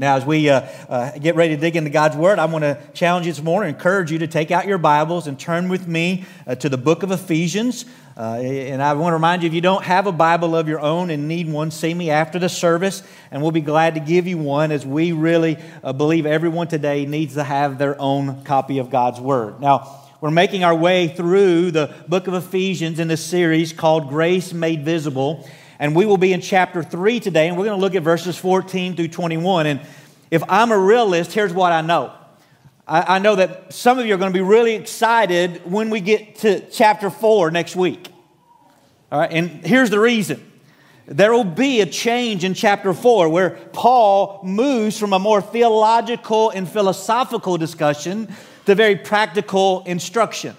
Now, 0.00 0.16
as 0.16 0.24
we 0.24 0.48
uh, 0.48 0.62
uh, 0.88 1.10
get 1.18 1.36
ready 1.36 1.54
to 1.54 1.60
dig 1.60 1.76
into 1.76 1.90
God's 1.90 2.16
Word, 2.16 2.38
I 2.38 2.46
want 2.46 2.62
to 2.62 2.78
challenge 2.94 3.26
you 3.26 3.42
morning, 3.42 3.68
and 3.68 3.76
encourage 3.76 4.10
you 4.10 4.20
to 4.20 4.26
take 4.26 4.50
out 4.50 4.66
your 4.66 4.78
Bibles 4.78 5.26
and 5.26 5.38
turn 5.38 5.68
with 5.68 5.86
me 5.86 6.24
uh, 6.46 6.54
to 6.54 6.70
the 6.70 6.78
book 6.78 7.02
of 7.02 7.10
Ephesians. 7.10 7.84
Uh, 8.16 8.36
and 8.40 8.82
I 8.82 8.94
want 8.94 9.10
to 9.10 9.16
remind 9.16 9.42
you 9.42 9.48
if 9.48 9.52
you 9.52 9.60
don't 9.60 9.84
have 9.84 10.06
a 10.06 10.12
Bible 10.12 10.56
of 10.56 10.68
your 10.68 10.80
own 10.80 11.10
and 11.10 11.28
need 11.28 11.52
one, 11.52 11.70
see 11.70 11.92
me 11.92 12.08
after 12.08 12.38
the 12.38 12.48
service, 12.48 13.02
and 13.30 13.42
we'll 13.42 13.50
be 13.50 13.60
glad 13.60 13.92
to 13.92 14.00
give 14.00 14.26
you 14.26 14.38
one 14.38 14.72
as 14.72 14.86
we 14.86 15.12
really 15.12 15.58
uh, 15.84 15.92
believe 15.92 16.24
everyone 16.24 16.68
today 16.68 17.04
needs 17.04 17.34
to 17.34 17.44
have 17.44 17.76
their 17.76 18.00
own 18.00 18.42
copy 18.44 18.78
of 18.78 18.88
God's 18.88 19.20
Word. 19.20 19.60
Now, 19.60 20.00
we're 20.22 20.30
making 20.30 20.64
our 20.64 20.74
way 20.74 21.08
through 21.08 21.72
the 21.72 21.94
book 22.08 22.26
of 22.26 22.32
Ephesians 22.32 23.00
in 23.00 23.08
this 23.08 23.22
series 23.22 23.74
called 23.74 24.08
Grace 24.08 24.54
Made 24.54 24.82
Visible. 24.82 25.46
And 25.80 25.96
we 25.96 26.04
will 26.04 26.18
be 26.18 26.34
in 26.34 26.42
chapter 26.42 26.82
3 26.82 27.20
today, 27.20 27.48
and 27.48 27.56
we're 27.56 27.64
going 27.64 27.76
to 27.76 27.80
look 27.80 27.94
at 27.94 28.02
verses 28.02 28.36
14 28.36 28.96
through 28.96 29.08
21. 29.08 29.66
And 29.66 29.80
if 30.30 30.42
I'm 30.46 30.72
a 30.72 30.78
realist, 30.78 31.32
here's 31.32 31.54
what 31.54 31.72
I 31.72 31.80
know. 31.80 32.12
I, 32.86 33.16
I 33.16 33.18
know 33.18 33.34
that 33.36 33.72
some 33.72 33.98
of 33.98 34.04
you 34.04 34.14
are 34.14 34.18
going 34.18 34.30
to 34.30 34.38
be 34.38 34.44
really 34.44 34.74
excited 34.74 35.62
when 35.64 35.88
we 35.88 36.00
get 36.00 36.36
to 36.40 36.68
chapter 36.68 37.08
4 37.08 37.50
next 37.50 37.76
week. 37.76 38.12
All 39.10 39.20
right, 39.20 39.32
and 39.32 39.48
here's 39.64 39.88
the 39.88 39.98
reason. 39.98 40.46
There 41.06 41.32
will 41.32 41.44
be 41.44 41.80
a 41.80 41.86
change 41.86 42.44
in 42.44 42.52
chapter 42.52 42.92
4 42.92 43.30
where 43.30 43.50
Paul 43.72 44.42
moves 44.44 44.98
from 44.98 45.14
a 45.14 45.18
more 45.18 45.40
theological 45.40 46.50
and 46.50 46.68
philosophical 46.68 47.56
discussion 47.56 48.28
to 48.66 48.74
very 48.74 48.96
practical 48.96 49.82
instruction. 49.86 50.54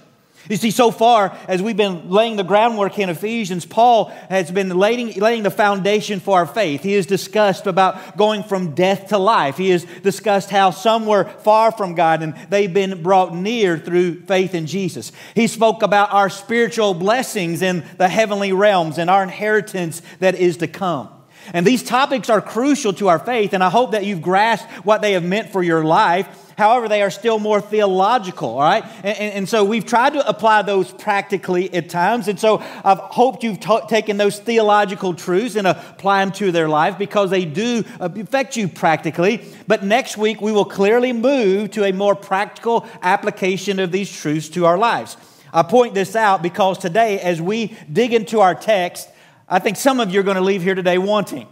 You 0.52 0.58
see, 0.58 0.72
so 0.72 0.92
far 0.92 1.34
as 1.48 1.62
we've 1.62 1.78
been 1.78 2.10
laying 2.10 2.36
the 2.36 2.44
groundwork 2.44 3.00
in 3.00 3.08
Ephesians, 3.08 3.66
Paul 3.66 4.08
has 4.28 4.52
been 4.52 4.68
laying, 4.68 5.18
laying 5.18 5.44
the 5.44 5.50
foundation 5.50 6.20
for 6.20 6.40
our 6.40 6.46
faith. 6.46 6.84
He 6.84 6.92
has 6.96 7.06
discussed 7.06 7.68
about 7.68 8.18
going 8.18 8.44
from 8.44 8.76
death 8.76 9.08
to 9.08 9.18
life. 9.18 9.56
He 9.56 9.70
has 9.70 9.86
discussed 10.04 10.50
how 10.50 10.72
some 10.72 11.06
were 11.06 11.24
far 11.24 11.72
from 11.72 11.96
God 11.96 12.22
and 12.22 12.36
they've 12.50 12.74
been 12.74 13.02
brought 13.02 13.34
near 13.34 13.78
through 13.78 14.24
faith 14.24 14.54
in 14.54 14.68
Jesus. 14.68 15.14
He 15.36 15.48
spoke 15.48 15.84
about 15.84 16.12
our 16.12 16.30
spiritual 16.30 16.96
blessings 16.96 17.62
in 17.62 17.86
the 17.98 18.10
heavenly 18.10 18.52
realms 18.52 18.98
and 18.98 19.10
our 19.10 19.24
inheritance 19.24 20.02
that 20.20 20.36
is 20.36 20.58
to 20.58 20.68
come. 20.68 21.08
And 21.54 21.66
these 21.66 21.84
topics 21.84 22.30
are 22.30 22.42
crucial 22.42 22.94
to 22.94 23.10
our 23.10 23.20
faith, 23.20 23.54
and 23.54 23.64
I 23.64 23.70
hope 23.70 23.92
that 23.92 24.06
you've 24.06 24.22
grasped 24.22 24.70
what 24.86 25.02
they 25.02 25.14
have 25.14 25.24
meant 25.24 25.52
for 25.52 25.64
your 25.64 25.84
life 25.84 26.28
However, 26.62 26.88
they 26.88 27.02
are 27.02 27.10
still 27.10 27.40
more 27.40 27.60
theological, 27.60 28.50
all 28.50 28.62
right? 28.62 28.84
And, 29.04 29.18
and, 29.18 29.34
and 29.34 29.50
so 29.50 29.64
we've 29.64 29.86
tried 29.86 30.14
to 30.14 30.28
apply 30.30 30.62
those 30.62 30.92
practically 30.92 31.74
at 31.74 31.90
times. 31.90 32.28
And 32.28 32.40
so 32.40 32.60
I've 32.84 33.00
hoped 33.00 33.44
you've 33.44 33.60
t- 33.60 33.80
taken 33.88 34.18
those 34.18 34.38
theological 34.38 35.16
truths 35.16 35.56
and 35.56 35.66
apply 35.66 36.24
them 36.24 36.32
to 36.34 36.52
their 36.52 36.70
life 36.70 37.00
because 37.00 37.32
they 37.32 37.46
do 37.46 37.84
uh, 38.00 38.10
affect 38.16 38.58
you 38.58 38.68
practically. 38.68 39.44
But 39.68 39.84
next 39.84 40.18
week, 40.18 40.40
we 40.40 40.52
will 40.52 40.66
clearly 40.66 41.14
move 41.14 41.72
to 41.72 41.84
a 41.84 41.92
more 41.92 42.16
practical 42.16 42.86
application 43.02 43.80
of 43.80 43.92
these 43.92 44.12
truths 44.16 44.50
to 44.50 44.68
our 44.68 44.78
lives. 44.78 45.18
I 45.52 45.64
point 45.64 45.96
this 45.96 46.16
out 46.16 46.44
because 46.44 46.78
today, 46.78 47.20
as 47.20 47.42
we 47.42 47.76
dig 47.92 48.14
into 48.14 48.40
our 48.40 48.54
text, 48.54 49.10
I 49.52 49.60
think 49.60 49.76
some 49.76 50.00
of 50.00 50.12
you 50.12 50.22
are 50.22 50.24
going 50.24 50.38
to 50.38 50.42
leave 50.42 50.64
here 50.64 50.76
today 50.76 50.98
wanting. 50.98 51.46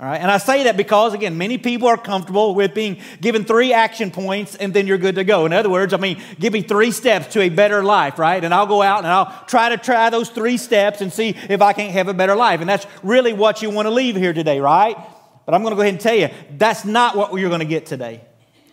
All 0.00 0.06
right, 0.06 0.20
and 0.20 0.30
I 0.30 0.38
say 0.38 0.64
that 0.64 0.76
because, 0.76 1.12
again, 1.12 1.36
many 1.36 1.58
people 1.58 1.88
are 1.88 1.96
comfortable 1.96 2.54
with 2.54 2.72
being 2.72 3.02
given 3.20 3.44
three 3.44 3.72
action 3.72 4.10
points 4.10 4.54
and 4.54 4.72
then 4.72 4.86
you're 4.86 4.96
good 4.96 5.16
to 5.16 5.24
go. 5.24 5.44
In 5.44 5.52
other 5.52 5.68
words, 5.68 5.92
I 5.92 5.98
mean, 5.98 6.22
give 6.40 6.52
me 6.52 6.62
three 6.62 6.90
steps 6.90 7.34
to 7.34 7.40
a 7.40 7.48
better 7.48 7.84
life, 7.84 8.18
right? 8.18 8.42
And 8.42 8.54
I'll 8.54 8.66
go 8.66 8.80
out 8.80 8.98
and 8.98 9.08
I'll 9.08 9.44
try 9.46 9.68
to 9.70 9.76
try 9.76 10.08
those 10.08 10.30
three 10.30 10.56
steps 10.56 11.00
and 11.00 11.12
see 11.12 11.30
if 11.50 11.60
I 11.60 11.72
can't 11.74 11.92
have 11.92 12.08
a 12.08 12.14
better 12.14 12.36
life. 12.36 12.60
And 12.60 12.70
that's 12.70 12.86
really 13.02 13.32
what 13.32 13.60
you 13.60 13.70
want 13.70 13.86
to 13.86 13.90
leave 13.90 14.16
here 14.16 14.32
today, 14.32 14.60
right? 14.60 14.96
But 15.44 15.54
I'm 15.54 15.62
going 15.62 15.72
to 15.72 15.76
go 15.76 15.82
ahead 15.82 15.94
and 15.94 16.00
tell 16.00 16.14
you, 16.14 16.28
that's 16.56 16.84
not 16.84 17.16
what 17.16 17.34
you're 17.34 17.50
going 17.50 17.60
to 17.60 17.66
get 17.66 17.84
today. 17.84 18.22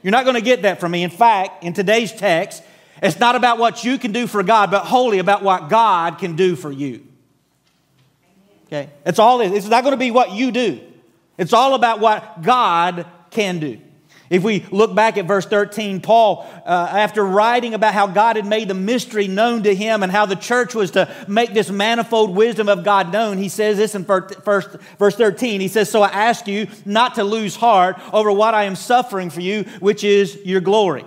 You're 0.03 0.11
not 0.11 0.23
going 0.23 0.35
to 0.35 0.41
get 0.41 0.61
that 0.61 0.79
from 0.79 0.91
me. 0.91 1.03
In 1.03 1.09
fact, 1.09 1.63
in 1.63 1.73
today's 1.73 2.11
text, 2.11 2.61
it's 3.01 3.19
not 3.19 3.35
about 3.35 3.57
what 3.57 3.83
you 3.83 3.97
can 3.97 4.11
do 4.11 4.27
for 4.27 4.43
God, 4.43 4.71
but 4.71 4.85
wholly 4.85 5.17
about 5.19 5.41
what 5.41 5.69
God 5.69 6.19
can 6.19 6.35
do 6.35 6.55
for 6.55 6.71
you. 6.71 7.05
Okay? 8.75 8.90
All 9.18 9.41
it 9.41 9.52
is. 9.52 9.66
It's 9.66 9.68
not 9.68 9.84
going 9.84 9.94
to 9.94 9.97
be 9.97 10.12
what 10.12 10.31
you 10.31 10.52
do. 10.52 10.81
It's 11.38 11.53
all 11.53 11.74
about 11.75 12.00
what 12.00 12.41
God 12.41 13.06
can 13.31 13.59
do. 13.59 13.80
If 14.28 14.44
we 14.44 14.66
look 14.72 14.96
back 14.96 15.18
at 15.18 15.25
verse 15.25 15.46
13, 15.46 16.02
Paul, 16.02 16.47
uh, 16.66 16.88
after 16.91 17.24
writing 17.24 17.75
about 17.75 17.94
how 17.94 18.08
God 18.08 18.38
had 18.38 18.46
made 18.46 18.68
the 18.68 18.74
mystery 18.74 19.28
known 19.28 19.63
to 19.63 19.75
him 19.75 20.02
and 20.02 20.12
how 20.12 20.25
the 20.25 20.36
church 20.36 20.74
was 20.74 20.91
to 20.91 21.13
make 21.28 21.53
this 21.53 21.69
manifold 21.69 22.36
wisdom 22.36 22.68
of 22.68 22.84
God 22.84 23.13
known, 23.13 23.38
he 23.38 23.50
says 23.50 23.78
this 23.78 23.94
in 23.94 24.03
first, 24.03 24.80
verse 24.97 25.16
13. 25.16 25.62
He 25.62 25.68
says, 25.68 25.92
So 25.92 26.02
I 26.02 26.09
ask 26.09 26.47
you 26.47 26.68
not 26.86 27.16
to 27.16 27.24
lose 27.24 27.56
heart 27.56 28.00
over 28.12 28.31
what 28.31 28.56
I 28.56 28.63
am 28.63 28.75
suffering 28.75 29.30
for 29.30 29.42
you, 29.42 29.63
which 29.80 30.03
is 30.03 30.40
your 30.44 30.62
glory. 30.62 31.06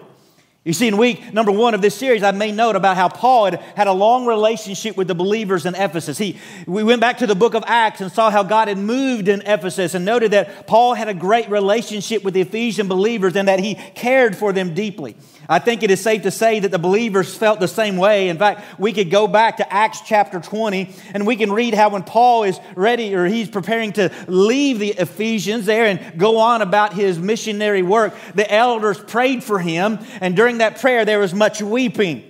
You 0.69 0.75
see, 0.75 0.87
in 0.87 0.99
week 0.99 1.33
number 1.33 1.51
one 1.51 1.73
of 1.73 1.81
this 1.81 1.95
series, 1.95 2.23
I 2.23 2.31
made 2.33 2.55
note 2.55 2.77
about 2.77 2.95
how 2.95 3.09
Paul 3.09 3.47
had 3.47 3.55
had 3.75 3.87
a 3.87 3.93
long 3.95 4.27
relationship 4.27 4.99
with 4.99 5.09
the 5.09 5.15
believers 5.15 5.65
in 5.65 5.75
Ephesus. 5.75 6.19
He, 6.19 6.37
we 6.67 6.85
went 6.85 7.01
back 7.01 7.17
to 7.19 7.27
the 7.27 7.35
book 7.35 7.55
of 7.55 7.65
Acts 7.67 8.03
and 8.03 8.13
saw 8.13 8.29
how 8.29 8.43
God 8.43 8.69
had 8.69 8.77
moved 8.77 9.29
in 9.29 9.41
Ephesus 9.47 9.95
and 9.95 10.05
noted 10.05 10.33
that 10.33 10.67
Paul 10.67 10.93
had 10.93 11.09
a 11.09 11.15
great 11.15 11.49
relationship 11.49 12.23
with 12.23 12.35
the 12.35 12.43
Ephesian 12.43 12.87
believers 12.87 13.35
and 13.35 13.49
that 13.49 13.61
he 13.61 13.77
cared 13.77 14.37
for 14.37 14.53
them 14.53 14.75
deeply. 14.75 15.17
I 15.51 15.59
think 15.59 15.83
it 15.83 15.91
is 15.91 16.03
safe 16.03 16.23
to 16.23 16.31
say 16.31 16.61
that 16.61 16.71
the 16.71 16.79
believers 16.79 17.35
felt 17.35 17.59
the 17.59 17.69
same 17.69 17.97
way. 17.97 18.29
In 18.29 18.37
fact, 18.37 18.79
we 18.79 18.93
could 18.93 19.11
go 19.11 19.27
back 19.27 19.57
to 19.57 19.73
Acts 19.73 20.03
chapter 20.03 20.41
20 20.41 20.95
and 21.15 21.27
we 21.27 21.37
can 21.37 21.51
read 21.51 21.73
how 21.73 21.89
when 21.89 22.03
Paul 22.03 22.45
is 22.45 22.61
ready 22.77 23.15
or 23.15 23.25
he's 23.25 23.49
preparing 23.49 23.93
to 23.95 24.13
leave 24.27 24.79
the 24.79 24.91
Ephesians 24.91 25.65
there 25.65 25.87
and 25.87 26.19
go 26.19 26.39
on 26.39 26.61
about 26.61 26.93
his 26.93 27.19
missionary 27.19 27.83
work, 27.83 28.15
the 28.35 28.51
elders 28.53 28.99
prayed 28.99 29.43
for 29.43 29.59
him. 29.59 30.01
And 30.21 30.37
during 30.37 30.59
that 30.59 30.83
prayer, 30.83 31.07
there 31.07 31.19
was 31.19 31.33
much 31.33 31.63
weeping. 31.63 32.25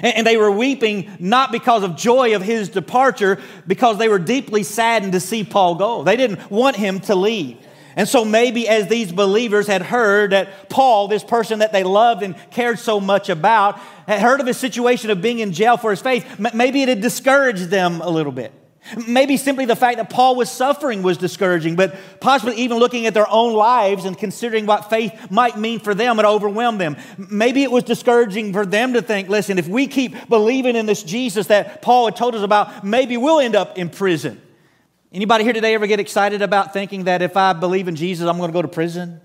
And 0.00 0.26
they 0.26 0.38
were 0.38 0.50
weeping 0.50 1.14
not 1.20 1.52
because 1.52 1.82
of 1.82 1.94
joy 1.94 2.34
of 2.34 2.42
his 2.42 2.70
departure, 2.70 3.40
because 3.66 3.98
they 3.98 4.08
were 4.08 4.18
deeply 4.18 4.62
saddened 4.62 5.12
to 5.12 5.20
see 5.20 5.44
Paul 5.44 5.74
go. 5.76 6.02
They 6.02 6.16
didn't 6.16 6.50
want 6.50 6.76
him 6.76 7.00
to 7.00 7.14
leave. 7.14 7.63
And 7.96 8.08
so 8.08 8.24
maybe 8.24 8.68
as 8.68 8.88
these 8.88 9.12
believers 9.12 9.66
had 9.66 9.82
heard 9.82 10.32
that 10.32 10.68
Paul, 10.68 11.08
this 11.08 11.24
person 11.24 11.60
that 11.60 11.72
they 11.72 11.84
loved 11.84 12.22
and 12.22 12.34
cared 12.50 12.78
so 12.78 13.00
much 13.00 13.28
about, 13.28 13.78
had 14.06 14.20
heard 14.20 14.40
of 14.40 14.46
his 14.46 14.56
situation 14.56 15.10
of 15.10 15.22
being 15.22 15.38
in 15.38 15.52
jail 15.52 15.76
for 15.76 15.90
his 15.90 16.00
faith, 16.00 16.38
maybe 16.54 16.82
it 16.82 16.88
had 16.88 17.00
discouraged 17.00 17.70
them 17.70 18.00
a 18.00 18.08
little 18.08 18.32
bit. 18.32 18.52
Maybe 19.08 19.38
simply 19.38 19.64
the 19.64 19.76
fact 19.76 19.96
that 19.96 20.10
Paul 20.10 20.36
was 20.36 20.50
suffering 20.50 21.02
was 21.02 21.16
discouraging, 21.16 21.74
but 21.74 21.96
possibly 22.20 22.56
even 22.56 22.76
looking 22.78 23.06
at 23.06 23.14
their 23.14 23.28
own 23.30 23.54
lives 23.54 24.04
and 24.04 24.16
considering 24.16 24.66
what 24.66 24.90
faith 24.90 25.30
might 25.30 25.56
mean 25.56 25.80
for 25.80 25.94
them, 25.94 26.18
it 26.18 26.26
overwhelmed 26.26 26.80
them. 26.80 26.96
Maybe 27.16 27.62
it 27.62 27.70
was 27.70 27.84
discouraging 27.84 28.52
for 28.52 28.66
them 28.66 28.92
to 28.92 29.00
think, 29.00 29.30
listen, 29.30 29.58
if 29.58 29.66
we 29.66 29.86
keep 29.86 30.28
believing 30.28 30.76
in 30.76 30.84
this 30.84 31.02
Jesus 31.02 31.46
that 31.46 31.80
Paul 31.80 32.06
had 32.06 32.16
told 32.16 32.34
us 32.34 32.42
about, 32.42 32.84
maybe 32.84 33.16
we'll 33.16 33.40
end 33.40 33.56
up 33.56 33.78
in 33.78 33.88
prison. 33.88 34.40
Anybody 35.14 35.44
here 35.44 35.52
today 35.52 35.76
ever 35.76 35.86
get 35.86 36.00
excited 36.00 36.42
about 36.42 36.72
thinking 36.72 37.04
that 37.04 37.22
if 37.22 37.36
I 37.36 37.52
believe 37.52 37.86
in 37.86 37.94
Jesus, 37.94 38.26
I'm 38.26 38.36
going 38.36 38.48
to 38.48 38.52
go 38.52 38.62
to 38.62 38.68
prison? 38.68 39.20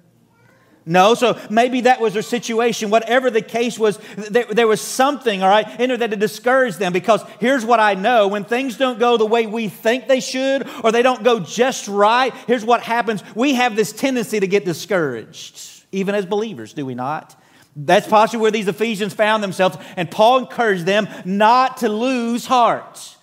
No, 0.86 1.16
so 1.16 1.40
maybe 1.50 1.82
that 1.82 2.00
was 2.00 2.14
their 2.14 2.22
situation. 2.22 2.92
Whatever 2.92 3.32
the 3.32 3.42
case 3.42 3.80
was, 3.80 3.98
there, 4.16 4.46
there, 4.46 4.68
was 4.68 4.82
something, 4.82 5.42
all 5.42 5.50
right, 5.50 5.68
in 5.80 5.90
there 5.90 5.98
that 5.98 6.20
discouraged 6.20 6.78
them 6.78 6.94
because 6.94 7.24
here's 7.40 7.66
what 7.66 7.80
I 7.80 7.96
know 7.96 8.28
when 8.28 8.44
things 8.44 8.78
don't 8.78 9.00
go 9.00 9.18
the 9.18 9.26
way 9.26 9.48
we 9.48 9.68
think 9.68 10.08
they 10.08 10.20
should 10.20 10.70
or 10.84 10.92
they 10.92 11.02
don't 11.02 11.24
go 11.24 11.40
just 11.40 11.88
right, 11.88 12.36
here's 12.46 12.64
what 12.64 12.82
happens. 12.82 13.24
We 13.34 13.56
have 13.56 13.76
this 13.76 13.92
tendency 13.92 14.40
to 14.40 14.48
get 14.48 14.66
discouraged, 14.66 15.86
even 15.92 16.14
as 16.14 16.28
believers, 16.28 16.74
do 16.74 16.86
we 16.86 16.94
not? 16.94 17.36
That's 17.76 18.08
possibly 18.08 18.42
where 18.42 18.52
these 18.52 18.68
Ephesians 18.68 19.16
found 19.16 19.42
themselves, 19.42 19.78
and 19.96 20.10
Paul 20.12 20.38
encouraged 20.38 20.86
them 20.86 21.08
not 21.26 21.78
to 21.78 21.90
lose 21.90 22.46
heart. 22.46 23.16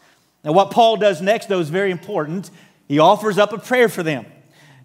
Now, 0.47 0.53
what 0.53 0.71
Paul 0.71 0.97
does 0.97 1.21
next, 1.21 1.49
though, 1.49 1.59
is 1.59 1.71
very 1.71 1.91
important. 1.91 2.53
He 2.87 3.01
offers 3.01 3.37
up 3.37 3.53
a 3.53 3.59
prayer 3.59 3.89
for 3.89 4.05
them. 4.05 4.27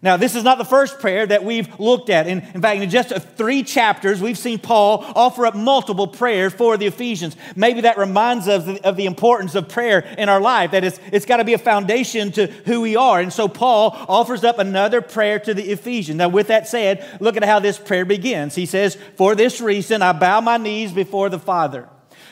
Now, 0.01 0.17
this 0.17 0.33
is 0.33 0.43
not 0.43 0.57
the 0.57 0.65
first 0.65 0.97
prayer 0.97 1.27
that 1.27 1.43
we've 1.43 1.79
looked 1.79 2.09
at. 2.09 2.25
In, 2.25 2.39
in 2.55 2.61
fact, 2.63 2.81
in 2.81 2.89
just 2.89 3.15
three 3.37 3.61
chapters, 3.61 4.19
we've 4.19 4.39
seen 4.39 4.57
Paul 4.57 5.05
offer 5.15 5.45
up 5.45 5.53
multiple 5.53 6.07
prayers 6.07 6.51
for 6.51 6.77
the 6.77 6.87
Ephesians. 6.87 7.35
Maybe 7.55 7.81
that 7.81 7.99
reminds 7.99 8.47
us 8.47 8.65
of 8.67 8.73
the, 8.73 8.83
of 8.87 8.97
the 8.97 9.05
importance 9.05 9.53
of 9.53 9.69
prayer 9.69 9.99
in 10.17 10.29
our 10.29 10.41
life, 10.41 10.71
that 10.71 10.83
it's, 10.83 10.99
it's 11.11 11.27
got 11.27 11.37
to 11.37 11.43
be 11.43 11.53
a 11.53 11.59
foundation 11.59 12.31
to 12.31 12.47
who 12.47 12.81
we 12.81 12.95
are. 12.95 13.19
And 13.19 13.31
so 13.31 13.47
Paul 13.47 13.95
offers 14.09 14.43
up 14.43 14.57
another 14.57 15.01
prayer 15.01 15.37
to 15.41 15.53
the 15.53 15.69
Ephesians. 15.69 16.17
Now, 16.17 16.29
with 16.29 16.47
that 16.47 16.67
said, 16.67 17.07
look 17.19 17.37
at 17.37 17.43
how 17.43 17.59
this 17.59 17.77
prayer 17.77 18.05
begins. 18.05 18.55
He 18.55 18.65
says, 18.65 18.97
For 19.17 19.35
this 19.35 19.61
reason, 19.61 20.01
I 20.01 20.13
bow 20.13 20.41
my 20.41 20.57
knees 20.57 20.91
before 20.91 21.29
the 21.29 21.37
Father 21.37 21.87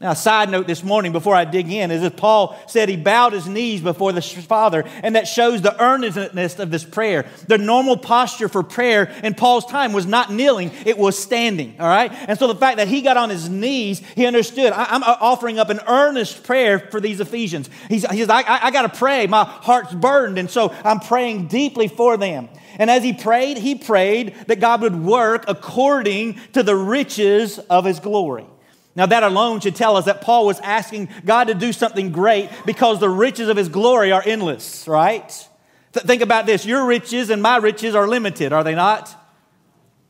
Now, 0.00 0.12
a 0.12 0.16
side 0.16 0.48
note 0.48 0.68
this 0.68 0.84
morning 0.84 1.10
before 1.10 1.34
I 1.34 1.44
dig 1.44 1.68
in 1.72 1.90
is 1.90 2.02
that 2.02 2.16
Paul 2.16 2.56
said 2.68 2.88
he 2.88 2.96
bowed 2.96 3.32
his 3.32 3.48
knees 3.48 3.80
before 3.80 4.12
the 4.12 4.22
Father, 4.22 4.84
and 5.02 5.16
that 5.16 5.26
shows 5.26 5.60
the 5.60 5.76
earnestness 5.82 6.60
of 6.60 6.70
this 6.70 6.84
prayer. 6.84 7.26
The 7.48 7.58
normal 7.58 7.96
posture 7.96 8.48
for 8.48 8.62
prayer 8.62 9.12
in 9.24 9.34
Paul's 9.34 9.66
time 9.66 9.92
was 9.92 10.06
not 10.06 10.32
kneeling, 10.32 10.70
it 10.86 10.96
was 10.96 11.18
standing, 11.18 11.80
all 11.80 11.88
right? 11.88 12.12
And 12.12 12.38
so 12.38 12.46
the 12.46 12.54
fact 12.54 12.76
that 12.76 12.86
he 12.86 13.02
got 13.02 13.16
on 13.16 13.28
his 13.28 13.48
knees, 13.48 13.98
he 14.14 14.24
understood, 14.24 14.72
I, 14.72 14.94
am 14.94 15.02
uh, 15.02 15.16
offering 15.20 15.58
up 15.58 15.68
an 15.68 15.80
earnest 15.88 16.44
prayer 16.44 16.78
for 16.78 17.00
these 17.00 17.18
Ephesians. 17.18 17.68
He's, 17.88 18.08
he 18.08 18.18
says, 18.18 18.30
I, 18.30 18.42
I, 18.42 18.66
I 18.66 18.70
got 18.70 18.82
to 18.82 18.96
pray. 18.96 19.26
My 19.26 19.42
heart's 19.42 19.94
burdened, 19.94 20.38
and 20.38 20.48
so 20.48 20.72
I'm 20.84 21.00
praying 21.00 21.48
deeply 21.48 21.88
for 21.88 22.16
them. 22.16 22.48
And 22.78 22.88
as 22.88 23.02
he 23.02 23.14
prayed, 23.14 23.58
he 23.58 23.74
prayed 23.74 24.36
that 24.46 24.60
God 24.60 24.82
would 24.82 24.94
work 24.94 25.46
according 25.48 26.34
to 26.52 26.62
the 26.62 26.76
riches 26.76 27.58
of 27.58 27.84
his 27.84 27.98
glory. 27.98 28.46
Now, 28.98 29.06
that 29.06 29.22
alone 29.22 29.60
should 29.60 29.76
tell 29.76 29.96
us 29.96 30.06
that 30.06 30.22
Paul 30.22 30.44
was 30.44 30.58
asking 30.58 31.08
God 31.24 31.44
to 31.44 31.54
do 31.54 31.72
something 31.72 32.10
great 32.10 32.50
because 32.66 32.98
the 32.98 33.08
riches 33.08 33.48
of 33.48 33.56
his 33.56 33.68
glory 33.68 34.10
are 34.10 34.20
endless, 34.26 34.88
right? 34.88 35.28
Th- 35.92 36.04
think 36.04 36.20
about 36.20 36.46
this 36.46 36.66
your 36.66 36.84
riches 36.84 37.30
and 37.30 37.40
my 37.40 37.58
riches 37.58 37.94
are 37.94 38.08
limited, 38.08 38.52
are 38.52 38.64
they 38.64 38.74
not? 38.74 39.14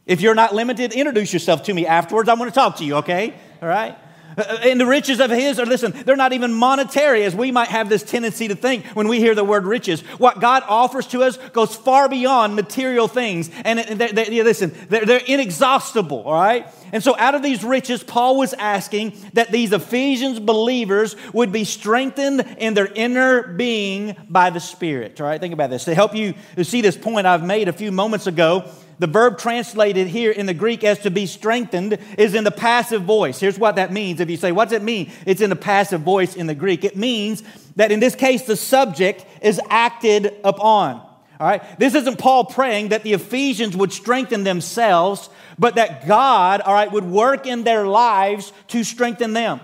If 0.06 0.22
you're 0.22 0.34
not 0.34 0.54
limited, 0.54 0.94
introduce 0.94 1.34
yourself 1.34 1.64
to 1.64 1.74
me 1.74 1.84
afterwards. 1.84 2.30
I 2.30 2.34
want 2.34 2.50
to 2.50 2.54
talk 2.54 2.76
to 2.76 2.84
you, 2.86 2.94
okay? 2.96 3.34
All 3.60 3.68
right? 3.68 3.98
Uh, 4.38 4.58
and 4.62 4.80
the 4.80 4.86
riches 4.86 5.20
of 5.20 5.30
his 5.30 5.58
are, 5.58 5.66
listen, 5.66 5.92
they're 6.04 6.16
not 6.16 6.32
even 6.32 6.52
monetary 6.52 7.24
as 7.24 7.34
we 7.34 7.50
might 7.50 7.68
have 7.68 7.88
this 7.88 8.02
tendency 8.02 8.48
to 8.48 8.54
think 8.54 8.86
when 8.88 9.08
we 9.08 9.18
hear 9.18 9.34
the 9.34 9.44
word 9.44 9.64
riches. 9.64 10.00
What 10.18 10.40
God 10.40 10.62
offers 10.68 11.06
to 11.08 11.22
us 11.22 11.36
goes 11.52 11.74
far 11.74 12.08
beyond 12.08 12.54
material 12.54 13.08
things. 13.08 13.50
And 13.64 13.78
they, 13.78 14.12
they, 14.12 14.42
listen, 14.42 14.72
they're, 14.88 15.04
they're 15.04 15.22
inexhaustible, 15.26 16.22
all 16.22 16.34
right? 16.34 16.66
And 16.92 17.02
so, 17.02 17.16
out 17.18 17.34
of 17.34 17.42
these 17.42 17.62
riches, 17.64 18.02
Paul 18.02 18.38
was 18.38 18.54
asking 18.54 19.14
that 19.34 19.50
these 19.50 19.72
Ephesians 19.72 20.40
believers 20.40 21.16
would 21.32 21.52
be 21.52 21.64
strengthened 21.64 22.40
in 22.58 22.74
their 22.74 22.86
inner 22.86 23.42
being 23.42 24.16
by 24.28 24.50
the 24.50 24.60
Spirit. 24.60 25.20
All 25.20 25.26
right, 25.26 25.40
think 25.40 25.52
about 25.52 25.70
this. 25.70 25.84
To 25.84 25.94
help 25.94 26.14
you 26.14 26.34
see 26.62 26.80
this 26.80 26.96
point 26.96 27.26
I've 27.26 27.44
made 27.44 27.68
a 27.68 27.72
few 27.72 27.92
moments 27.92 28.26
ago, 28.26 28.70
the 28.98 29.06
verb 29.06 29.38
translated 29.38 30.08
here 30.08 30.30
in 30.32 30.46
the 30.46 30.54
Greek 30.54 30.82
as 30.82 30.98
to 31.00 31.10
be 31.10 31.26
strengthened 31.26 31.98
is 32.16 32.34
in 32.34 32.44
the 32.44 32.50
passive 32.50 33.02
voice. 33.02 33.38
Here's 33.38 33.58
what 33.58 33.76
that 33.76 33.92
means. 33.92 34.20
If 34.20 34.28
you 34.28 34.36
say, 34.36 34.52
What's 34.52 34.72
it 34.72 34.82
mean? 34.82 35.12
It's 35.24 35.40
in 35.40 35.50
the 35.50 35.56
passive 35.56 36.00
voice 36.00 36.34
in 36.34 36.46
the 36.46 36.54
Greek. 36.54 36.84
It 36.84 36.96
means 36.96 37.42
that 37.76 37.92
in 37.92 38.00
this 38.00 38.14
case, 38.14 38.42
the 38.42 38.56
subject 38.56 39.24
is 39.40 39.60
acted 39.70 40.34
upon. 40.42 40.96
All 41.40 41.46
right? 41.46 41.78
This 41.78 41.94
isn't 41.94 42.18
Paul 42.18 42.46
praying 42.46 42.88
that 42.88 43.04
the 43.04 43.12
Ephesians 43.12 43.76
would 43.76 43.92
strengthen 43.92 44.42
themselves, 44.42 45.30
but 45.58 45.76
that 45.76 46.06
God, 46.08 46.60
all 46.60 46.74
right, 46.74 46.90
would 46.90 47.04
work 47.04 47.46
in 47.46 47.62
their 47.62 47.86
lives 47.86 48.52
to 48.68 48.82
strengthen 48.82 49.32
them. 49.32 49.60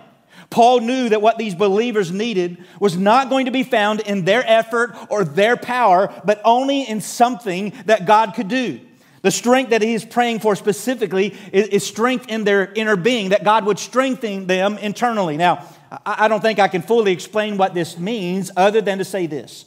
Paul 0.50 0.80
knew 0.80 1.08
that 1.08 1.20
what 1.20 1.36
these 1.36 1.56
believers 1.56 2.12
needed 2.12 2.62
was 2.78 2.96
not 2.96 3.28
going 3.28 3.46
to 3.46 3.50
be 3.50 3.64
found 3.64 4.00
in 4.00 4.24
their 4.24 4.44
effort 4.46 4.94
or 5.08 5.24
their 5.24 5.56
power, 5.56 6.12
but 6.24 6.40
only 6.44 6.82
in 6.82 7.00
something 7.00 7.72
that 7.86 8.06
God 8.06 8.34
could 8.34 8.46
do. 8.46 8.80
The 9.24 9.30
strength 9.30 9.70
that 9.70 9.80
he 9.80 9.94
is 9.94 10.04
praying 10.04 10.40
for 10.40 10.54
specifically 10.54 11.34
is, 11.50 11.68
is, 11.68 11.86
strength 11.86 12.26
in 12.28 12.44
their 12.44 12.70
inner 12.74 12.94
being, 12.94 13.30
that 13.30 13.42
God 13.42 13.64
would 13.64 13.78
strengthen 13.78 14.46
them 14.46 14.76
internally. 14.76 15.38
Now, 15.38 15.66
I, 15.90 16.26
I 16.26 16.28
don't 16.28 16.42
think 16.42 16.58
I 16.58 16.68
can 16.68 16.82
fully 16.82 17.12
explain 17.12 17.56
what 17.56 17.72
this 17.72 17.96
means 17.96 18.50
other 18.54 18.82
than 18.82 18.98
to 18.98 19.04
say 19.04 19.26
this 19.26 19.64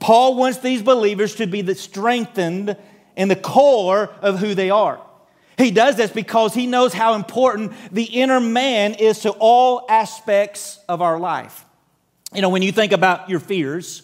Paul 0.00 0.34
wants 0.34 0.58
these 0.58 0.82
believers 0.82 1.36
to 1.36 1.46
be 1.46 1.72
strengthened 1.72 2.76
in 3.16 3.28
the 3.28 3.36
core 3.36 4.10
of 4.20 4.38
who 4.38 4.54
they 4.54 4.68
are. 4.68 5.00
He 5.56 5.70
does 5.70 5.96
this 5.96 6.10
because 6.10 6.52
he 6.52 6.66
knows 6.66 6.92
how 6.92 7.14
important 7.14 7.72
the 7.90 8.04
inner 8.04 8.38
man 8.38 8.92
is 8.92 9.20
to 9.20 9.30
all 9.30 9.86
aspects 9.88 10.78
of 10.90 11.00
our 11.00 11.18
life. 11.18 11.64
You 12.34 12.42
know, 12.42 12.50
when 12.50 12.60
you 12.60 12.70
think 12.70 12.92
about 12.92 13.30
your 13.30 13.40
fears, 13.40 14.02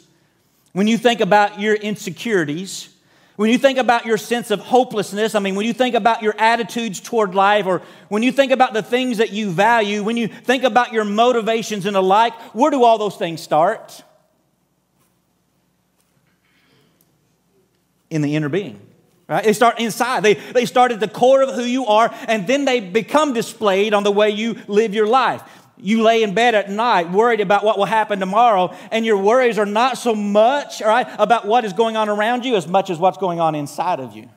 when 0.73 0.87
you 0.87 0.97
think 0.97 1.21
about 1.21 1.61
your 1.61 1.75
insecurities, 1.75 2.96
when 3.37 3.51
you 3.51 3.59
think 3.59 3.79
about 3.79 4.07
your 4.07 4.19
sense 4.19 4.51
of 4.51 4.61
hopelessness, 4.61 5.35
I 5.35 5.39
mean, 5.39 5.55
when 5.55 5.67
you 5.67 5.73
think 5.73 5.95
about 5.95 6.23
your 6.23 6.35
attitudes 6.39 7.01
toward 7.01 7.35
life, 7.35 7.67
or 7.67 7.83
when 8.09 8.23
you 8.23 8.33
think 8.33 8.53
about 8.53 8.73
the 8.73 8.83
things 8.83 9.19
that 9.19 9.31
you 9.31 9.51
value, 9.51 10.03
when 10.03 10.17
you 10.17 10.29
think 10.29 10.65
about 10.65 10.93
your 10.93 11.05
motivations 11.05 11.87
and 11.87 11.95
the 11.95 12.03
like, 12.03 12.35
where 12.55 12.71
do 12.71 12.83
all 12.83 12.99
those 12.99 13.17
things 13.17 13.41
start? 13.41 14.03
in 18.11 18.23
the 18.23 18.37
inner 18.37 18.49
being. 18.49 18.81
Right? 19.29 19.45
They 19.45 19.53
start 19.53 19.81
inside. 19.81 20.23
They, 20.23 20.35
they 20.35 20.67
start 20.67 20.93
at 20.93 21.01
the 21.01 21.09
core 21.09 21.43
of 21.43 21.55
who 21.55 21.63
you 21.63 21.87
are, 21.87 22.13
and 22.29 22.47
then 22.47 22.65
they 22.65 22.81
become 22.81 23.33
displayed 23.33 23.93
on 23.93 24.05
the 24.05 24.13
way 24.13 24.31
you 24.31 24.57
live 24.69 24.95
your 24.95 25.09
life. 25.09 25.43
You 25.79 26.03
lay 26.03 26.23
in 26.23 26.33
bed 26.35 26.55
at 26.55 26.71
night 26.71 27.11
worried 27.11 27.41
about 27.41 27.65
what 27.65 27.77
will 27.77 27.85
happen 27.85 28.19
tomorrow, 28.19 28.75
and 28.91 29.05
your 29.05 29.19
worries 29.19 29.59
are 29.59 29.67
not 29.67 29.99
so 29.99 30.15
much, 30.15 30.81
all 30.81 30.89
right, 30.89 31.07
about 31.19 31.47
what 31.47 31.65
is 31.65 31.73
going 31.73 31.97
on 31.97 32.09
around 32.09 32.45
you 32.45 32.57
as 32.57 32.67
much 32.67 32.89
as 32.89 32.99
what's 32.99 33.19
going 33.19 33.41
on 33.41 33.55
inside 33.55 34.01
of 34.01 34.15
you. 34.15 34.29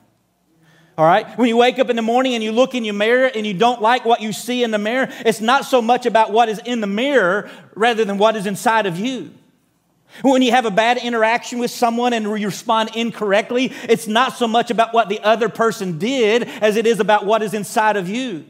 All 0.98 1.06
right? 1.06 1.26
When 1.38 1.48
you 1.48 1.56
wake 1.56 1.78
up 1.78 1.88
in 1.88 1.96
the 1.96 2.02
morning 2.02 2.34
and 2.34 2.44
you 2.44 2.52
look 2.52 2.74
in 2.74 2.84
your 2.84 2.92
mirror 2.92 3.30
and 3.34 3.46
you 3.46 3.54
don't 3.54 3.80
like 3.80 4.04
what 4.04 4.20
you 4.20 4.34
see 4.34 4.62
in 4.62 4.70
the 4.70 4.78
mirror, 4.78 5.08
it's 5.20 5.40
not 5.40 5.64
so 5.64 5.80
much 5.80 6.04
about 6.04 6.30
what 6.30 6.50
is 6.50 6.58
in 6.58 6.82
the 6.82 6.86
mirror 6.86 7.48
rather 7.74 8.04
than 8.04 8.18
what 8.18 8.36
is 8.36 8.44
inside 8.44 8.84
of 8.84 8.98
you. 8.98 9.30
When 10.20 10.42
you 10.42 10.50
have 10.50 10.66
a 10.66 10.70
bad 10.70 10.98
interaction 10.98 11.58
with 11.58 11.70
someone 11.70 12.12
and 12.12 12.26
you 12.26 12.46
respond 12.46 12.94
incorrectly, 12.94 13.72
it's 13.84 14.08
not 14.08 14.36
so 14.36 14.46
much 14.46 14.70
about 14.70 14.92
what 14.92 15.08
the 15.08 15.20
other 15.20 15.48
person 15.48 15.98
did 15.98 16.42
as 16.42 16.76
it 16.76 16.86
is 16.86 17.00
about 17.00 17.24
what 17.24 17.42
is 17.42 17.54
inside 17.54 17.96
of 17.96 18.08
you. 18.08 18.44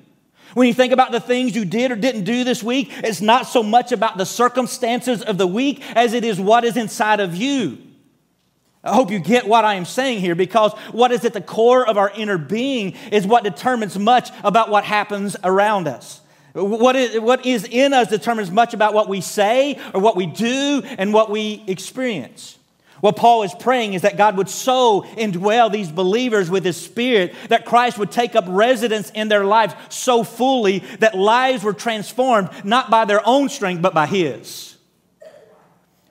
When 0.55 0.67
you 0.67 0.75
think 0.75 0.93
about 0.93 1.12
the 1.12 1.20
things 1.20 1.55
you 1.55 1.64
did 1.64 1.93
or 1.93 1.97
didn't 1.97 2.25
do 2.25 2.44
this 2.44 2.62
week, 2.62 2.91
it's 2.93 3.20
not 3.20 3.47
so 3.47 3.62
much 3.62 3.93
about 3.93 4.17
the 4.17 4.26
circumstances 4.26 5.23
of 5.23 5.38
the 5.38 5.47
week 5.47 5.82
as 5.94 6.12
it 6.12 6.25
is 6.25 6.41
what 6.41 6.64
is 6.64 6.76
inside 6.76 7.20
of 7.20 7.37
you. 7.37 7.79
I 8.82 8.94
hope 8.94 9.11
you 9.11 9.19
get 9.19 9.47
what 9.47 9.64
I 9.64 9.75
am 9.75 9.85
saying 9.85 10.20
here 10.20 10.35
because 10.35 10.73
what 10.93 11.12
is 11.12 11.25
at 11.25 11.35
the 11.35 11.41
core 11.41 11.87
of 11.87 11.99
our 11.99 12.11
inner 12.11 12.38
being 12.38 12.94
is 13.12 13.26
what 13.26 13.44
determines 13.44 13.99
much 13.99 14.31
about 14.43 14.70
what 14.70 14.85
happens 14.85 15.37
around 15.44 15.87
us. 15.87 16.20
What 16.55 16.97
is, 16.97 17.20
what 17.20 17.47
is 17.47 17.64
in 17.64 17.93
us 17.93 18.08
determines 18.08 18.50
much 18.50 18.75
about 18.75 18.94
what 18.94 19.08
we 19.08 19.20
say 19.20 19.79
or 19.94 20.00
what 20.00 20.17
we 20.17 20.26
do 20.26 20.82
and 20.99 21.12
what 21.12 21.31
we 21.31 21.62
experience. 21.67 22.58
What 23.00 23.17
Paul 23.17 23.43
is 23.43 23.55
praying 23.55 23.94
is 23.94 24.02
that 24.02 24.17
God 24.17 24.37
would 24.37 24.49
so 24.49 25.02
indwell 25.17 25.73
these 25.73 25.91
believers 25.91 26.50
with 26.50 26.64
his 26.64 26.76
spirit 26.76 27.35
that 27.49 27.64
Christ 27.64 27.99
would 27.99 28.11
take 28.11 28.37
up 28.37 28.44
residence 28.47 29.11
in 29.11 29.29
their 29.29 29.44
lives 29.44 29.75
so 29.88 30.23
fully 30.23 30.81
that 30.99 31.17
lives 31.17 31.64
were 31.64 31.73
transformed 31.73 32.50
not 32.64 32.91
by 32.91 33.05
their 33.05 33.26
own 33.26 33.49
strength 33.49 33.81
but 33.81 33.94
by 33.94 34.06
his. 34.06 34.70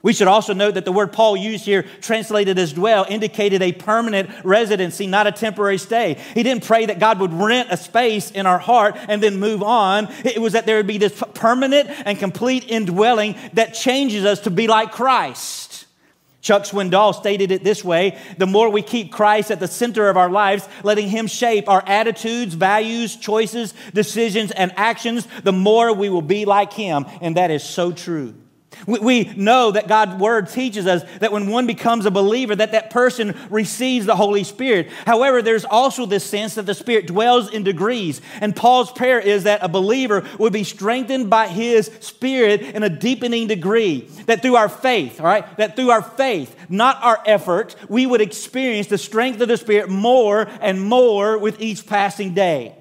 We 0.01 0.13
should 0.13 0.29
also 0.29 0.53
note 0.53 0.75
that 0.75 0.85
the 0.85 0.93
word 0.93 1.11
Paul 1.11 1.35
used 1.35 1.65
here, 1.65 1.83
translated 1.99 2.57
as 2.57 2.71
dwell, 2.71 3.05
indicated 3.09 3.61
a 3.61 3.73
permanent 3.73 4.29
residency, 4.45 5.07
not 5.07 5.27
a 5.27 5.31
temporary 5.31 5.77
stay. 5.77 6.17
He 6.33 6.41
didn't 6.41 6.63
pray 6.63 6.85
that 6.85 6.99
God 6.99 7.19
would 7.19 7.33
rent 7.33 7.67
a 7.69 7.75
space 7.75 8.31
in 8.31 8.45
our 8.45 8.59
heart 8.59 8.95
and 9.09 9.21
then 9.21 9.39
move 9.39 9.61
on. 9.61 10.07
It 10.23 10.41
was 10.41 10.53
that 10.53 10.65
there 10.65 10.77
would 10.77 10.87
be 10.87 10.99
this 10.99 11.21
permanent 11.33 11.89
and 12.05 12.17
complete 12.17 12.69
indwelling 12.69 13.35
that 13.53 13.73
changes 13.73 14.23
us 14.23 14.39
to 14.41 14.49
be 14.49 14.67
like 14.67 14.93
Christ. 14.93 15.68
Chuck 16.41 16.63
Swindoll 16.63 17.13
stated 17.13 17.51
it 17.51 17.63
this 17.63 17.83
way 17.83 18.17
The 18.37 18.47
more 18.47 18.69
we 18.69 18.81
keep 18.81 19.11
Christ 19.11 19.51
at 19.51 19.59
the 19.59 19.67
center 19.67 20.09
of 20.09 20.17
our 20.17 20.29
lives, 20.29 20.67
letting 20.83 21.09
Him 21.09 21.27
shape 21.27 21.67
our 21.67 21.83
attitudes, 21.85 22.53
values, 22.53 23.15
choices, 23.15 23.73
decisions, 23.93 24.51
and 24.51 24.71
actions, 24.77 25.27
the 25.43 25.51
more 25.51 25.93
we 25.93 26.09
will 26.09 26.21
be 26.21 26.45
like 26.45 26.73
Him. 26.73 27.05
And 27.21 27.35
that 27.37 27.51
is 27.51 27.63
so 27.63 27.91
true. 27.91 28.35
We 28.87 29.25
know 29.35 29.71
that 29.71 29.87
God's 29.87 30.15
word 30.15 30.49
teaches 30.49 30.87
us 30.87 31.03
that 31.19 31.31
when 31.31 31.49
one 31.49 31.67
becomes 31.67 32.05
a 32.05 32.11
believer, 32.11 32.55
that 32.55 32.71
that 32.71 32.89
person 32.89 33.35
receives 33.49 34.05
the 34.05 34.15
Holy 34.15 34.43
Spirit. 34.43 34.89
However, 35.05 35.41
there's 35.41 35.65
also 35.65 36.05
this 36.05 36.23
sense 36.23 36.55
that 36.55 36.65
the 36.65 36.73
Spirit 36.73 37.07
dwells 37.07 37.51
in 37.51 37.63
degrees. 37.63 38.21
And 38.41 38.55
Paul's 38.55 38.91
prayer 38.91 39.19
is 39.19 39.43
that 39.43 39.63
a 39.63 39.67
believer 39.67 40.25
would 40.37 40.53
be 40.53 40.63
strengthened 40.63 41.29
by 41.29 41.47
his 41.47 41.87
Spirit 41.99 42.61
in 42.61 42.83
a 42.83 42.89
deepening 42.89 43.47
degree. 43.47 44.01
That 44.25 44.41
through 44.41 44.55
our 44.55 44.69
faith, 44.69 45.19
all 45.19 45.25
right, 45.25 45.57
that 45.57 45.75
through 45.75 45.91
our 45.91 46.03
faith, 46.03 46.55
not 46.69 47.03
our 47.03 47.21
effort, 47.25 47.75
we 47.89 48.05
would 48.05 48.21
experience 48.21 48.87
the 48.87 48.97
strength 48.97 49.41
of 49.41 49.47
the 49.47 49.57
Spirit 49.57 49.89
more 49.89 50.47
and 50.61 50.81
more 50.81 51.37
with 51.37 51.61
each 51.61 51.85
passing 51.85 52.33
day. 52.33 52.75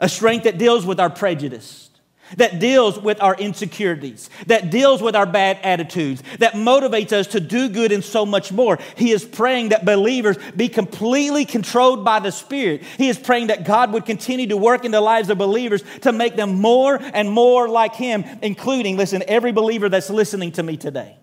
A 0.00 0.08
strength 0.08 0.44
that 0.44 0.58
deals 0.58 0.84
with 0.84 0.98
our 0.98 1.10
prejudice 1.10 1.90
that 2.36 2.58
deals 2.58 2.98
with 2.98 3.20
our 3.22 3.34
insecurities, 3.34 4.30
that 4.46 4.70
deals 4.70 5.02
with 5.02 5.16
our 5.16 5.26
bad 5.26 5.58
attitudes, 5.62 6.22
that 6.38 6.54
motivates 6.54 7.12
us 7.12 7.28
to 7.28 7.40
do 7.40 7.68
good 7.68 7.92
and 7.92 8.04
so 8.04 8.24
much 8.26 8.52
more. 8.52 8.78
He 8.96 9.10
is 9.10 9.24
praying 9.24 9.70
that 9.70 9.84
believers 9.84 10.36
be 10.56 10.68
completely 10.68 11.44
controlled 11.44 12.04
by 12.04 12.20
the 12.20 12.30
Spirit. 12.30 12.82
He 12.98 13.08
is 13.08 13.18
praying 13.18 13.48
that 13.48 13.64
God 13.64 13.92
would 13.92 14.06
continue 14.06 14.46
to 14.48 14.56
work 14.56 14.84
in 14.84 14.90
the 14.90 15.00
lives 15.00 15.30
of 15.30 15.38
believers 15.38 15.82
to 16.02 16.12
make 16.12 16.36
them 16.36 16.60
more 16.60 16.98
and 17.00 17.30
more 17.30 17.68
like 17.68 17.94
Him, 17.94 18.24
including, 18.42 18.96
listen, 18.96 19.22
every 19.26 19.52
believer 19.52 19.88
that's 19.88 20.10
listening 20.10 20.52
to 20.52 20.62
me 20.62 20.76
today. 20.76 21.16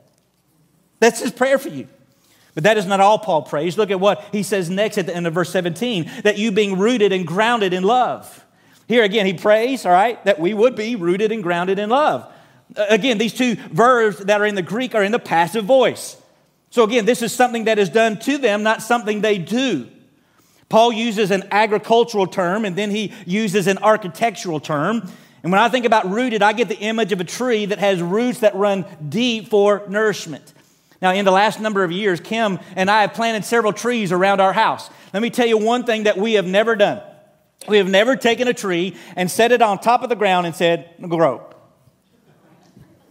That's 0.99 1.19
His 1.19 1.31
prayer 1.31 1.57
for 1.57 1.69
you. 1.69 1.87
But 2.55 2.63
that 2.63 2.77
is 2.77 2.85
not 2.85 2.99
all 2.99 3.19
Paul 3.19 3.43
prays. 3.43 3.77
Look 3.77 3.91
at 3.91 3.99
what 3.99 4.21
he 4.31 4.43
says 4.43 4.69
next 4.69 4.97
at 4.97 5.05
the 5.05 5.15
end 5.15 5.27
of 5.27 5.33
verse 5.33 5.51
17 5.51 6.09
that 6.23 6.37
you 6.37 6.51
being 6.51 6.77
rooted 6.77 7.13
and 7.13 7.25
grounded 7.25 7.73
in 7.73 7.83
love 7.83 8.45
Here 8.89 9.03
again, 9.03 9.27
he 9.27 9.33
prays, 9.33 9.85
all 9.85 9.91
right, 9.91 10.21
that 10.25 10.39
we 10.39 10.51
would 10.51 10.75
be 10.75 10.95
rooted 10.95 11.31
and 11.31 11.43
grounded 11.43 11.77
in 11.77 11.89
love. 11.89 12.29
Uh, 12.75 12.87
again, 12.89 13.19
these 13.19 13.35
two 13.35 13.53
verbs 13.53 14.17
that 14.17 14.41
are 14.41 14.47
in 14.47 14.55
the 14.55 14.63
Greek 14.63 14.95
are 14.95 15.03
in 15.03 15.11
the 15.11 15.19
passive 15.19 15.63
voice. 15.63 16.17
So 16.71 16.83
again, 16.85 17.05
this 17.05 17.21
is 17.21 17.31
something 17.31 17.65
that 17.65 17.77
is 17.77 17.89
done 17.89 18.17
to 18.21 18.39
them, 18.39 18.63
not 18.63 18.81
something 18.81 19.21
they 19.21 19.37
do. 19.37 19.87
Paul 20.69 20.91
uses 20.91 21.29
an 21.29 21.43
agricultural 21.51 22.25
term 22.25 22.65
and 22.65 22.75
then 22.75 22.89
he 22.89 23.13
uses 23.27 23.67
an 23.67 23.77
architectural 23.77 24.59
term. 24.59 25.07
And 25.43 25.51
when 25.51 25.61
I 25.61 25.69
think 25.69 25.85
about 25.85 26.09
rooted, 26.09 26.41
I 26.41 26.53
get 26.53 26.67
the 26.67 26.77
image 26.77 27.11
of 27.11 27.21
a 27.21 27.23
tree 27.23 27.67
that 27.67 27.77
has 27.77 28.01
roots 28.01 28.39
that 28.39 28.55
run 28.55 28.85
deep 29.07 29.49
for 29.49 29.83
nourishment. 29.87 30.51
Now, 30.99 31.13
in 31.13 31.25
the 31.25 31.31
last 31.31 31.59
number 31.59 31.83
of 31.83 31.91
years, 31.91 32.19
Kim 32.19 32.57
and 32.75 32.89
I 32.89 33.01
have 33.01 33.13
planted 33.13 33.45
several 33.45 33.71
trees 33.71 34.11
around 34.11 34.41
our 34.41 34.51
house. 34.51 34.89
Let 35.13 35.21
me 35.21 35.29
tell 35.29 35.47
you 35.47 35.59
one 35.59 35.83
thing 35.83 36.03
that 36.03 36.17
we 36.17 36.33
have 36.33 36.47
never 36.47 36.75
done. 36.75 37.03
We 37.67 37.77
have 37.77 37.89
never 37.89 38.15
taken 38.15 38.47
a 38.47 38.53
tree 38.53 38.95
and 39.15 39.29
set 39.29 39.51
it 39.51 39.61
on 39.61 39.79
top 39.79 40.03
of 40.03 40.09
the 40.09 40.15
ground 40.15 40.47
and 40.47 40.55
said, 40.55 40.89
grow. 41.01 41.45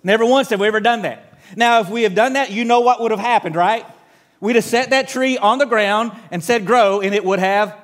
Never 0.03 0.25
once 0.25 0.49
have 0.51 0.61
we 0.61 0.67
ever 0.67 0.81
done 0.81 1.03
that. 1.03 1.39
Now, 1.57 1.81
if 1.81 1.91
we 1.91 2.03
have 2.05 2.15
done 2.15 2.35
that, 2.35 2.51
you 2.51 2.65
know 2.65 2.81
what 2.81 3.01
would 3.01 3.11
have 3.11 3.21
happened, 3.21 3.57
right? 3.57 3.85
We'd 4.41 4.57
have 4.57 4.65
set 4.65 4.91
that 4.91 5.09
tree 5.09 5.37
on 5.37 5.59
the 5.59 5.67
ground 5.67 6.13
and 6.31 6.43
said 6.43 6.67
grow, 6.67 7.01
and 7.01 7.15
it 7.15 7.25
would 7.25 7.41
have 7.41 7.77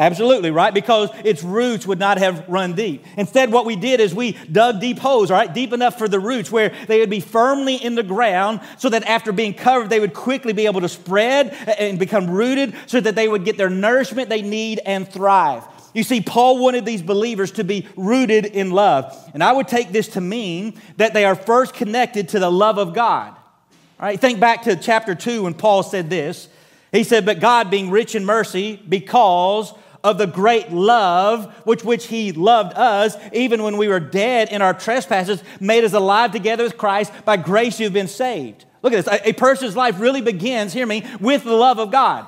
Absolutely, 0.00 0.50
right? 0.50 0.72
Because 0.72 1.10
its 1.26 1.44
roots 1.44 1.86
would 1.86 1.98
not 1.98 2.16
have 2.16 2.48
run 2.48 2.72
deep. 2.72 3.04
Instead, 3.18 3.52
what 3.52 3.66
we 3.66 3.76
did 3.76 4.00
is 4.00 4.14
we 4.14 4.32
dug 4.50 4.80
deep 4.80 4.98
holes, 4.98 5.30
all 5.30 5.36
right, 5.36 5.52
deep 5.52 5.74
enough 5.74 5.98
for 5.98 6.08
the 6.08 6.18
roots 6.18 6.50
where 6.50 6.72
they 6.88 7.00
would 7.00 7.10
be 7.10 7.20
firmly 7.20 7.76
in 7.76 7.96
the 7.96 8.02
ground 8.02 8.60
so 8.78 8.88
that 8.88 9.04
after 9.04 9.30
being 9.30 9.52
covered, 9.52 9.90
they 9.90 10.00
would 10.00 10.14
quickly 10.14 10.54
be 10.54 10.64
able 10.64 10.80
to 10.80 10.88
spread 10.88 11.52
and 11.78 11.98
become 11.98 12.30
rooted 12.30 12.74
so 12.86 12.98
that 12.98 13.14
they 13.14 13.28
would 13.28 13.44
get 13.44 13.58
their 13.58 13.68
nourishment 13.68 14.30
they 14.30 14.40
need 14.40 14.80
and 14.86 15.06
thrive. 15.06 15.64
You 15.92 16.02
see, 16.02 16.22
Paul 16.22 16.58
wanted 16.58 16.86
these 16.86 17.02
believers 17.02 17.50
to 17.52 17.64
be 17.64 17.86
rooted 17.94 18.46
in 18.46 18.70
love. 18.70 19.14
And 19.34 19.44
I 19.44 19.52
would 19.52 19.68
take 19.68 19.92
this 19.92 20.08
to 20.08 20.22
mean 20.22 20.80
that 20.96 21.12
they 21.12 21.26
are 21.26 21.34
first 21.34 21.74
connected 21.74 22.30
to 22.30 22.38
the 22.38 22.50
love 22.50 22.78
of 22.78 22.94
God. 22.94 23.34
All 23.34 24.06
right, 24.06 24.18
think 24.18 24.40
back 24.40 24.62
to 24.62 24.76
chapter 24.76 25.14
2 25.14 25.42
when 25.42 25.52
Paul 25.52 25.82
said 25.82 26.08
this. 26.08 26.48
He 26.90 27.04
said, 27.04 27.26
But 27.26 27.38
God, 27.38 27.70
being 27.70 27.90
rich 27.90 28.14
in 28.14 28.24
mercy, 28.24 28.82
because 28.88 29.74
of 30.02 30.18
the 30.18 30.26
great 30.26 30.70
love 30.70 31.52
which 31.64 31.84
which 31.84 32.06
he 32.06 32.32
loved 32.32 32.76
us 32.76 33.16
even 33.32 33.62
when 33.62 33.76
we 33.76 33.88
were 33.88 34.00
dead 34.00 34.48
in 34.50 34.62
our 34.62 34.74
trespasses 34.74 35.42
made 35.60 35.84
us 35.84 35.92
alive 35.92 36.32
together 36.32 36.64
with 36.64 36.78
christ. 36.78 37.12
By 37.24 37.36
grace 37.36 37.78
you've 37.78 37.92
been 37.92 38.08
saved. 38.08 38.64
Look 38.82 38.92
at 38.94 39.04
this. 39.04 39.20
A, 39.20 39.30
a 39.30 39.32
person's 39.34 39.76
life 39.76 40.00
really 40.00 40.22
begins 40.22 40.72
hear 40.72 40.86
me 40.86 41.04
with 41.20 41.44
the 41.44 41.54
love 41.54 41.78
of 41.78 41.90
god. 41.90 42.26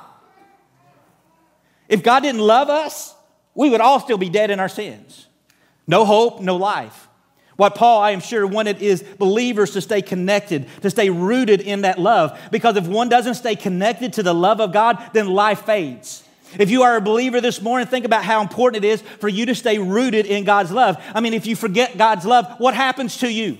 If 1.89 2.03
god 2.03 2.21
didn't 2.21 2.43
love 2.43 2.69
us 2.69 3.15
we 3.55 3.71
would 3.71 3.81
all 3.81 4.01
still 4.01 4.19
be 4.19 4.29
dead 4.29 4.51
in 4.51 4.61
our 4.61 4.69
sins. 4.69 5.27
No 5.87 6.05
hope 6.05 6.41
no 6.41 6.57
life. 6.57 7.09
What 7.57 7.75
Paul, 7.75 8.01
I 8.01 8.13
am 8.13 8.21
sure, 8.21 8.47
wanted 8.47 8.81
is 8.81 9.03
believers 9.03 9.73
to 9.73 9.81
stay 9.81 10.01
connected, 10.01 10.67
to 10.81 10.91
stay 10.91 11.11
rooted 11.11 11.61
in 11.61 11.83
that 11.83 11.99
love. 11.99 12.39
Because 12.51 12.77
if 12.77 12.87
one 12.87 13.09
doesn't 13.09 13.35
stay 13.35 13.57
connected 13.57 14.15
to 14.15 14.23
the 14.23 14.35
love 14.35 14.61
of 14.61 14.73
God, 14.73 15.11
then 15.13 15.29
life 15.29 15.67
fades. 15.67 16.22
If 16.59 16.71
you 16.71 16.83
are 16.83 16.97
a 16.97 17.01
believer 17.01 17.41
this 17.41 17.61
morning, 17.63 17.87
think 17.87 18.05
about 18.05 18.25
how 18.25 18.41
important 18.41 18.85
it 18.85 18.89
is 18.89 19.03
for 19.21 19.29
you 19.29 19.47
to 19.47 19.55
stay 19.55 19.79
rooted 19.79 20.27
in 20.27 20.45
God's 20.45 20.71
love. 20.71 21.03
I 21.15 21.21
mean, 21.21 21.35
if 21.35 21.47
you 21.47 21.57
forget 21.57 21.97
God's 21.97 22.25
love, 22.25 22.47
what 22.59 22.75
happens 22.75 23.19
to 23.19 23.33
you? 23.33 23.59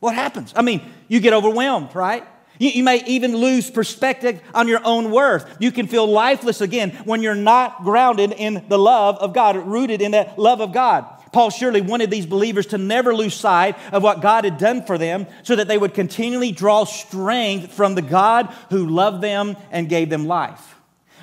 What 0.00 0.14
happens? 0.14 0.52
I 0.56 0.62
mean, 0.62 0.82
you 1.06 1.20
get 1.20 1.32
overwhelmed, 1.32 1.94
right? 1.94 2.26
You, 2.58 2.70
you, 2.70 2.84
may 2.84 3.04
even 3.06 3.36
lose 3.36 3.70
perspective 3.70 4.40
on 4.52 4.66
your 4.68 4.80
own 4.84 5.10
worth. 5.10 5.56
You 5.60 5.70
can 5.70 5.86
feel 5.86 6.06
lifeless 6.06 6.60
again 6.60 6.90
when 7.04 7.22
you're 7.22 7.34
not 7.34 7.84
grounded 7.84 8.32
in 8.32 8.64
the 8.68 8.78
love 8.78 9.16
of 9.18 9.32
God, 9.32 9.56
rooted 9.56 10.02
in 10.02 10.10
that 10.10 10.38
love 10.38 10.60
of 10.60 10.72
God. 10.72 11.06
Paul 11.32 11.50
surely 11.50 11.80
wanted 11.80 12.10
these 12.10 12.26
believers 12.26 12.66
to 12.66 12.78
never 12.78 13.14
lose 13.14 13.34
sight 13.34 13.76
of 13.90 14.02
what 14.02 14.20
God 14.20 14.44
had 14.44 14.58
done 14.58 14.84
for 14.84 14.98
them 14.98 15.26
so 15.42 15.56
that 15.56 15.66
they 15.66 15.78
would 15.78 15.94
continually 15.94 16.52
draw 16.52 16.84
strength 16.84 17.72
from 17.72 17.94
the 17.94 18.02
God 18.02 18.46
who 18.68 18.86
loved 18.86 19.22
them 19.22 19.56
and 19.70 19.88
gave 19.88 20.10
them 20.10 20.26
life. 20.26 20.71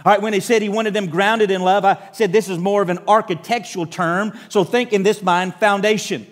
All 0.09 0.15
right, 0.15 0.23
when 0.23 0.33
he 0.33 0.39
said 0.39 0.63
he 0.63 0.69
wanted 0.69 0.95
them 0.95 1.05
grounded 1.05 1.51
in 1.51 1.61
love, 1.61 1.85
I 1.85 1.99
said 2.13 2.31
this 2.31 2.49
is 2.49 2.57
more 2.57 2.81
of 2.81 2.89
an 2.89 2.97
architectural 3.07 3.85
term. 3.85 4.33
So 4.49 4.63
think 4.63 4.91
in 4.91 5.03
this 5.03 5.21
mind, 5.21 5.53
foundation. 5.53 6.25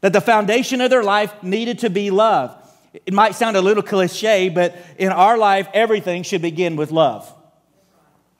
That 0.00 0.14
the 0.14 0.22
foundation 0.22 0.80
of 0.80 0.88
their 0.88 1.02
life 1.02 1.42
needed 1.42 1.80
to 1.80 1.90
be 1.90 2.10
love. 2.10 2.56
It 2.94 3.12
might 3.12 3.34
sound 3.34 3.58
a 3.58 3.60
little 3.60 3.82
cliche, 3.82 4.48
but 4.48 4.78
in 4.96 5.12
our 5.12 5.36
life, 5.36 5.68
everything 5.74 6.22
should 6.22 6.40
begin 6.40 6.76
with 6.76 6.90
love. 6.90 7.30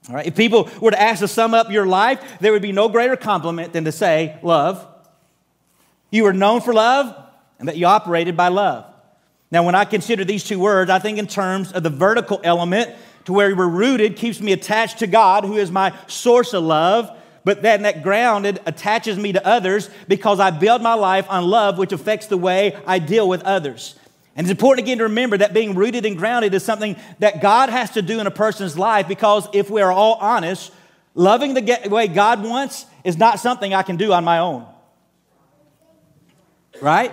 All 0.08 0.14
right, 0.14 0.26
if 0.26 0.34
people 0.34 0.70
were 0.80 0.92
to 0.92 0.98
ask 0.98 1.20
to 1.20 1.28
sum 1.28 1.52
up 1.52 1.70
your 1.70 1.84
life, 1.84 2.38
there 2.40 2.52
would 2.52 2.62
be 2.62 2.72
no 2.72 2.88
greater 2.88 3.14
compliment 3.14 3.74
than 3.74 3.84
to 3.84 3.92
say, 3.92 4.38
love. 4.42 4.86
You 6.10 6.22
were 6.22 6.32
known 6.32 6.62
for 6.62 6.72
love 6.72 7.14
and 7.58 7.68
that 7.68 7.76
you 7.76 7.84
operated 7.84 8.38
by 8.38 8.48
love. 8.48 8.86
Now, 9.50 9.64
when 9.64 9.74
I 9.74 9.84
consider 9.84 10.24
these 10.24 10.44
two 10.44 10.58
words, 10.58 10.90
I 10.90 10.98
think 10.98 11.18
in 11.18 11.26
terms 11.26 11.72
of 11.72 11.82
the 11.82 11.90
vertical 11.90 12.40
element 12.42 12.94
to 13.28 13.34
where 13.34 13.54
we're 13.54 13.68
rooted 13.68 14.16
keeps 14.16 14.40
me 14.40 14.52
attached 14.52 15.00
to 15.00 15.06
God, 15.06 15.44
who 15.44 15.58
is 15.58 15.70
my 15.70 15.92
source 16.06 16.54
of 16.54 16.64
love. 16.64 17.14
But 17.44 17.60
then 17.60 17.82
that 17.82 18.02
grounded 18.02 18.58
attaches 18.64 19.18
me 19.18 19.34
to 19.34 19.46
others 19.46 19.90
because 20.08 20.40
I 20.40 20.50
build 20.50 20.80
my 20.80 20.94
life 20.94 21.26
on 21.28 21.44
love, 21.44 21.76
which 21.76 21.92
affects 21.92 22.28
the 22.28 22.38
way 22.38 22.74
I 22.86 22.98
deal 22.98 23.28
with 23.28 23.42
others. 23.42 23.96
And 24.34 24.46
it's 24.46 24.50
important 24.50 24.86
again 24.86 24.96
to 24.96 25.04
remember 25.04 25.36
that 25.36 25.52
being 25.52 25.74
rooted 25.74 26.06
and 26.06 26.16
grounded 26.16 26.54
is 26.54 26.64
something 26.64 26.96
that 27.18 27.42
God 27.42 27.68
has 27.68 27.90
to 27.90 28.00
do 28.00 28.18
in 28.18 28.26
a 28.26 28.30
person's 28.30 28.78
life 28.78 29.06
because 29.06 29.46
if 29.52 29.68
we 29.68 29.82
are 29.82 29.92
all 29.92 30.14
honest, 30.14 30.72
loving 31.14 31.52
the 31.52 31.88
way 31.90 32.08
God 32.08 32.42
wants 32.42 32.86
is 33.04 33.18
not 33.18 33.40
something 33.40 33.74
I 33.74 33.82
can 33.82 33.98
do 33.98 34.10
on 34.14 34.24
my 34.24 34.38
own. 34.38 34.64
Right? 36.80 37.12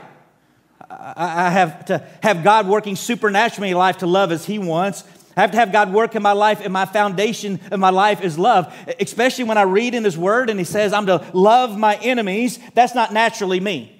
I 0.89 1.49
have 1.49 1.85
to 1.85 2.07
have 2.23 2.41
God 2.41 2.67
working 2.67 2.95
supernaturally 2.95 3.71
in 3.71 3.77
life 3.77 3.97
to 3.97 4.07
love 4.07 4.31
as 4.31 4.45
He 4.45 4.59
wants. 4.59 5.03
I 5.35 5.41
have 5.41 5.51
to 5.51 5.57
have 5.57 5.71
God 5.71 5.91
work 5.91 6.15
in 6.15 6.23
my 6.23 6.31
life, 6.31 6.61
and 6.61 6.71
my 6.71 6.85
foundation 6.85 7.59
of 7.71 7.79
my 7.79 7.89
life 7.89 8.21
is 8.21 8.39
love. 8.39 8.73
Especially 8.99 9.43
when 9.43 9.57
I 9.57 9.63
read 9.63 9.93
in 9.93 10.03
His 10.03 10.17
Word 10.17 10.49
and 10.49 10.59
He 10.59 10.65
says, 10.65 10.93
I'm 10.93 11.05
to 11.07 11.25
love 11.33 11.77
my 11.77 11.95
enemies. 11.95 12.59
That's 12.73 12.95
not 12.95 13.13
naturally 13.13 13.59
me. 13.59 13.91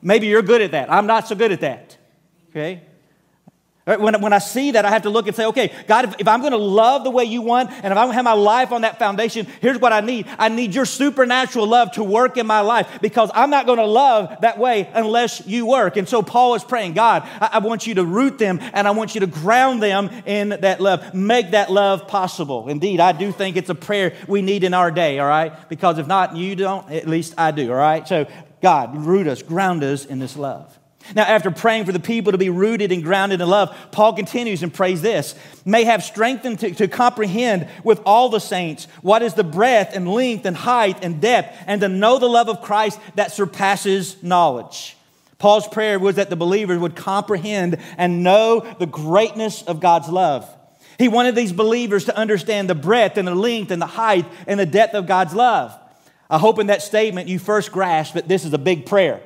Maybe 0.00 0.26
you're 0.26 0.42
good 0.42 0.62
at 0.62 0.72
that. 0.72 0.90
I'm 0.90 1.06
not 1.06 1.28
so 1.28 1.34
good 1.34 1.52
at 1.52 1.60
that. 1.60 1.96
Okay? 2.50 2.82
When, 3.84 4.20
when 4.20 4.32
I 4.32 4.38
see 4.38 4.70
that, 4.72 4.84
I 4.84 4.90
have 4.90 5.02
to 5.02 5.10
look 5.10 5.26
and 5.26 5.34
say, 5.34 5.44
okay, 5.46 5.72
God, 5.88 6.04
if, 6.04 6.20
if 6.20 6.28
I'm 6.28 6.38
going 6.38 6.52
to 6.52 6.56
love 6.58 7.02
the 7.02 7.10
way 7.10 7.24
you 7.24 7.42
want, 7.42 7.68
and 7.68 7.86
if 7.86 7.90
I'm 7.90 8.06
going 8.06 8.10
to 8.10 8.14
have 8.14 8.24
my 8.24 8.32
life 8.32 8.70
on 8.70 8.82
that 8.82 9.00
foundation, 9.00 9.44
here's 9.60 9.80
what 9.80 9.92
I 9.92 10.00
need. 10.00 10.28
I 10.38 10.50
need 10.50 10.72
your 10.72 10.84
supernatural 10.84 11.66
love 11.66 11.90
to 11.92 12.04
work 12.04 12.36
in 12.36 12.46
my 12.46 12.60
life 12.60 13.00
because 13.02 13.32
I'm 13.34 13.50
not 13.50 13.66
going 13.66 13.78
to 13.78 13.86
love 13.86 14.36
that 14.42 14.56
way 14.56 14.88
unless 14.94 15.44
you 15.48 15.66
work. 15.66 15.96
And 15.96 16.08
so 16.08 16.22
Paul 16.22 16.54
is 16.54 16.62
praying, 16.62 16.92
God, 16.92 17.22
I, 17.40 17.50
I 17.54 17.58
want 17.58 17.84
you 17.88 17.94
to 17.94 18.04
root 18.04 18.38
them 18.38 18.60
and 18.72 18.86
I 18.86 18.92
want 18.92 19.16
you 19.16 19.20
to 19.22 19.26
ground 19.26 19.82
them 19.82 20.10
in 20.26 20.50
that 20.50 20.80
love. 20.80 21.12
Make 21.12 21.50
that 21.50 21.72
love 21.72 22.06
possible. 22.06 22.68
Indeed, 22.68 23.00
I 23.00 23.10
do 23.10 23.32
think 23.32 23.56
it's 23.56 23.70
a 23.70 23.74
prayer 23.74 24.14
we 24.28 24.42
need 24.42 24.62
in 24.62 24.74
our 24.74 24.92
day, 24.92 25.18
all 25.18 25.28
right? 25.28 25.52
Because 25.68 25.98
if 25.98 26.06
not, 26.06 26.36
you 26.36 26.54
don't, 26.54 26.88
at 26.88 27.08
least 27.08 27.34
I 27.36 27.50
do, 27.50 27.72
all 27.72 27.78
right? 27.78 28.06
So, 28.06 28.28
God, 28.60 28.96
root 28.96 29.26
us, 29.26 29.42
ground 29.42 29.82
us 29.82 30.04
in 30.04 30.20
this 30.20 30.36
love. 30.36 30.78
Now, 31.14 31.22
after 31.24 31.50
praying 31.50 31.84
for 31.84 31.92
the 31.92 32.00
people 32.00 32.32
to 32.32 32.38
be 32.38 32.50
rooted 32.50 32.92
and 32.92 33.02
grounded 33.02 33.40
in 33.40 33.48
love, 33.48 33.76
Paul 33.90 34.14
continues 34.14 34.62
and 34.62 34.72
prays 34.72 35.02
this 35.02 35.34
may 35.64 35.84
have 35.84 36.02
strengthened 36.02 36.60
to, 36.60 36.74
to, 36.74 36.88
comprehend 36.88 37.68
with 37.84 38.00
all 38.06 38.28
the 38.28 38.38
saints 38.38 38.86
what 39.02 39.22
is 39.22 39.34
the 39.34 39.44
breadth 39.44 39.94
and 39.94 40.08
length 40.08 40.46
and 40.46 40.56
height 40.56 41.04
and 41.04 41.20
depth, 41.20 41.56
and 41.66 41.80
to 41.80 41.88
know 41.88 42.18
the 42.18 42.28
love 42.28 42.48
of 42.48 42.62
Christ 42.62 42.98
that 43.16 43.32
surpasses 43.32 44.22
knowledge. 44.22 44.96
Paul's 45.38 45.66
prayer 45.66 45.98
was 45.98 46.16
that 46.16 46.30
the 46.30 46.36
believers 46.36 46.78
would 46.78 46.94
comprehend 46.94 47.78
and 47.98 48.22
know 48.22 48.60
the 48.78 48.86
greatness 48.86 49.62
of 49.62 49.80
God's 49.80 50.08
love. 50.08 50.48
He 50.98 51.08
wanted 51.08 51.34
these 51.34 51.52
believers 51.52 52.04
to 52.04 52.16
understand 52.16 52.70
the 52.70 52.76
breadth 52.76 53.16
and 53.18 53.26
the 53.26 53.34
length 53.34 53.72
and 53.72 53.82
the 53.82 53.86
height 53.86 54.26
and 54.46 54.60
the 54.60 54.66
depth 54.66 54.94
of 54.94 55.06
God's 55.06 55.34
love. 55.34 55.76
I 56.30 56.38
hope 56.38 56.60
in 56.60 56.68
that 56.68 56.80
statement 56.80 57.28
you 57.28 57.40
first 57.40 57.72
grasp 57.72 58.14
that 58.14 58.28
this 58.28 58.44
is 58.44 58.52
a 58.52 58.58
big 58.58 58.86
prayer. 58.86 59.20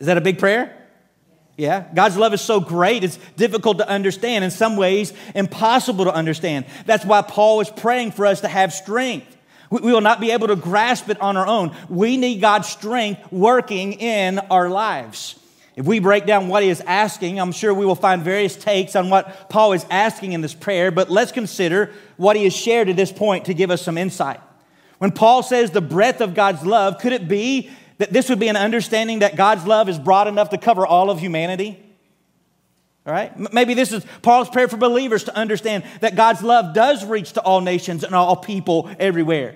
Is 0.00 0.06
that 0.06 0.16
a 0.16 0.20
big 0.20 0.38
prayer? 0.38 0.74
Yeah. 1.56 1.86
God's 1.92 2.16
love 2.16 2.32
is 2.34 2.40
so 2.40 2.60
great, 2.60 3.02
it's 3.02 3.18
difficult 3.36 3.78
to 3.78 3.88
understand. 3.88 4.44
In 4.44 4.50
some 4.52 4.76
ways, 4.76 5.12
impossible 5.34 6.04
to 6.04 6.14
understand. 6.14 6.66
That's 6.86 7.04
why 7.04 7.22
Paul 7.22 7.60
is 7.60 7.68
praying 7.68 8.12
for 8.12 8.26
us 8.26 8.42
to 8.42 8.48
have 8.48 8.72
strength. 8.72 9.36
We 9.70 9.92
will 9.92 10.00
not 10.00 10.20
be 10.20 10.30
able 10.30 10.46
to 10.48 10.56
grasp 10.56 11.10
it 11.10 11.20
on 11.20 11.36
our 11.36 11.46
own. 11.46 11.76
We 11.88 12.16
need 12.16 12.40
God's 12.40 12.68
strength 12.68 13.30
working 13.32 13.94
in 13.94 14.38
our 14.38 14.70
lives. 14.70 15.38
If 15.76 15.84
we 15.84 15.98
break 15.98 16.26
down 16.26 16.48
what 16.48 16.62
he 16.62 16.70
is 16.70 16.80
asking, 16.80 17.38
I'm 17.38 17.52
sure 17.52 17.74
we 17.74 17.86
will 17.86 17.94
find 17.94 18.22
various 18.22 18.56
takes 18.56 18.96
on 18.96 19.10
what 19.10 19.48
Paul 19.48 19.74
is 19.74 19.84
asking 19.90 20.32
in 20.32 20.40
this 20.40 20.54
prayer, 20.54 20.90
but 20.90 21.10
let's 21.10 21.32
consider 21.32 21.92
what 22.16 22.34
he 22.36 22.44
has 22.44 22.56
shared 22.56 22.88
at 22.88 22.96
this 22.96 23.12
point 23.12 23.44
to 23.44 23.54
give 23.54 23.70
us 23.70 23.82
some 23.82 23.98
insight. 23.98 24.40
When 24.98 25.12
Paul 25.12 25.42
says 25.42 25.70
the 25.70 25.80
breadth 25.80 26.20
of 26.20 26.34
God's 26.34 26.64
love, 26.64 26.98
could 26.98 27.12
it 27.12 27.28
be 27.28 27.70
that 27.98 28.12
this 28.12 28.28
would 28.28 28.38
be 28.38 28.48
an 28.48 28.56
understanding 28.56 29.20
that 29.20 29.36
God's 29.36 29.66
love 29.66 29.88
is 29.88 29.98
broad 29.98 30.28
enough 30.28 30.50
to 30.50 30.58
cover 30.58 30.86
all 30.86 31.10
of 31.10 31.20
humanity? 31.20 31.82
All 33.06 33.12
right? 33.12 33.52
Maybe 33.52 33.74
this 33.74 33.92
is 33.92 34.04
Paul's 34.22 34.50
prayer 34.50 34.68
for 34.68 34.76
believers 34.76 35.24
to 35.24 35.36
understand 35.36 35.84
that 36.00 36.14
God's 36.14 36.42
love 36.42 36.74
does 36.74 37.04
reach 37.04 37.32
to 37.32 37.40
all 37.40 37.60
nations 37.60 38.04
and 38.04 38.14
all 38.14 38.36
people 38.36 38.90
everywhere. 38.98 39.54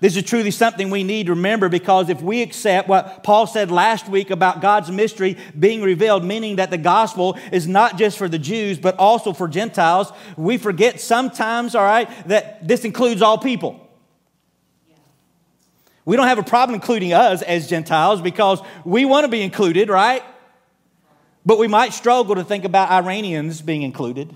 This 0.00 0.16
is 0.16 0.24
truly 0.24 0.50
something 0.50 0.90
we 0.90 1.04
need 1.04 1.26
to 1.26 1.34
remember 1.34 1.68
because 1.68 2.08
if 2.08 2.20
we 2.20 2.42
accept 2.42 2.88
what 2.88 3.22
Paul 3.22 3.46
said 3.46 3.70
last 3.70 4.08
week 4.08 4.30
about 4.30 4.60
God's 4.60 4.90
mystery 4.90 5.38
being 5.58 5.82
revealed, 5.82 6.24
meaning 6.24 6.56
that 6.56 6.70
the 6.70 6.78
gospel 6.78 7.38
is 7.52 7.66
not 7.66 7.96
just 7.96 8.18
for 8.18 8.28
the 8.28 8.38
Jews, 8.38 8.78
but 8.78 8.98
also 8.98 9.32
for 9.32 9.48
Gentiles, 9.48 10.12
we 10.36 10.58
forget 10.58 11.00
sometimes, 11.00 11.74
all 11.74 11.84
right, 11.84 12.08
that 12.28 12.66
this 12.66 12.84
includes 12.84 13.22
all 13.22 13.38
people. 13.38 13.83
We 16.04 16.16
don't 16.16 16.26
have 16.26 16.38
a 16.38 16.44
problem 16.44 16.74
including 16.74 17.12
us 17.12 17.42
as 17.42 17.68
Gentiles 17.68 18.20
because 18.20 18.60
we 18.84 19.04
want 19.04 19.24
to 19.24 19.28
be 19.28 19.42
included, 19.42 19.88
right? 19.88 20.22
But 21.46 21.58
we 21.58 21.68
might 21.68 21.92
struggle 21.92 22.34
to 22.34 22.44
think 22.44 22.64
about 22.64 22.90
Iranians 22.90 23.62
being 23.62 23.82
included 23.82 24.34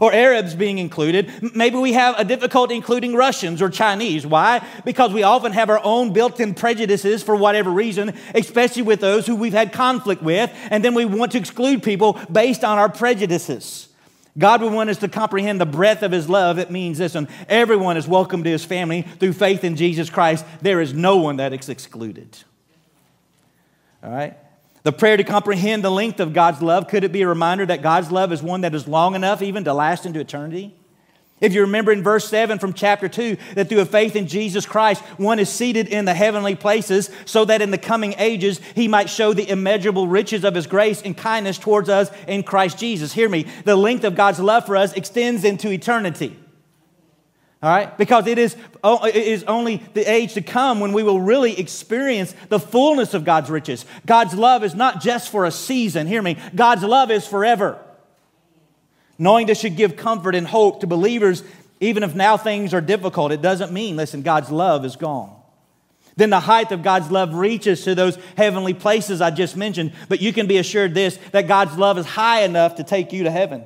or 0.00 0.12
Arabs 0.12 0.54
being 0.54 0.78
included. 0.78 1.30
Maybe 1.54 1.76
we 1.76 1.92
have 1.94 2.18
a 2.18 2.24
difficulty 2.24 2.74
including 2.74 3.14
Russians 3.14 3.60
or 3.60 3.68
Chinese. 3.68 4.26
Why? 4.26 4.64
Because 4.84 5.12
we 5.12 5.22
often 5.22 5.52
have 5.52 5.70
our 5.70 5.80
own 5.82 6.12
built 6.12 6.40
in 6.40 6.54
prejudices 6.54 7.22
for 7.22 7.36
whatever 7.36 7.70
reason, 7.70 8.14
especially 8.34 8.82
with 8.82 9.00
those 9.00 9.26
who 9.26 9.36
we've 9.36 9.52
had 9.52 9.72
conflict 9.72 10.22
with, 10.22 10.50
and 10.70 10.84
then 10.84 10.94
we 10.94 11.04
want 11.04 11.32
to 11.32 11.38
exclude 11.38 11.82
people 11.82 12.18
based 12.30 12.64
on 12.64 12.78
our 12.78 12.88
prejudices. 12.88 13.87
God 14.36 14.62
would 14.62 14.72
want 14.72 14.90
us 14.90 14.98
to 14.98 15.08
comprehend 15.08 15.60
the 15.60 15.66
breadth 15.66 16.02
of 16.02 16.12
His 16.12 16.28
love. 16.28 16.58
It 16.58 16.70
means 16.70 16.98
this, 16.98 17.14
and 17.14 17.28
everyone 17.48 17.96
is 17.96 18.06
welcome 18.06 18.44
to 18.44 18.50
His 18.50 18.64
family 18.64 19.02
through 19.02 19.32
faith 19.32 19.64
in 19.64 19.76
Jesus 19.76 20.10
Christ. 20.10 20.44
There 20.60 20.80
is 20.80 20.92
no 20.92 21.16
one 21.16 21.36
that 21.36 21.52
is 21.52 21.68
excluded. 21.68 22.38
All 24.02 24.10
right? 24.10 24.36
The 24.84 24.92
prayer 24.92 25.16
to 25.16 25.24
comprehend 25.24 25.82
the 25.82 25.90
length 25.90 26.20
of 26.20 26.32
God's 26.32 26.62
love, 26.62 26.88
could 26.88 27.04
it 27.04 27.12
be 27.12 27.22
a 27.22 27.28
reminder 27.28 27.66
that 27.66 27.82
God's 27.82 28.12
love 28.12 28.32
is 28.32 28.42
one 28.42 28.60
that 28.60 28.74
is 28.74 28.86
long 28.86 29.14
enough 29.14 29.42
even 29.42 29.64
to 29.64 29.74
last 29.74 30.06
into 30.06 30.20
eternity? 30.20 30.74
If 31.40 31.54
you 31.54 31.60
remember 31.60 31.92
in 31.92 32.02
verse 32.02 32.28
7 32.28 32.58
from 32.58 32.72
chapter 32.72 33.08
2, 33.08 33.36
that 33.54 33.68
through 33.68 33.80
a 33.80 33.86
faith 33.86 34.16
in 34.16 34.26
Jesus 34.26 34.66
Christ, 34.66 35.02
one 35.18 35.38
is 35.38 35.48
seated 35.48 35.86
in 35.86 36.04
the 36.04 36.14
heavenly 36.14 36.56
places, 36.56 37.10
so 37.26 37.44
that 37.44 37.62
in 37.62 37.70
the 37.70 37.78
coming 37.78 38.14
ages 38.18 38.60
he 38.74 38.88
might 38.88 39.08
show 39.08 39.32
the 39.32 39.48
immeasurable 39.48 40.08
riches 40.08 40.44
of 40.44 40.54
his 40.54 40.66
grace 40.66 41.00
and 41.02 41.16
kindness 41.16 41.58
towards 41.58 41.88
us 41.88 42.10
in 42.26 42.42
Christ 42.42 42.78
Jesus. 42.78 43.12
Hear 43.12 43.28
me, 43.28 43.46
the 43.64 43.76
length 43.76 44.04
of 44.04 44.16
God's 44.16 44.40
love 44.40 44.66
for 44.66 44.76
us 44.76 44.92
extends 44.94 45.44
into 45.44 45.70
eternity. 45.70 46.36
All 47.62 47.70
right? 47.70 47.96
Because 47.98 48.26
it 48.26 48.38
is, 48.38 48.56
oh, 48.84 49.04
it 49.04 49.16
is 49.16 49.42
only 49.44 49.82
the 49.94 50.08
age 50.08 50.34
to 50.34 50.42
come 50.42 50.78
when 50.78 50.92
we 50.92 51.02
will 51.02 51.20
really 51.20 51.58
experience 51.58 52.34
the 52.48 52.60
fullness 52.60 53.14
of 53.14 53.24
God's 53.24 53.50
riches. 53.50 53.84
God's 54.06 54.34
love 54.34 54.62
is 54.62 54.76
not 54.76 55.00
just 55.00 55.30
for 55.30 55.44
a 55.44 55.50
season. 55.50 56.06
Hear 56.06 56.22
me. 56.22 56.36
God's 56.54 56.84
love 56.84 57.10
is 57.10 57.26
forever. 57.26 57.84
Knowing 59.18 59.46
this 59.46 59.60
should 59.60 59.76
give 59.76 59.96
comfort 59.96 60.34
and 60.34 60.46
hope 60.46 60.80
to 60.80 60.86
believers, 60.86 61.42
even 61.80 62.02
if 62.02 62.14
now 62.14 62.36
things 62.36 62.72
are 62.72 62.80
difficult. 62.80 63.32
It 63.32 63.42
doesn't 63.42 63.72
mean, 63.72 63.96
listen, 63.96 64.22
God's 64.22 64.50
love 64.50 64.84
is 64.84 64.96
gone. 64.96 65.34
Then 66.16 66.30
the 66.30 66.40
height 66.40 66.72
of 66.72 66.82
God's 66.82 67.12
love 67.12 67.34
reaches 67.34 67.84
to 67.84 67.94
those 67.94 68.18
heavenly 68.36 68.74
places 68.74 69.20
I 69.20 69.30
just 69.30 69.56
mentioned. 69.56 69.92
But 70.08 70.20
you 70.20 70.32
can 70.32 70.48
be 70.48 70.58
assured 70.58 70.92
this 70.92 71.16
that 71.30 71.46
God's 71.46 71.78
love 71.78 71.96
is 71.96 72.06
high 72.06 72.42
enough 72.42 72.76
to 72.76 72.84
take 72.84 73.12
you 73.12 73.22
to 73.22 73.30
heaven. 73.30 73.64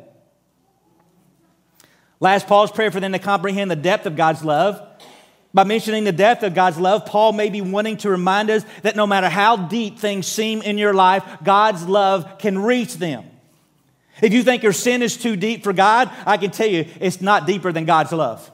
Last, 2.20 2.46
Paul's 2.46 2.70
prayer 2.70 2.90
for 2.90 3.00
them 3.00 3.12
to 3.12 3.18
comprehend 3.18 3.70
the 3.70 3.76
depth 3.76 4.04
of 4.04 4.16
God's 4.16 4.44
love. 4.44 4.86
By 5.54 5.64
mentioning 5.64 6.04
the 6.04 6.12
depth 6.12 6.42
of 6.42 6.54
God's 6.54 6.78
love, 6.78 7.06
Paul 7.06 7.32
may 7.32 7.50
be 7.50 7.60
wanting 7.62 7.96
to 7.98 8.10
remind 8.10 8.50
us 8.50 8.64
that 8.82 8.96
no 8.96 9.06
matter 9.06 9.28
how 9.28 9.56
deep 9.56 9.98
things 9.98 10.26
seem 10.26 10.62
in 10.62 10.78
your 10.78 10.94
life, 10.94 11.24
God's 11.42 11.86
love 11.88 12.38
can 12.38 12.58
reach 12.58 12.96
them. 12.96 13.24
If 14.20 14.32
you 14.32 14.42
think 14.42 14.62
your 14.62 14.72
sin 14.72 15.02
is 15.02 15.16
too 15.16 15.36
deep 15.36 15.64
for 15.64 15.72
God, 15.72 16.10
I 16.26 16.36
can 16.36 16.50
tell 16.50 16.66
you 16.66 16.86
it's 17.00 17.20
not 17.20 17.46
deeper 17.46 17.72
than 17.72 17.84
God's 17.84 18.12
love. 18.12 18.50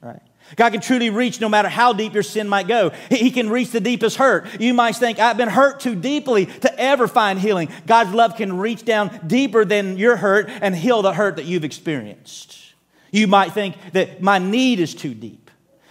Right? 0.00 0.22
God 0.56 0.72
can 0.72 0.80
truly 0.80 1.10
reach 1.10 1.40
no 1.40 1.48
matter 1.48 1.68
how 1.68 1.92
deep 1.92 2.14
your 2.14 2.22
sin 2.22 2.48
might 2.48 2.68
go. 2.68 2.90
He 3.08 3.30
can 3.30 3.48
reach 3.48 3.70
the 3.70 3.80
deepest 3.80 4.16
hurt. 4.16 4.60
You 4.60 4.74
might 4.74 4.96
think, 4.96 5.18
I've 5.18 5.36
been 5.36 5.48
hurt 5.48 5.80
too 5.80 5.94
deeply 5.94 6.46
to 6.46 6.78
ever 6.78 7.08
find 7.08 7.38
healing. 7.38 7.70
God's 7.86 8.12
love 8.12 8.36
can 8.36 8.58
reach 8.58 8.84
down 8.84 9.20
deeper 9.26 9.64
than 9.64 9.96
your 9.96 10.16
hurt 10.16 10.48
and 10.48 10.74
heal 10.76 11.02
the 11.02 11.12
hurt 11.12 11.36
that 11.36 11.46
you've 11.46 11.64
experienced. 11.64 12.74
You 13.10 13.26
might 13.26 13.52
think 13.52 13.76
that 13.92 14.22
my 14.22 14.38
need 14.38 14.80
is 14.80 14.94
too 14.94 15.14
deep. 15.14 15.50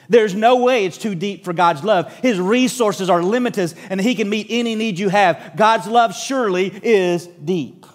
There's 0.10 0.36
no 0.36 0.58
way 0.58 0.86
it's 0.86 0.98
too 0.98 1.16
deep 1.16 1.46
for 1.46 1.54
God's 1.54 1.84
love. 1.84 2.14
His 2.18 2.40
resources 2.40 3.10
are 3.10 3.24
limitless 3.24 3.74
and 3.90 4.00
He 4.00 4.16
can 4.16 4.30
meet 4.30 4.48
any 4.50 4.76
need 4.76 5.00
you 5.00 5.10
have. 5.10 5.54
God's 5.56 5.88
love 5.88 6.16
surely 6.16 6.68
is 6.84 7.26
deep. 7.28 7.86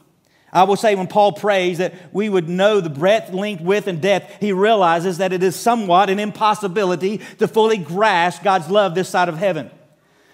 I 0.53 0.63
will 0.63 0.77
say 0.77 0.95
when 0.95 1.09
Paul 1.09 1.33
prays 1.33 1.79
that 1.79 1.95
we 2.13 2.29
would 2.29 2.49
know 2.49 2.81
the 2.81 2.89
breadth, 2.89 3.33
length, 3.33 3.63
width, 3.63 3.87
and 3.87 4.01
depth, 4.01 4.41
he 4.41 4.53
realizes 4.53 5.19
that 5.19 5.33
it 5.33 5.43
is 5.43 5.55
somewhat 5.55 6.09
an 6.09 6.19
impossibility 6.19 7.19
to 7.39 7.47
fully 7.47 7.77
grasp 7.77 8.43
God's 8.43 8.71
love 8.71 8.95
this 8.95 9.09
side 9.09 9.29
of 9.29 9.37
heaven. 9.37 9.71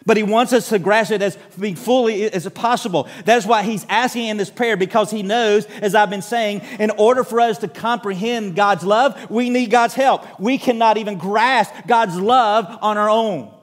But 0.07 0.16
he 0.18 0.22
wants 0.22 0.53
us 0.53 0.68
to 0.68 0.79
grasp 0.79 1.12
it 1.12 1.22
as 1.22 1.37
being 1.59 1.77
fully 1.77 2.31
as 2.31 2.46
possible. 2.50 3.09
That's 3.24 3.46
why 3.46 3.62
he's 3.62 3.87
asking 3.88 4.27
in 4.27 4.37
this 4.37 4.50
prayer 4.50 4.77
because 4.77 5.11
he 5.11 5.22
knows, 5.22 5.64
as 5.81 5.94
I've 5.94 6.11
been 6.11 6.22
saying, 6.22 6.61
in 6.79 6.90
order 6.90 7.24
for 7.24 7.40
us 7.40 7.59
to 7.59 7.68
comprehend 7.68 8.55
God's 8.55 8.85
love, 8.85 9.31
we 9.31 9.48
need 9.48 9.70
God's 9.70 9.94
help. 9.94 10.38
We 10.38 10.59
cannot 10.59 10.98
even 10.98 11.16
grasp 11.16 11.72
God's 11.87 12.16
love 12.16 12.66
on 12.83 12.98
our 12.98 13.09
own. 13.09 13.53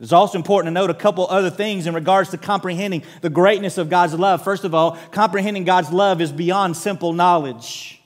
It's 0.00 0.12
also 0.12 0.38
important 0.38 0.74
to 0.74 0.80
note 0.80 0.90
a 0.90 0.94
couple 0.94 1.26
other 1.28 1.50
things 1.50 1.86
in 1.86 1.94
regards 1.94 2.30
to 2.30 2.38
comprehending 2.38 3.02
the 3.20 3.30
greatness 3.30 3.76
of 3.76 3.90
God's 3.90 4.14
love. 4.14 4.42
First 4.42 4.64
of 4.64 4.74
all, 4.74 4.98
comprehending 5.10 5.64
God's 5.64 5.92
love 5.92 6.20
is 6.20 6.32
beyond 6.32 6.76
simple 6.76 7.12
knowledge. 7.12 8.00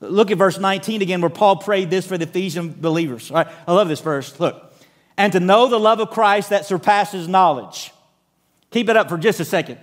Look 0.00 0.30
at 0.30 0.38
verse 0.38 0.58
19 0.58 1.02
again, 1.02 1.20
where 1.20 1.30
Paul 1.30 1.56
prayed 1.56 1.90
this 1.90 2.06
for 2.06 2.18
the 2.18 2.24
Ephesian 2.24 2.74
believers. 2.80 3.30
All 3.30 3.36
right, 3.36 3.48
I 3.66 3.72
love 3.72 3.88
this 3.88 4.00
verse. 4.00 4.38
Look 4.40 4.64
and 5.18 5.32
to 5.32 5.40
know 5.40 5.66
the 5.68 5.80
love 5.80 5.98
of 5.98 6.10
Christ 6.10 6.50
that 6.50 6.64
surpasses 6.64 7.26
knowledge. 7.26 7.92
Keep 8.70 8.88
it 8.88 8.96
up 8.96 9.08
for 9.08 9.18
just 9.18 9.40
a 9.40 9.44
second. 9.44 9.78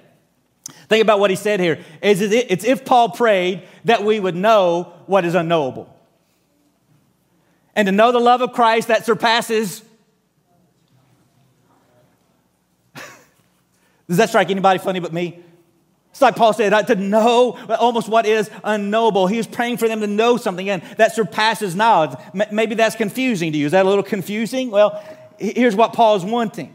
Think 0.88 1.02
about 1.02 1.20
what 1.20 1.30
he 1.30 1.36
said 1.36 1.60
here. 1.60 1.84
It's 2.02 2.64
if 2.64 2.86
Paul 2.86 3.10
prayed 3.10 3.68
that 3.84 4.04
we 4.04 4.20
would 4.20 4.36
know 4.36 4.94
what 5.06 5.26
is 5.26 5.36
unknowable. 5.36 5.94
And 7.76 7.88
to 7.88 7.92
know 7.92 8.14
the 8.14 8.20
love 8.20 8.42
of 8.42 8.54
Christ 8.54 8.88
that 8.88 9.06
surpasses. 9.06 9.84
Does 14.08 14.18
that 14.18 14.30
strike 14.30 14.50
anybody 14.50 14.80
funny 14.80 15.00
but 15.00 15.14
me? 15.14 15.40
It's 16.12 16.22
like 16.22 16.38
Paul 16.38 16.54
said, 16.54 16.72
uh, 16.72 16.82
to 16.84 16.96
know 16.96 17.58
almost 17.78 18.08
what 18.08 18.26
is 18.26 18.50
unknowable. 18.64 19.28
He 19.28 19.36
was 19.36 19.48
praying 19.48 19.78
for 19.78 19.90
them 19.90 20.00
to 20.00 20.08
know 20.08 20.38
something 20.38 20.70
and 20.70 20.82
that 20.96 21.14
surpasses 21.14 21.76
knowledge. 21.76 22.18
Maybe 22.52 22.76
that's 22.76 22.96
confusing 22.96 23.52
to 23.52 23.58
you. 23.58 23.66
Is 23.66 23.74
that 23.74 23.86
a 23.86 23.90
little 23.90 24.04
confusing? 24.04 24.72
Well, 24.72 25.04
here's 25.38 25.76
what 25.76 25.92
Paul 25.92 26.16
is 26.16 26.24
wanting. 26.24 26.74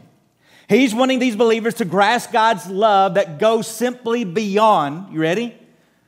He's 0.69 0.93
wanting 0.93 1.17
these 1.19 1.35
believers 1.35 1.73
to 1.75 1.85
grasp 1.85 2.31
God's 2.31 2.67
love 2.67 3.15
that 3.15 3.39
goes 3.39 3.67
simply 3.67 4.23
beyond, 4.25 5.11
you 5.11 5.19
ready? 5.19 5.57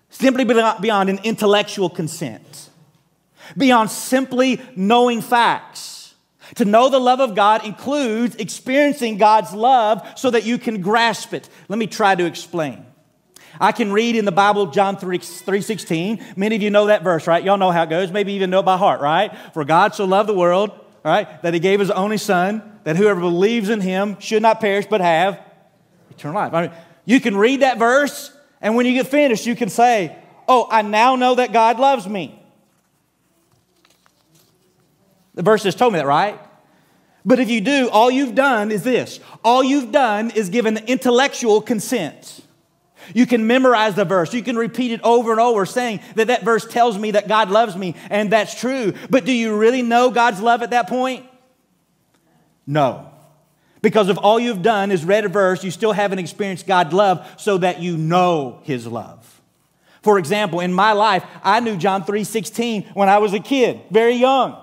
Simply 0.09 0.45
beyond 0.45 1.09
an 1.09 1.19
intellectual 1.23 1.89
consent, 1.89 2.69
beyond 3.57 3.89
simply 3.89 4.61
knowing 4.75 5.21
facts. 5.21 5.92
To 6.55 6.65
know 6.65 6.89
the 6.89 6.99
love 6.99 7.19
of 7.19 7.35
God 7.35 7.65
includes 7.65 8.35
experiencing 8.35 9.17
God's 9.17 9.53
love 9.53 10.07
so 10.15 10.29
that 10.29 10.45
you 10.45 10.57
can 10.57 10.81
grasp 10.81 11.33
it. 11.33 11.49
Let 11.69 11.79
me 11.79 11.87
try 11.87 12.15
to 12.15 12.25
explain. 12.25 12.85
I 13.59 13.71
can 13.71 13.93
read 13.93 14.15
in 14.15 14.25
the 14.25 14.31
Bible 14.31 14.67
John 14.67 14.97
3, 14.97 15.19
3.16. 15.19 16.37
Many 16.37 16.55
of 16.55 16.61
you 16.61 16.69
know 16.69 16.87
that 16.87 17.03
verse, 17.03 17.27
right? 17.27 17.43
Y'all 17.43 17.57
know 17.57 17.71
how 17.71 17.83
it 17.83 17.89
goes. 17.89 18.11
Maybe 18.11 18.33
even 18.33 18.49
know 18.49 18.59
it 18.59 18.65
by 18.65 18.77
heart, 18.77 18.99
right? 18.99 19.31
For 19.53 19.63
God 19.63 19.95
so 19.95 20.05
loved 20.05 20.27
the 20.27 20.33
world 20.33 20.71
right, 21.03 21.41
that 21.41 21.53
he 21.53 21.59
gave 21.59 21.79
his 21.79 21.91
only 21.91 22.17
son, 22.17 22.79
that 22.83 22.95
whoever 22.95 23.19
believes 23.19 23.69
in 23.69 23.81
him 23.81 24.19
should 24.19 24.41
not 24.41 24.59
perish 24.59 24.85
but 24.89 25.01
have 25.01 25.39
eternal 26.09 26.35
life. 26.35 26.53
I 26.53 26.61
mean, 26.63 26.71
you 27.05 27.19
can 27.19 27.35
read 27.35 27.61
that 27.61 27.77
verse, 27.77 28.35
and 28.61 28.75
when 28.75 28.85
you 28.85 28.93
get 28.93 29.07
finished, 29.07 29.45
you 29.45 29.55
can 29.55 29.69
say, 29.69 30.17
Oh, 30.47 30.67
I 30.69 30.81
now 30.81 31.15
know 31.15 31.35
that 31.35 31.53
God 31.53 31.79
loves 31.79 32.07
me. 32.07 32.42
The 35.35 35.43
verse 35.43 35.63
has 35.63 35.75
told 35.75 35.93
me 35.93 35.99
that, 35.99 36.05
right? 36.05 36.39
But 37.25 37.39
if 37.39 37.49
you 37.49 37.61
do, 37.61 37.89
all 37.89 38.11
you've 38.11 38.35
done 38.35 38.71
is 38.71 38.83
this 38.83 39.19
all 39.43 39.63
you've 39.63 39.91
done 39.91 40.31
is 40.31 40.49
given 40.49 40.73
the 40.73 40.89
intellectual 40.89 41.61
consent. 41.61 42.41
You 43.13 43.25
can 43.25 43.47
memorize 43.47 43.95
the 43.95 44.05
verse. 44.05 44.33
You 44.33 44.43
can 44.43 44.55
repeat 44.55 44.91
it 44.91 45.01
over 45.03 45.31
and 45.31 45.39
over, 45.39 45.65
saying 45.65 45.99
that 46.15 46.27
that 46.27 46.43
verse 46.43 46.65
tells 46.65 46.97
me 46.97 47.11
that 47.11 47.27
God 47.27 47.49
loves 47.49 47.75
me, 47.75 47.95
and 48.09 48.31
that's 48.31 48.57
true. 48.57 48.93
But 49.09 49.25
do 49.25 49.33
you 49.33 49.57
really 49.57 49.81
know 49.81 50.09
God's 50.09 50.39
love 50.39 50.61
at 50.61 50.69
that 50.69 50.87
point? 50.87 51.25
No. 52.65 53.09
Because 53.81 54.07
if 54.07 54.17
all 54.17 54.39
you've 54.39 54.61
done 54.61 54.91
is 54.91 55.03
read 55.03 55.25
a 55.25 55.29
verse, 55.29 55.63
you 55.65 55.71
still 55.71 55.91
haven't 55.91 56.19
experienced 56.19 56.65
God's 56.65 56.93
love 56.93 57.27
so 57.37 57.57
that 57.57 57.81
you 57.81 57.97
know 57.97 58.61
His 58.63 58.87
love. 58.87 59.41
For 60.01 60.17
example, 60.17 60.61
in 60.61 60.71
my 60.71 60.93
life, 60.93 61.25
I 61.43 61.59
knew 61.59 61.75
John 61.75 62.03
3:16 62.03 62.93
when 62.93 63.09
I 63.09 63.17
was 63.17 63.33
a 63.33 63.39
kid, 63.39 63.81
very 63.91 64.15
young. 64.15 64.62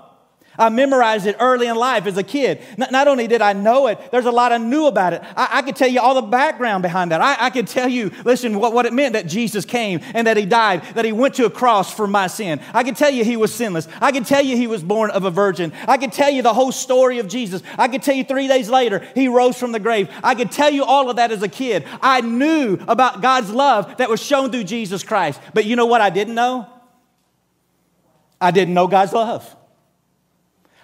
I 0.60 0.68
memorized 0.68 1.26
it 1.26 1.36
early 1.40 1.66
in 1.66 1.74
life 1.74 2.06
as 2.06 2.18
a 2.18 2.22
kid. 2.22 2.60
Not, 2.76 2.92
not 2.92 3.08
only 3.08 3.26
did 3.26 3.40
I 3.40 3.54
know 3.54 3.86
it, 3.86 3.98
there's 4.12 4.26
a 4.26 4.30
lot 4.30 4.52
I 4.52 4.58
knew 4.58 4.86
about 4.86 5.14
it. 5.14 5.22
I, 5.34 5.48
I 5.54 5.62
could 5.62 5.74
tell 5.74 5.88
you 5.88 6.00
all 6.00 6.14
the 6.14 6.22
background 6.22 6.82
behind 6.82 7.12
that. 7.12 7.22
I, 7.22 7.46
I 7.46 7.50
could 7.50 7.66
tell 7.66 7.88
you, 7.88 8.12
listen, 8.24 8.60
what, 8.60 8.74
what 8.74 8.84
it 8.84 8.92
meant 8.92 9.14
that 9.14 9.26
Jesus 9.26 9.64
came 9.64 10.00
and 10.14 10.26
that 10.26 10.36
he 10.36 10.44
died, 10.44 10.82
that 10.94 11.06
he 11.06 11.12
went 11.12 11.34
to 11.36 11.46
a 11.46 11.50
cross 11.50 11.92
for 11.92 12.06
my 12.06 12.26
sin. 12.26 12.60
I 12.74 12.84
could 12.84 12.94
tell 12.94 13.10
you 13.10 13.24
he 13.24 13.38
was 13.38 13.54
sinless. 13.54 13.88
I 14.02 14.12
could 14.12 14.26
tell 14.26 14.44
you 14.44 14.54
he 14.54 14.66
was 14.66 14.82
born 14.82 15.10
of 15.10 15.24
a 15.24 15.30
virgin. 15.30 15.72
I 15.88 15.96
could 15.96 16.12
tell 16.12 16.30
you 16.30 16.42
the 16.42 16.52
whole 16.52 16.72
story 16.72 17.20
of 17.20 17.26
Jesus. 17.26 17.62
I 17.78 17.88
could 17.88 18.02
tell 18.02 18.14
you 18.14 18.24
three 18.24 18.46
days 18.46 18.68
later 18.68 18.98
he 19.14 19.28
rose 19.28 19.58
from 19.58 19.72
the 19.72 19.80
grave. 19.80 20.10
I 20.22 20.34
could 20.34 20.52
tell 20.52 20.70
you 20.70 20.84
all 20.84 21.08
of 21.08 21.16
that 21.16 21.32
as 21.32 21.42
a 21.42 21.48
kid. 21.48 21.86
I 22.02 22.20
knew 22.20 22.78
about 22.86 23.22
God's 23.22 23.50
love 23.50 23.96
that 23.96 24.10
was 24.10 24.22
shown 24.22 24.50
through 24.50 24.64
Jesus 24.64 25.02
Christ. 25.02 25.40
But 25.54 25.64
you 25.64 25.74
know 25.74 25.86
what 25.86 26.02
I 26.02 26.10
didn't 26.10 26.34
know? 26.34 26.68
I 28.40 28.50
didn't 28.50 28.74
know 28.74 28.86
God's 28.86 29.14
love. 29.14 29.56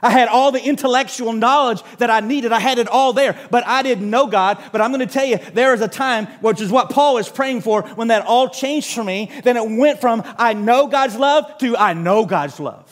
I 0.03 0.11
had 0.11 0.29
all 0.29 0.53
the 0.53 0.63
intellectual 0.63 1.33
knowledge 1.33 1.83
that 1.99 2.11
I 2.11 2.21
needed. 2.21 2.53
I 2.53 2.61
had 2.61 2.79
it 2.79 2.89
all 2.89 3.13
there, 3.13 3.39
but 3.51 3.67
I 3.67 3.83
didn't 3.83 4.11
know 4.11 4.27
God. 4.27 4.63
But 4.73 4.81
I'm 4.81 4.93
going 4.93 5.07
to 5.07 5.13
tell 5.13 5.25
you, 5.25 5.39
there 5.39 5.73
is 5.73 5.81
a 5.81 5.89
time, 5.89 6.27
which 6.41 6.61
is 6.61 6.71
what 6.71 6.91
Paul 6.91 7.19
is 7.19 7.29
praying 7.29 7.63
for, 7.63 7.83
when 7.83 8.09
that 8.09 8.27
all 8.27 8.49
changed 8.49 8.95
for 8.95 9.03
me. 9.03 9.31
Then 9.43 9.57
it 9.57 9.79
went 9.79 10.01
from 10.01 10.23
I 10.39 10.53
know 10.53 10.87
God's 10.87 11.17
love 11.17 11.59
to 11.59 11.77
I 11.77 11.95
know 11.95 12.27
God's 12.27 12.61
love. 12.61 12.86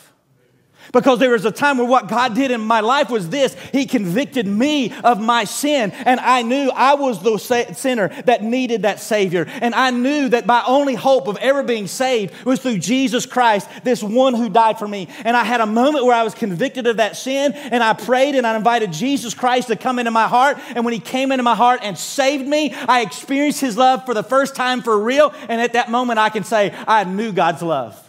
Because 0.95 1.19
there 1.19 1.31
was 1.31 1.45
a 1.45 1.51
time 1.51 1.79
where 1.79 1.89
what 1.89 2.07
God 2.07 2.37
did 2.37 2.53
in 2.53 2.61
my 2.61 2.79
life 2.79 3.11
was 3.11 3.29
this 3.29 3.55
He 3.73 3.85
convicted 3.85 4.47
me 4.47 4.93
of 5.03 5.21
my 5.21 5.43
sin, 5.43 5.91
and 5.91 6.21
I 6.21 6.43
knew 6.43 6.71
I 6.71 6.95
was 6.95 7.21
the 7.21 7.37
sinner 7.37 8.09
that 8.27 8.45
needed 8.45 8.83
that 8.83 9.01
Savior. 9.01 9.45
And 9.49 9.75
I 9.75 9.91
knew 9.91 10.29
that 10.29 10.47
my 10.47 10.63
only 10.65 10.95
hope 10.95 11.27
of 11.27 11.37
ever 11.39 11.65
being 11.65 11.89
saved 11.89 12.33
was 12.45 12.61
through 12.61 12.79
Jesus 12.79 13.27
Christ, 13.27 13.69
this 13.83 14.05
one 14.05 14.35
who 14.35 14.49
died 14.49 14.79
for 14.79 14.87
me. 14.87 15.09
And 15.25 15.37
I 15.37 15.43
had 15.43 15.61
a 15.61 15.67
moment 15.67 16.05
where 16.05 16.15
I 16.15 16.23
was 16.23 16.33
convicted 16.33 16.87
of 16.87 16.99
that 16.99 17.17
sin, 17.17 17.55
and 17.55 17.83
I 17.83 17.95
prayed 17.95 18.37
and 18.37 18.47
I 18.47 18.57
invited 18.57 18.93
Jesus 18.93 19.35
Christ 19.35 19.69
to 19.69 19.77
come 19.77 19.99
into 19.99 20.13
my 20.13 20.29
heart. 20.29 20.59
And 20.77 20.85
when 20.85 20.95
He 20.95 21.01
came 21.01 21.33
into 21.33 21.43
my 21.43 21.57
heart 21.57 21.81
and 21.83 21.99
saved 21.99 22.47
me, 22.47 22.73
I 22.73 23.01
experienced 23.01 23.61
His 23.61 23.77
love 23.77 24.07
for 24.07 24.15
the 24.15 24.23
first 24.23 24.55
time 24.55 24.81
for 24.81 24.97
real. 24.97 25.35
And 25.49 25.61
at 25.61 25.73
that 25.73 25.91
moment, 25.91 26.21
I 26.21 26.29
can 26.29 26.45
say, 26.45 26.73
I 26.87 27.03
knew 27.03 27.33
God's 27.33 27.63
love. 27.63 28.01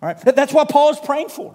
All 0.00 0.08
right? 0.08 0.18
That's 0.18 0.54
what 0.54 0.70
Paul 0.70 0.92
is 0.92 0.98
praying 1.00 1.28
for. 1.28 1.54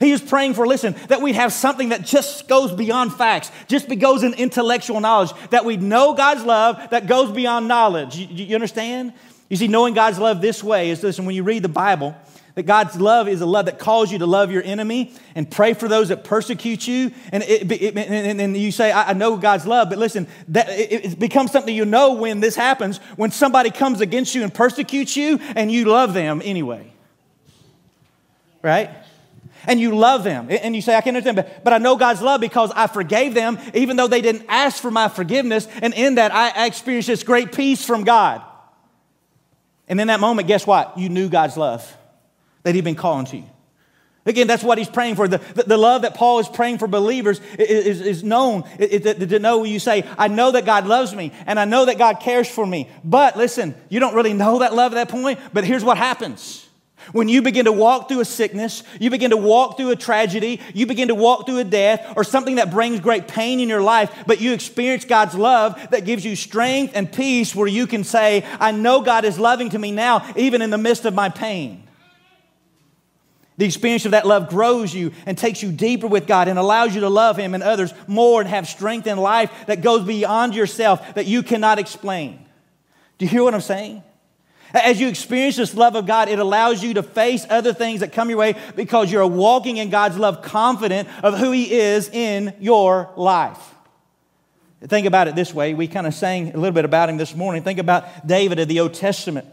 He 0.00 0.10
is 0.10 0.20
praying 0.20 0.54
for, 0.54 0.66
listen, 0.66 0.94
that 1.08 1.22
we'd 1.22 1.34
have 1.34 1.52
something 1.52 1.90
that 1.90 2.04
just 2.04 2.48
goes 2.48 2.72
beyond 2.72 3.14
facts, 3.14 3.50
just 3.68 3.88
goes 3.98 4.22
in 4.22 4.34
intellectual 4.34 5.00
knowledge, 5.00 5.32
that 5.50 5.64
we 5.64 5.76
know 5.76 6.14
God's 6.14 6.44
love 6.44 6.90
that 6.90 7.06
goes 7.06 7.30
beyond 7.30 7.68
knowledge. 7.68 8.16
You, 8.16 8.26
you, 8.26 8.54
understand? 8.54 9.12
You 9.48 9.56
see, 9.56 9.68
knowing 9.68 9.94
God's 9.94 10.18
love 10.18 10.40
this 10.40 10.62
way 10.62 10.90
is 10.90 11.02
listen, 11.02 11.24
when 11.24 11.34
you 11.34 11.44
read 11.44 11.62
the 11.62 11.68
Bible, 11.68 12.14
that 12.56 12.64
God's 12.64 12.98
love 12.98 13.28
is 13.28 13.42
a 13.42 13.46
love 13.46 13.66
that 13.66 13.78
calls 13.78 14.10
you 14.10 14.18
to 14.18 14.26
love 14.26 14.50
your 14.50 14.62
enemy 14.62 15.12
and 15.34 15.48
pray 15.48 15.74
for 15.74 15.88
those 15.88 16.08
that 16.08 16.24
persecute 16.24 16.88
you. 16.88 17.12
And, 17.30 17.42
it, 17.42 17.70
it, 17.70 17.96
and, 17.96 18.40
and 18.40 18.56
you 18.56 18.72
say, 18.72 18.90
I, 18.90 19.12
know 19.12 19.36
God's 19.36 19.66
love, 19.66 19.90
but 19.90 19.98
listen, 19.98 20.26
that, 20.48 20.70
it, 20.70 21.04
it 21.04 21.18
becomes 21.18 21.52
something 21.52 21.74
you 21.74 21.84
know 21.84 22.14
when 22.14 22.40
this 22.40 22.56
happens, 22.56 22.96
when 23.16 23.30
somebody 23.30 23.70
comes 23.70 24.00
against 24.00 24.34
you 24.34 24.42
and 24.42 24.52
persecutes 24.52 25.18
you 25.18 25.38
and 25.54 25.70
you 25.70 25.84
love 25.84 26.14
them 26.14 26.40
anyway. 26.42 26.90
Right? 28.62 28.90
And 29.66 29.80
you 29.80 29.96
love 29.96 30.24
them. 30.24 30.48
And 30.50 30.74
you 30.74 30.82
say, 30.82 30.94
I 30.94 31.00
can't 31.00 31.16
understand, 31.16 31.36
but, 31.36 31.64
but 31.64 31.72
I 31.72 31.78
know 31.78 31.96
God's 31.96 32.22
love 32.22 32.40
because 32.40 32.70
I 32.74 32.86
forgave 32.86 33.34
them 33.34 33.58
even 33.74 33.96
though 33.96 34.08
they 34.08 34.20
didn't 34.20 34.46
ask 34.48 34.80
for 34.80 34.90
my 34.90 35.08
forgiveness. 35.08 35.68
And 35.82 35.94
in 35.94 36.16
that, 36.16 36.32
I, 36.32 36.50
I 36.50 36.66
experienced 36.66 37.08
this 37.08 37.22
great 37.22 37.52
peace 37.52 37.84
from 37.84 38.04
God. 38.04 38.42
And 39.88 40.00
in 40.00 40.08
that 40.08 40.20
moment, 40.20 40.48
guess 40.48 40.66
what? 40.66 40.98
You 40.98 41.08
knew 41.08 41.28
God's 41.28 41.56
love 41.56 41.96
that 42.62 42.74
He'd 42.74 42.84
been 42.84 42.96
calling 42.96 43.26
to 43.26 43.36
you. 43.36 43.46
Again, 44.26 44.48
that's 44.48 44.64
what 44.64 44.76
he's 44.76 44.88
praying 44.88 45.14
for. 45.14 45.28
The, 45.28 45.38
the, 45.38 45.62
the, 45.62 45.76
love 45.76 46.02
that 46.02 46.14
Paul 46.14 46.40
is 46.40 46.48
praying 46.48 46.78
for 46.78 46.88
believers 46.88 47.40
is, 47.60 47.86
is, 47.86 48.00
is 48.00 48.24
known. 48.24 48.64
To 48.78 49.38
know 49.38 49.62
you 49.62 49.78
say, 49.78 50.04
I 50.18 50.26
know 50.26 50.50
that 50.50 50.64
God 50.66 50.84
loves 50.84 51.14
me 51.14 51.32
and 51.46 51.60
I 51.60 51.64
know 51.64 51.84
that 51.84 51.96
God 51.96 52.18
cares 52.18 52.48
for 52.48 52.66
me. 52.66 52.90
But 53.04 53.36
listen, 53.36 53.76
you 53.88 54.00
don't 54.00 54.16
really 54.16 54.32
know 54.32 54.58
that 54.58 54.74
love 54.74 54.92
at 54.92 54.96
that 54.96 55.08
point. 55.08 55.38
But 55.52 55.62
here's 55.62 55.84
what 55.84 55.96
happens 55.96 56.65
when 57.12 57.28
you 57.28 57.42
begin 57.42 57.66
to 57.66 57.72
walk 57.72 58.08
through 58.08 58.20
a 58.20 58.24
sickness, 58.24 58.82
you 59.00 59.10
begin 59.10 59.30
to 59.30 59.36
walk 59.36 59.76
through 59.76 59.90
a 59.90 59.96
tragedy, 59.96 60.60
you 60.74 60.86
begin 60.86 61.08
to 61.08 61.14
walk 61.14 61.46
through 61.46 61.58
a 61.58 61.64
death, 61.64 62.14
or 62.16 62.24
something 62.24 62.56
that 62.56 62.70
brings 62.70 63.00
great 63.00 63.28
pain 63.28 63.60
in 63.60 63.68
your 63.68 63.82
life, 63.82 64.24
but 64.26 64.40
you 64.40 64.52
experience 64.52 65.04
God's 65.04 65.34
love 65.34 65.90
that 65.90 66.04
gives 66.04 66.24
you 66.24 66.36
strength 66.36 66.92
and 66.94 67.10
peace 67.10 67.54
where 67.54 67.68
you 67.68 67.86
can 67.86 68.04
say, 68.04 68.44
I 68.60 68.72
know 68.72 69.00
God 69.00 69.24
is 69.24 69.38
loving 69.38 69.70
to 69.70 69.78
me 69.78 69.92
now, 69.92 70.26
even 70.36 70.62
in 70.62 70.70
the 70.70 70.78
midst 70.78 71.04
of 71.04 71.14
my 71.14 71.28
pain. 71.28 71.86
The 73.58 73.64
experience 73.64 74.04
of 74.04 74.10
that 74.10 74.26
love 74.26 74.50
grows 74.50 74.94
you 74.94 75.12
and 75.24 75.36
takes 75.38 75.62
you 75.62 75.72
deeper 75.72 76.06
with 76.06 76.26
God 76.26 76.48
and 76.48 76.58
allows 76.58 76.94
you 76.94 77.00
to 77.00 77.08
love 77.08 77.38
Him 77.38 77.54
and 77.54 77.62
others 77.62 77.94
more 78.06 78.40
and 78.40 78.50
have 78.50 78.68
strength 78.68 79.06
in 79.06 79.16
life 79.16 79.50
that 79.66 79.80
goes 79.80 80.04
beyond 80.04 80.54
yourself 80.54 81.14
that 81.14 81.26
you 81.26 81.42
cannot 81.42 81.78
explain. 81.78 82.44
Do 83.16 83.24
you 83.24 83.30
hear 83.30 83.42
what 83.42 83.54
I'm 83.54 83.62
saying? 83.62 84.02
As 84.72 85.00
you 85.00 85.08
experience 85.08 85.56
this 85.56 85.74
love 85.74 85.94
of 85.94 86.06
God, 86.06 86.28
it 86.28 86.38
allows 86.38 86.82
you 86.82 86.94
to 86.94 87.02
face 87.02 87.46
other 87.48 87.72
things 87.72 88.00
that 88.00 88.12
come 88.12 88.28
your 88.28 88.38
way 88.38 88.54
because 88.74 89.10
you're 89.10 89.26
walking 89.26 89.76
in 89.76 89.90
God's 89.90 90.18
love, 90.18 90.42
confident 90.42 91.08
of 91.22 91.38
who 91.38 91.52
He 91.52 91.72
is 91.72 92.08
in 92.08 92.54
your 92.60 93.10
life. 93.16 93.74
Think 94.82 95.06
about 95.06 95.26
it 95.26 95.34
this 95.34 95.54
way. 95.54 95.74
We 95.74 95.88
kind 95.88 96.06
of 96.06 96.14
sang 96.14 96.52
a 96.52 96.56
little 96.56 96.74
bit 96.74 96.84
about 96.84 97.08
him 97.08 97.16
this 97.16 97.34
morning. 97.34 97.62
Think 97.62 97.78
about 97.78 98.26
David 98.26 98.58
of 98.58 98.68
the 98.68 98.80
Old 98.80 98.94
Testament. 98.94 99.46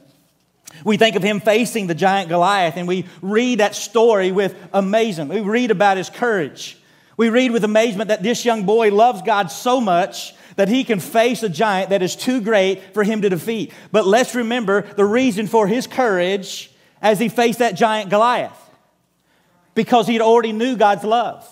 We 0.84 0.97
think 0.97 1.15
of 1.15 1.23
him 1.23 1.39
facing 1.39 1.88
the 1.88 1.95
giant 1.95 2.30
Goliath, 2.30 2.78
and 2.78 2.88
we 2.88 3.06
read 3.21 3.60
that 3.60 3.73
story 3.73 4.32
with 4.32 4.56
amazement. 4.73 5.30
We 5.30 5.39
read 5.39 5.71
about 5.71 5.97
his 5.97 6.10
courage. 6.10 6.78
We 7.15 7.30
read 7.30 7.52
with 7.52 7.63
amazement 7.63 8.10
that 8.10 8.23
this 8.23 8.43
young 8.43 8.63
boy 8.63 8.91
loves 8.91 9.21
God 9.21 9.52
so 9.52 9.80
much 9.80 10.34
that 10.56 10.70
he 10.70 10.84
can 10.84 11.00
face 11.00 11.44
a 11.44 11.50
giant 11.50 11.89
that 11.89 12.02
is 12.02 12.16
too 12.16 12.42
great 12.42 12.94
for 12.94 13.04
him 13.04 13.22
to 13.22 13.30
defeat. 13.30 13.72
But 13.92 14.06
let's 14.06 14.36
remember 14.36 14.82
the 14.82 15.06
reason 15.06 15.48
for 15.48 15.68
his 15.68 15.88
courage 15.88 16.72
as 17.02 17.20
he 17.20 17.30
faced 17.30 17.60
that 17.60 17.76
giant 17.76 18.10
Goliath 18.10 18.60
because 19.76 20.08
he 20.08 20.20
already 20.20 20.52
knew 20.52 20.76
God's 20.76 21.04
love. 21.04 21.48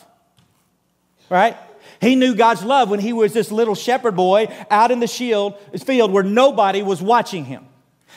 Right? 1.30 1.58
He 2.00 2.16
knew 2.16 2.36
God's 2.36 2.64
love 2.64 2.90
when 2.90 3.00
he 3.00 3.14
was 3.14 3.34
this 3.34 3.52
little 3.52 3.76
shepherd 3.76 4.16
boy 4.16 4.48
out 4.70 4.92
in 4.92 5.00
the 5.00 5.08
shield, 5.08 5.58
field 5.84 6.12
where 6.12 6.24
nobody 6.24 6.82
was 6.82 7.02
watching 7.02 7.46
him. 7.46 7.66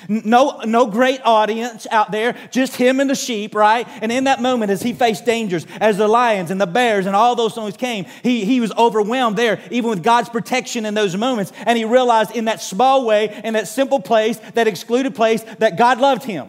No, 0.09 0.61
no 0.64 0.87
great 0.87 1.20
audience 1.24 1.87
out 1.90 2.11
there, 2.11 2.37
just 2.50 2.76
him 2.76 3.00
and 3.00 3.09
the 3.09 3.14
sheep, 3.14 3.54
right? 3.54 3.87
And 4.02 4.12
in 4.12 4.24
that 4.24 4.42
moment, 4.42 4.70
as 4.70 4.83
he 4.83 4.92
faced 4.92 5.24
dangers, 5.24 5.66
as 5.80 5.96
the 5.96 6.09
lions 6.09 6.50
and 6.50 6.61
the 6.61 6.66
bears 6.66 7.07
and 7.07 7.16
all 7.16 7.35
those 7.37 7.54
things 7.54 7.76
came, 7.76 8.04
he, 8.22 8.44
he 8.44 8.61
was 8.61 8.72
overwhelmed 8.72 9.37
there, 9.37 9.61
even 9.70 9.90
with 9.90 10.02
God's 10.02 10.28
protection 10.28 10.85
in 10.87 10.94
those 10.94 11.16
moments. 11.16 11.52
And 11.66 11.78
he 11.78 11.85
realized 11.85 12.37
in 12.37 12.46
that 12.46 12.61
small 12.61 13.04
way, 13.04 13.40
in 13.44 13.54
that 13.54 13.68
simple 13.68 14.00
place, 14.00 14.38
that 14.54 14.66
excluded 14.66 15.14
place, 15.14 15.42
that 15.59 15.78
God 15.78 16.00
loved 16.00 16.24
him. 16.24 16.48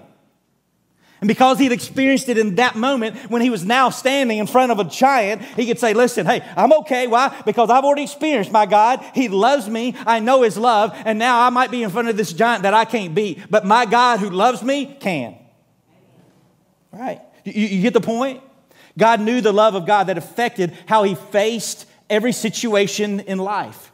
And 1.21 1.27
because 1.27 1.59
he'd 1.59 1.71
experienced 1.71 2.27
it 2.29 2.37
in 2.37 2.55
that 2.55 2.75
moment, 2.75 3.15
when 3.31 3.41
he 3.41 3.49
was 3.49 3.63
now 3.63 3.89
standing 3.89 4.37
in 4.37 4.47
front 4.47 4.71
of 4.71 4.79
a 4.79 4.83
giant, 4.83 5.41
he 5.41 5.65
could 5.65 5.79
say, 5.79 5.93
Listen, 5.93 6.25
hey, 6.25 6.43
I'm 6.55 6.73
okay. 6.73 7.07
Why? 7.07 7.41
Because 7.45 7.69
I've 7.69 7.85
already 7.85 8.03
experienced 8.03 8.51
my 8.51 8.65
God. 8.65 9.03
He 9.13 9.29
loves 9.29 9.69
me. 9.69 9.95
I 10.05 10.19
know 10.19 10.41
his 10.41 10.57
love. 10.57 10.91
And 11.05 11.17
now 11.17 11.41
I 11.41 11.49
might 11.49 11.71
be 11.71 11.83
in 11.83 11.89
front 11.89 12.09
of 12.09 12.17
this 12.17 12.33
giant 12.33 12.63
that 12.63 12.73
I 12.73 12.85
can't 12.85 13.15
beat, 13.15 13.49
but 13.49 13.65
my 13.65 13.85
God 13.85 14.19
who 14.19 14.29
loves 14.29 14.61
me 14.61 14.97
can. 14.99 15.37
Right? 16.91 17.21
You, 17.43 17.65
you 17.65 17.81
get 17.81 17.93
the 17.93 18.01
point? 18.01 18.41
God 18.97 19.21
knew 19.21 19.41
the 19.41 19.51
love 19.53 19.75
of 19.75 19.85
God 19.85 20.05
that 20.05 20.17
affected 20.17 20.77
how 20.85 21.03
he 21.03 21.15
faced 21.15 21.85
every 22.09 22.31
situation 22.31 23.21
in 23.21 23.37
life. 23.37 23.91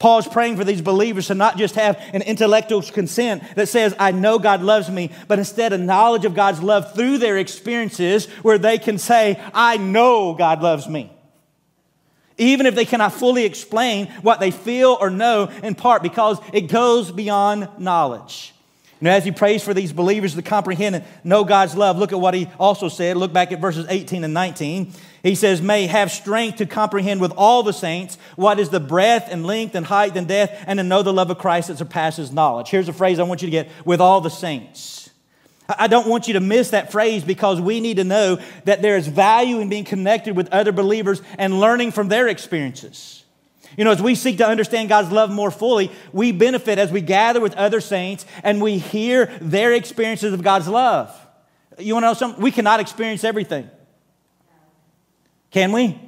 Paul 0.00 0.18
is 0.18 0.26
praying 0.26 0.56
for 0.56 0.64
these 0.64 0.80
believers 0.80 1.26
to 1.26 1.34
not 1.34 1.58
just 1.58 1.74
have 1.74 2.02
an 2.14 2.22
intellectual 2.22 2.80
consent 2.80 3.44
that 3.54 3.68
says, 3.68 3.94
I 3.98 4.12
know 4.12 4.38
God 4.38 4.62
loves 4.62 4.90
me, 4.90 5.12
but 5.28 5.38
instead 5.38 5.74
a 5.74 5.78
knowledge 5.78 6.24
of 6.24 6.34
God's 6.34 6.62
love 6.62 6.94
through 6.94 7.18
their 7.18 7.36
experiences 7.36 8.24
where 8.42 8.56
they 8.56 8.78
can 8.78 8.96
say, 8.96 9.38
I 9.52 9.76
know 9.76 10.32
God 10.32 10.62
loves 10.62 10.88
me. 10.88 11.12
Even 12.38 12.64
if 12.64 12.74
they 12.74 12.86
cannot 12.86 13.12
fully 13.12 13.44
explain 13.44 14.06
what 14.22 14.40
they 14.40 14.50
feel 14.50 14.96
or 14.98 15.10
know 15.10 15.50
in 15.62 15.74
part, 15.74 16.02
because 16.02 16.38
it 16.54 16.62
goes 16.62 17.12
beyond 17.12 17.68
knowledge. 17.78 18.54
Know, 19.02 19.10
as 19.10 19.24
he 19.24 19.32
prays 19.32 19.62
for 19.62 19.72
these 19.72 19.92
believers 19.92 20.34
to 20.34 20.42
comprehend 20.42 20.96
and 20.96 21.04
know 21.24 21.44
God's 21.44 21.74
love, 21.74 21.98
look 21.98 22.12
at 22.12 22.20
what 22.20 22.34
he 22.34 22.48
also 22.58 22.88
said. 22.88 23.16
Look 23.16 23.32
back 23.32 23.50
at 23.50 23.60
verses 23.60 23.86
18 23.88 24.24
and 24.24 24.34
19. 24.34 24.92
He 25.22 25.34
says, 25.34 25.60
may 25.60 25.86
have 25.86 26.10
strength 26.10 26.58
to 26.58 26.66
comprehend 26.66 27.20
with 27.20 27.32
all 27.36 27.62
the 27.62 27.72
saints 27.72 28.16
what 28.36 28.58
is 28.58 28.70
the 28.70 28.80
breadth 28.80 29.28
and 29.30 29.46
length 29.46 29.74
and 29.74 29.84
height 29.84 30.16
and 30.16 30.26
depth, 30.26 30.64
and 30.66 30.78
to 30.78 30.82
know 30.82 31.02
the 31.02 31.12
love 31.12 31.30
of 31.30 31.38
Christ 31.38 31.68
that 31.68 31.78
surpasses 31.78 32.32
knowledge. 32.32 32.70
Here's 32.70 32.88
a 32.88 32.92
phrase 32.92 33.18
I 33.18 33.24
want 33.24 33.42
you 33.42 33.46
to 33.46 33.52
get 33.52 33.68
with 33.84 34.00
all 34.00 34.20
the 34.20 34.30
saints. 34.30 35.10
I 35.78 35.86
don't 35.86 36.08
want 36.08 36.26
you 36.26 36.34
to 36.34 36.40
miss 36.40 36.70
that 36.70 36.90
phrase 36.90 37.22
because 37.22 37.60
we 37.60 37.80
need 37.80 37.98
to 37.98 38.04
know 38.04 38.40
that 38.64 38.82
there 38.82 38.96
is 38.96 39.06
value 39.06 39.60
in 39.60 39.68
being 39.68 39.84
connected 39.84 40.34
with 40.34 40.48
other 40.52 40.72
believers 40.72 41.22
and 41.38 41.60
learning 41.60 41.92
from 41.92 42.08
their 42.08 42.26
experiences. 42.28 43.24
You 43.76 43.84
know, 43.84 43.92
as 43.92 44.02
we 44.02 44.14
seek 44.16 44.38
to 44.38 44.46
understand 44.46 44.88
God's 44.88 45.12
love 45.12 45.30
more 45.30 45.50
fully, 45.50 45.92
we 46.12 46.32
benefit 46.32 46.78
as 46.78 46.90
we 46.90 47.00
gather 47.00 47.40
with 47.40 47.54
other 47.54 47.80
saints 47.80 48.26
and 48.42 48.60
we 48.60 48.78
hear 48.78 49.26
their 49.40 49.72
experiences 49.72 50.32
of 50.32 50.42
God's 50.42 50.66
love. 50.66 51.16
You 51.78 51.94
want 51.94 52.04
to 52.04 52.08
know 52.08 52.14
something? 52.14 52.42
We 52.42 52.50
cannot 52.50 52.80
experience 52.80 53.22
everything. 53.22 53.70
Can 55.50 55.72
we? 55.72 55.98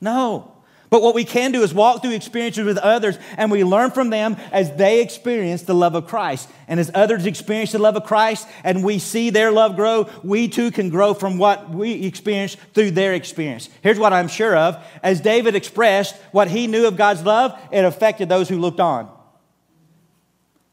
No. 0.00 0.52
But 0.90 1.02
what 1.02 1.14
we 1.14 1.24
can 1.24 1.52
do 1.52 1.62
is 1.62 1.74
walk 1.74 2.00
through 2.00 2.12
experiences 2.12 2.64
with 2.64 2.78
others 2.78 3.18
and 3.36 3.50
we 3.50 3.62
learn 3.62 3.90
from 3.90 4.08
them 4.08 4.36
as 4.52 4.74
they 4.76 5.02
experience 5.02 5.62
the 5.62 5.74
love 5.74 5.94
of 5.94 6.06
Christ. 6.06 6.48
And 6.66 6.80
as 6.80 6.90
others 6.94 7.26
experience 7.26 7.72
the 7.72 7.78
love 7.78 7.96
of 7.96 8.04
Christ 8.04 8.48
and 8.64 8.82
we 8.82 8.98
see 8.98 9.28
their 9.28 9.50
love 9.50 9.76
grow, 9.76 10.08
we 10.22 10.48
too 10.48 10.70
can 10.70 10.88
grow 10.88 11.12
from 11.12 11.36
what 11.36 11.68
we 11.68 12.06
experience 12.06 12.56
through 12.72 12.92
their 12.92 13.12
experience. 13.12 13.68
Here's 13.82 13.98
what 13.98 14.14
I'm 14.14 14.28
sure 14.28 14.56
of. 14.56 14.82
As 15.02 15.20
David 15.20 15.54
expressed 15.54 16.16
what 16.32 16.48
he 16.48 16.66
knew 16.66 16.86
of 16.86 16.96
God's 16.96 17.22
love, 17.22 17.58
it 17.70 17.84
affected 17.84 18.30
those 18.30 18.48
who 18.48 18.58
looked 18.58 18.80
on. 18.80 19.10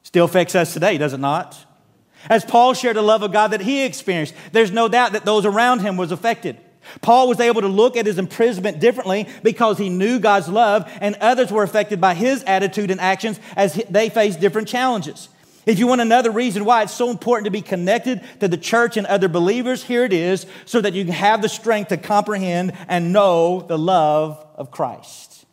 Still 0.03 0.25
affects 0.25 0.55
us 0.55 0.71
today, 0.71 0.97
does 0.97 1.13
it 1.13 1.19
not? 1.19 1.57
As 2.29 2.45
Paul 2.45 2.73
shared 2.73 2.95
the 2.95 3.01
love 3.01 3.21
of 3.21 3.33
God 3.33 3.49
that 3.49 3.61
he 3.61 3.83
experienced, 3.83 4.33
there's 4.53 4.71
no 4.71 4.87
doubt 4.87 5.11
that 5.11 5.25
those 5.25 5.45
around 5.45 5.79
him 5.79 5.97
was 5.97 6.11
affected. 6.11 6.57
Paul 7.01 7.27
was 7.27 7.39
able 7.39 7.61
to 7.61 7.67
look 7.67 7.97
at 7.97 8.05
his 8.05 8.17
imprisonment 8.17 8.79
differently 8.79 9.27
because 9.43 9.77
he 9.77 9.89
knew 9.89 10.19
God's 10.19 10.49
love, 10.49 10.91
and 11.01 11.15
others 11.21 11.51
were 11.51 11.63
affected 11.63 11.99
by 12.01 12.13
his 12.13 12.43
attitude 12.43 12.91
and 12.91 12.99
actions 12.99 13.39
as 13.55 13.75
they 13.89 14.09
faced 14.09 14.39
different 14.39 14.67
challenges. 14.67 15.29
If 15.65 15.79
you 15.79 15.87
want 15.87 16.01
another 16.01 16.29
reason 16.29 16.63
why 16.63 16.83
it's 16.83 16.93
so 16.93 17.09
important 17.09 17.45
to 17.45 17.51
be 17.51 17.61
connected 17.61 18.21
to 18.39 18.47
the 18.47 18.57
church 18.57 18.97
and 18.97 19.07
other 19.07 19.27
believers, 19.27 19.83
here 19.83 20.03
it 20.03 20.13
is 20.13 20.45
so 20.65 20.79
that 20.79 20.93
you 20.93 21.03
can 21.05 21.13
have 21.13 21.41
the 21.41 21.49
strength 21.49 21.87
to 21.89 21.97
comprehend 21.97 22.73
and 22.87 23.11
know 23.11 23.61
the 23.61 23.77
love 23.77 24.45
of 24.55 24.69
Christ. 24.69 25.45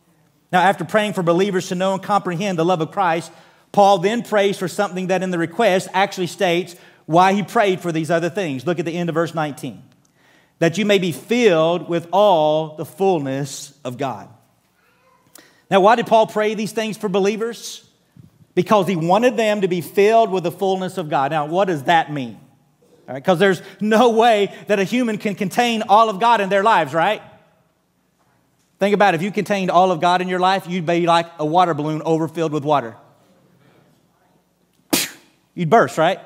Now, 0.51 0.61
after 0.61 0.85
praying 0.85 1.13
for 1.13 1.23
believers 1.23 1.69
to 1.69 1.75
know 1.75 1.93
and 1.93 2.03
comprehend 2.03 2.59
the 2.59 2.65
love 2.65 2.81
of 2.81 2.91
Christ, 2.91 3.31
Paul 3.71 3.97
then 3.97 4.21
prays 4.21 4.55
for 4.55 4.67
something 4.67 5.07
that 5.07 5.23
in 5.23 5.31
the 5.31 5.39
request 5.39 5.87
actually 5.93 6.27
states 6.27 6.75
why 7.07 7.33
he 7.33 7.41
prayed 7.41 7.79
for 7.79 7.91
these 7.91 8.11
other 8.11 8.29
things. 8.29 8.67
Look 8.67 8.77
at 8.77 8.85
the 8.85 8.95
end 8.95 9.09
of 9.09 9.15
verse 9.15 9.33
19 9.33 9.81
that 10.63 10.77
you 10.77 10.85
may 10.85 10.97
be 10.97 11.11
filled 11.11 11.89
with 11.89 12.07
all 12.13 12.77
the 12.77 12.85
fullness 12.85 13.77
of 13.83 13.97
God. 13.97 14.29
Now, 15.69 15.81
why 15.81 15.97
did 15.97 16.07
Paul 16.07 16.25
pray 16.25 16.53
these 16.53 16.71
things 16.71 16.95
for 16.95 17.09
believers? 17.09 17.85
Because 18.55 18.87
he 18.87 18.95
wanted 18.95 19.35
them 19.35 19.59
to 19.59 19.67
be 19.67 19.81
filled 19.81 20.31
with 20.31 20.45
the 20.45 20.53
fullness 20.53 20.97
of 20.97 21.09
God. 21.09 21.31
Now, 21.31 21.47
what 21.47 21.65
does 21.65 21.83
that 21.83 22.13
mean? 22.13 22.39
Because 23.05 23.27
right, 23.27 23.39
there's 23.39 23.61
no 23.81 24.11
way 24.11 24.55
that 24.67 24.79
a 24.79 24.85
human 24.85 25.17
can 25.17 25.35
contain 25.35 25.83
all 25.89 26.09
of 26.09 26.21
God 26.21 26.39
in 26.39 26.47
their 26.47 26.63
lives, 26.63 26.93
right? 26.93 27.21
Think 28.79 28.95
about 28.95 29.15
it. 29.15 29.17
If 29.17 29.21
you 29.21 29.31
contained 29.33 29.69
all 29.69 29.91
of 29.91 29.99
God 29.99 30.21
in 30.21 30.29
your 30.29 30.39
life, 30.39 30.65
you'd 30.69 30.85
be 30.85 31.05
like 31.05 31.27
a 31.39 31.45
water 31.45 31.73
balloon 31.73 32.01
overfilled 32.05 32.53
with 32.53 32.63
water. 32.63 32.95
You'd 35.55 35.69
burst, 35.69 35.97
right? 35.97 36.21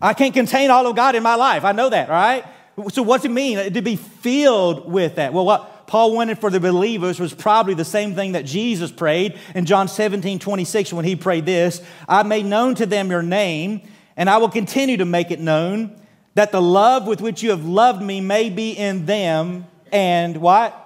I 0.00 0.14
can't 0.14 0.32
contain 0.32 0.70
all 0.70 0.86
of 0.86 0.96
God 0.96 1.14
in 1.14 1.22
my 1.22 1.34
life. 1.34 1.62
I 1.62 1.72
know 1.72 1.90
that, 1.90 2.08
right? 2.08 2.46
So, 2.92 3.02
what's 3.02 3.24
it 3.24 3.30
mean 3.30 3.72
to 3.72 3.82
be 3.82 3.96
filled 3.96 4.90
with 4.90 5.14
that? 5.16 5.32
Well, 5.32 5.46
what 5.46 5.86
Paul 5.86 6.14
wanted 6.14 6.38
for 6.38 6.50
the 6.50 6.60
believers 6.60 7.18
was 7.18 7.32
probably 7.32 7.74
the 7.74 7.84
same 7.84 8.14
thing 8.14 8.32
that 8.32 8.44
Jesus 8.44 8.92
prayed 8.92 9.38
in 9.54 9.64
John 9.64 9.88
17 9.88 10.38
26 10.38 10.92
when 10.92 11.04
he 11.04 11.16
prayed 11.16 11.46
this 11.46 11.80
I 12.08 12.22
made 12.22 12.44
known 12.44 12.74
to 12.76 12.86
them 12.86 13.10
your 13.10 13.22
name, 13.22 13.82
and 14.16 14.28
I 14.28 14.38
will 14.38 14.50
continue 14.50 14.98
to 14.98 15.04
make 15.04 15.30
it 15.30 15.40
known 15.40 15.98
that 16.34 16.52
the 16.52 16.60
love 16.60 17.06
with 17.06 17.22
which 17.22 17.42
you 17.42 17.50
have 17.50 17.64
loved 17.64 18.02
me 18.02 18.20
may 18.20 18.50
be 18.50 18.72
in 18.72 19.06
them, 19.06 19.66
and 19.90 20.36
what? 20.36 20.82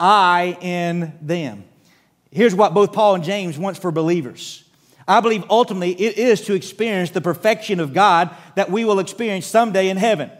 I 0.00 0.56
in 0.62 1.18
them. 1.20 1.64
Here's 2.30 2.54
what 2.54 2.72
both 2.72 2.92
Paul 2.92 3.16
and 3.16 3.24
James 3.24 3.58
wants 3.58 3.78
for 3.78 3.90
believers. 3.90 4.64
I 5.06 5.20
believe 5.20 5.44
ultimately 5.50 5.92
it 5.92 6.16
is 6.16 6.42
to 6.42 6.54
experience 6.54 7.10
the 7.10 7.20
perfection 7.20 7.80
of 7.80 7.92
God 7.92 8.30
that 8.54 8.70
we 8.70 8.84
will 8.84 9.00
experience 9.00 9.46
someday 9.46 9.88
in 9.88 9.96
heaven. 9.96 10.30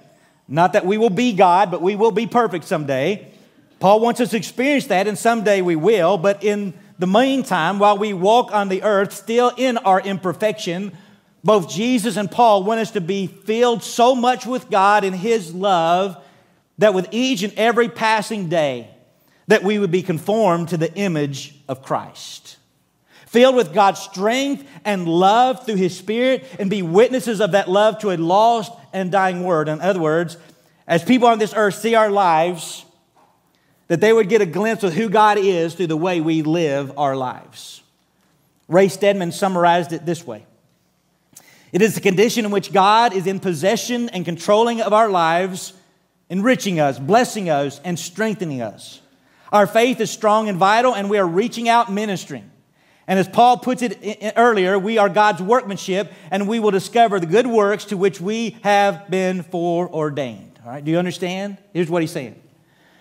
Not 0.48 0.72
that 0.72 0.86
we 0.86 0.96
will 0.96 1.10
be 1.10 1.34
God, 1.34 1.70
but 1.70 1.82
we 1.82 1.94
will 1.94 2.10
be 2.10 2.26
perfect 2.26 2.64
someday. 2.64 3.30
Paul 3.80 4.00
wants 4.00 4.20
us 4.20 4.30
to 4.30 4.36
experience 4.36 4.86
that, 4.86 5.06
and 5.06 5.16
someday 5.16 5.60
we 5.60 5.76
will. 5.76 6.16
But 6.16 6.42
in 6.42 6.72
the 6.98 7.06
meantime, 7.06 7.78
while 7.78 7.98
we 7.98 8.12
walk 8.14 8.52
on 8.52 8.68
the 8.68 8.82
earth, 8.82 9.12
still 9.12 9.52
in 9.56 9.76
our 9.78 10.00
imperfection, 10.00 10.92
both 11.44 11.70
Jesus 11.70 12.16
and 12.16 12.30
Paul 12.30 12.64
want 12.64 12.80
us 12.80 12.92
to 12.92 13.00
be 13.00 13.26
filled 13.26 13.82
so 13.82 14.14
much 14.14 14.46
with 14.46 14.70
God 14.70 15.04
and 15.04 15.14
His 15.14 15.54
love 15.54 16.22
that 16.78 16.94
with 16.94 17.08
each 17.12 17.42
and 17.42 17.52
every 17.54 17.88
passing 17.88 18.48
day, 18.48 18.88
that 19.46 19.62
we 19.62 19.78
would 19.78 19.90
be 19.90 20.02
conformed 20.02 20.68
to 20.68 20.76
the 20.76 20.92
image 20.94 21.54
of 21.68 21.82
Christ. 21.82 22.56
Filled 23.26 23.56
with 23.56 23.74
God's 23.74 24.00
strength 24.00 24.68
and 24.84 25.06
love 25.06 25.66
through 25.66 25.76
His 25.76 25.96
Spirit, 25.96 26.44
and 26.58 26.70
be 26.70 26.82
witnesses 26.82 27.40
of 27.40 27.52
that 27.52 27.68
love 27.68 27.98
to 28.00 28.10
a 28.10 28.16
lost 28.16 28.72
and 28.92 29.10
dying 29.10 29.42
word. 29.42 29.68
In 29.68 29.80
other 29.80 30.00
words, 30.00 30.36
as 30.86 31.04
people 31.04 31.28
on 31.28 31.38
this 31.38 31.54
earth 31.54 31.74
see 31.74 31.94
our 31.94 32.10
lives, 32.10 32.84
that 33.88 34.00
they 34.00 34.12
would 34.12 34.28
get 34.28 34.40
a 34.40 34.46
glimpse 34.46 34.82
of 34.82 34.92
who 34.92 35.08
God 35.08 35.38
is 35.38 35.74
through 35.74 35.88
the 35.88 35.96
way 35.96 36.20
we 36.20 36.42
live 36.42 36.96
our 36.98 37.16
lives. 37.16 37.82
Ray 38.68 38.88
Stedman 38.88 39.32
summarized 39.32 39.92
it 39.92 40.06
this 40.06 40.26
way 40.26 40.44
It 41.72 41.82
is 41.82 41.94
the 41.94 42.00
condition 42.00 42.44
in 42.44 42.50
which 42.50 42.72
God 42.72 43.12
is 43.12 43.26
in 43.26 43.40
possession 43.40 44.08
and 44.10 44.24
controlling 44.24 44.80
of 44.80 44.92
our 44.92 45.08
lives, 45.08 45.72
enriching 46.28 46.78
us, 46.78 46.98
blessing 46.98 47.48
us, 47.50 47.80
and 47.82 47.98
strengthening 47.98 48.62
us. 48.62 49.00
Our 49.50 49.66
faith 49.66 50.00
is 50.00 50.10
strong 50.10 50.48
and 50.48 50.58
vital, 50.58 50.94
and 50.94 51.08
we 51.08 51.18
are 51.18 51.26
reaching 51.26 51.68
out 51.68 51.90
ministering. 51.90 52.50
And 53.08 53.18
as 53.18 53.26
Paul 53.26 53.56
puts 53.56 53.80
it 53.80 54.34
earlier, 54.36 54.78
we 54.78 54.98
are 54.98 55.08
God's 55.08 55.40
workmanship, 55.40 56.12
and 56.30 56.46
we 56.46 56.60
will 56.60 56.70
discover 56.70 57.18
the 57.18 57.26
good 57.26 57.46
works 57.46 57.86
to 57.86 57.96
which 57.96 58.20
we 58.20 58.58
have 58.62 59.10
been 59.10 59.42
foreordained. 59.42 60.60
All 60.62 60.70
right, 60.70 60.84
do 60.84 60.90
you 60.90 60.98
understand? 60.98 61.56
Here's 61.72 61.88
what 61.88 62.02
he's 62.02 62.12
saying 62.12 62.40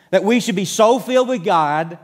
that 0.09 0.23
we 0.23 0.39
should 0.39 0.55
be 0.55 0.63
so 0.63 0.99
filled 0.99 1.27
with 1.27 1.43
God 1.43 1.99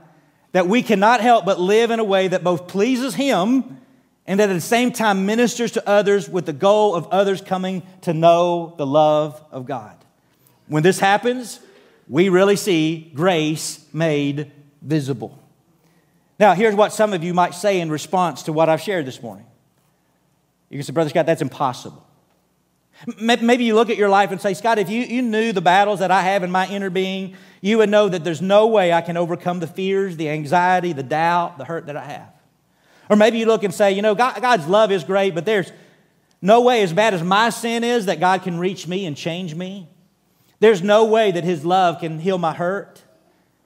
that 0.51 0.67
we 0.67 0.83
cannot 0.83 1.21
help 1.21 1.45
but 1.45 1.61
live 1.61 1.91
in 1.91 2.01
a 2.01 2.03
way 2.03 2.27
that 2.27 2.43
both 2.43 2.67
pleases 2.67 3.15
Him 3.15 3.79
and 4.27 4.39
that 4.39 4.49
at 4.49 4.53
the 4.53 4.61
same 4.61 4.91
time 4.91 5.25
ministers 5.25 5.71
to 5.71 5.89
others 5.89 6.27
with 6.27 6.45
the 6.45 6.53
goal 6.53 6.95
of 6.95 7.07
others 7.07 7.39
coming 7.41 7.83
to 8.01 8.13
know 8.13 8.73
the 8.77 8.85
love 8.85 9.41
of 9.49 9.65
God. 9.65 9.95
When 10.67 10.83
this 10.83 10.99
happens, 10.99 11.61
we 12.09 12.27
really 12.27 12.57
see 12.57 13.11
grace 13.13 13.85
made 13.93 14.51
visible. 14.81 15.42
Now, 16.43 16.55
here's 16.55 16.75
what 16.75 16.91
some 16.91 17.13
of 17.13 17.23
you 17.23 17.33
might 17.33 17.53
say 17.53 17.79
in 17.79 17.89
response 17.89 18.43
to 18.43 18.51
what 18.51 18.67
I've 18.67 18.81
shared 18.81 19.05
this 19.05 19.23
morning. 19.23 19.45
You 20.69 20.77
can 20.77 20.83
say, 20.83 20.91
Brother 20.91 21.09
Scott, 21.09 21.25
that's 21.25 21.41
impossible. 21.41 22.05
Maybe 23.17 23.63
you 23.63 23.75
look 23.75 23.89
at 23.89 23.95
your 23.95 24.09
life 24.09 24.29
and 24.29 24.41
say, 24.41 24.53
Scott, 24.53 24.77
if 24.77 24.89
you, 24.89 25.03
you 25.03 25.21
knew 25.21 25.53
the 25.53 25.61
battles 25.61 25.99
that 25.99 26.11
I 26.11 26.21
have 26.21 26.43
in 26.43 26.51
my 26.51 26.67
inner 26.67 26.89
being, 26.89 27.37
you 27.61 27.77
would 27.77 27.89
know 27.89 28.09
that 28.09 28.25
there's 28.25 28.41
no 28.41 28.67
way 28.67 28.91
I 28.91 28.99
can 28.99 29.15
overcome 29.15 29.61
the 29.61 29.67
fears, 29.67 30.17
the 30.17 30.27
anxiety, 30.27 30.91
the 30.91 31.01
doubt, 31.01 31.59
the 31.59 31.63
hurt 31.63 31.85
that 31.85 31.95
I 31.95 32.03
have. 32.03 32.33
Or 33.09 33.15
maybe 33.15 33.37
you 33.37 33.45
look 33.45 33.63
and 33.63 33.73
say, 33.73 33.93
you 33.93 34.01
know, 34.01 34.13
God, 34.13 34.41
God's 34.41 34.67
love 34.67 34.91
is 34.91 35.05
great, 35.05 35.33
but 35.35 35.45
there's 35.45 35.71
no 36.41 36.59
way, 36.59 36.83
as 36.83 36.91
bad 36.91 37.13
as 37.13 37.23
my 37.23 37.51
sin 37.51 37.85
is, 37.85 38.07
that 38.07 38.19
God 38.19 38.43
can 38.43 38.59
reach 38.59 38.85
me 38.85 39.05
and 39.05 39.15
change 39.15 39.55
me. 39.55 39.87
There's 40.59 40.81
no 40.81 41.05
way 41.05 41.31
that 41.31 41.45
His 41.45 41.63
love 41.63 42.01
can 42.01 42.19
heal 42.19 42.37
my 42.37 42.53
hurt. 42.53 43.01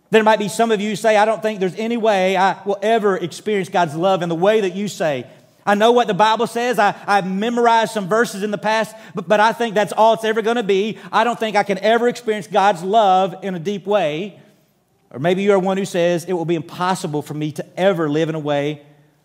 There 0.09 0.23
might 0.23 0.39
be 0.39 0.47
some 0.47 0.71
of 0.71 0.79
you 0.79 0.95
say, 0.95 1.17
I 1.17 1.25
don't 1.25 1.41
think 1.41 1.59
there's 1.59 1.75
any 1.75 1.97
way 1.97 2.37
I 2.37 2.61
will 2.63 2.77
ever 2.81 3.17
experience 3.17 3.69
God's 3.69 3.95
love 3.95 4.21
in 4.21 4.29
the 4.29 4.35
way 4.35 4.61
that 4.61 4.73
you 4.73 4.87
say. 4.87 5.27
I 5.65 5.75
know 5.75 5.91
what 5.91 6.07
the 6.07 6.13
Bible 6.13 6.47
says. 6.47 6.79
I, 6.79 6.95
I've 7.05 7.29
memorized 7.29 7.91
some 7.91 8.07
verses 8.07 8.41
in 8.41 8.51
the 8.51 8.57
past, 8.57 8.95
but, 9.13 9.27
but 9.27 9.41
I 9.41 9.51
think 9.51 9.75
that's 9.75 9.91
all 9.91 10.13
it's 10.13 10.23
ever 10.23 10.41
going 10.41 10.55
to 10.55 10.63
be. 10.63 10.97
I 11.11 11.25
don't 11.25 11.37
think 11.37 11.57
I 11.57 11.63
can 11.63 11.77
ever 11.79 12.07
experience 12.07 12.47
God's 12.47 12.83
love 12.83 13.35
in 13.43 13.53
a 13.53 13.59
deep 13.59 13.85
way. 13.85 14.39
Or 15.11 15.19
maybe 15.19 15.43
you're 15.43 15.59
one 15.59 15.75
who 15.75 15.83
says, 15.83 16.23
it 16.23 16.33
will 16.33 16.45
be 16.45 16.55
impossible 16.55 17.21
for 17.21 17.33
me 17.33 17.51
to 17.53 17.65
ever 17.77 18.09
live 18.09 18.29
in 18.29 18.35
a 18.35 18.39
way 18.39 18.81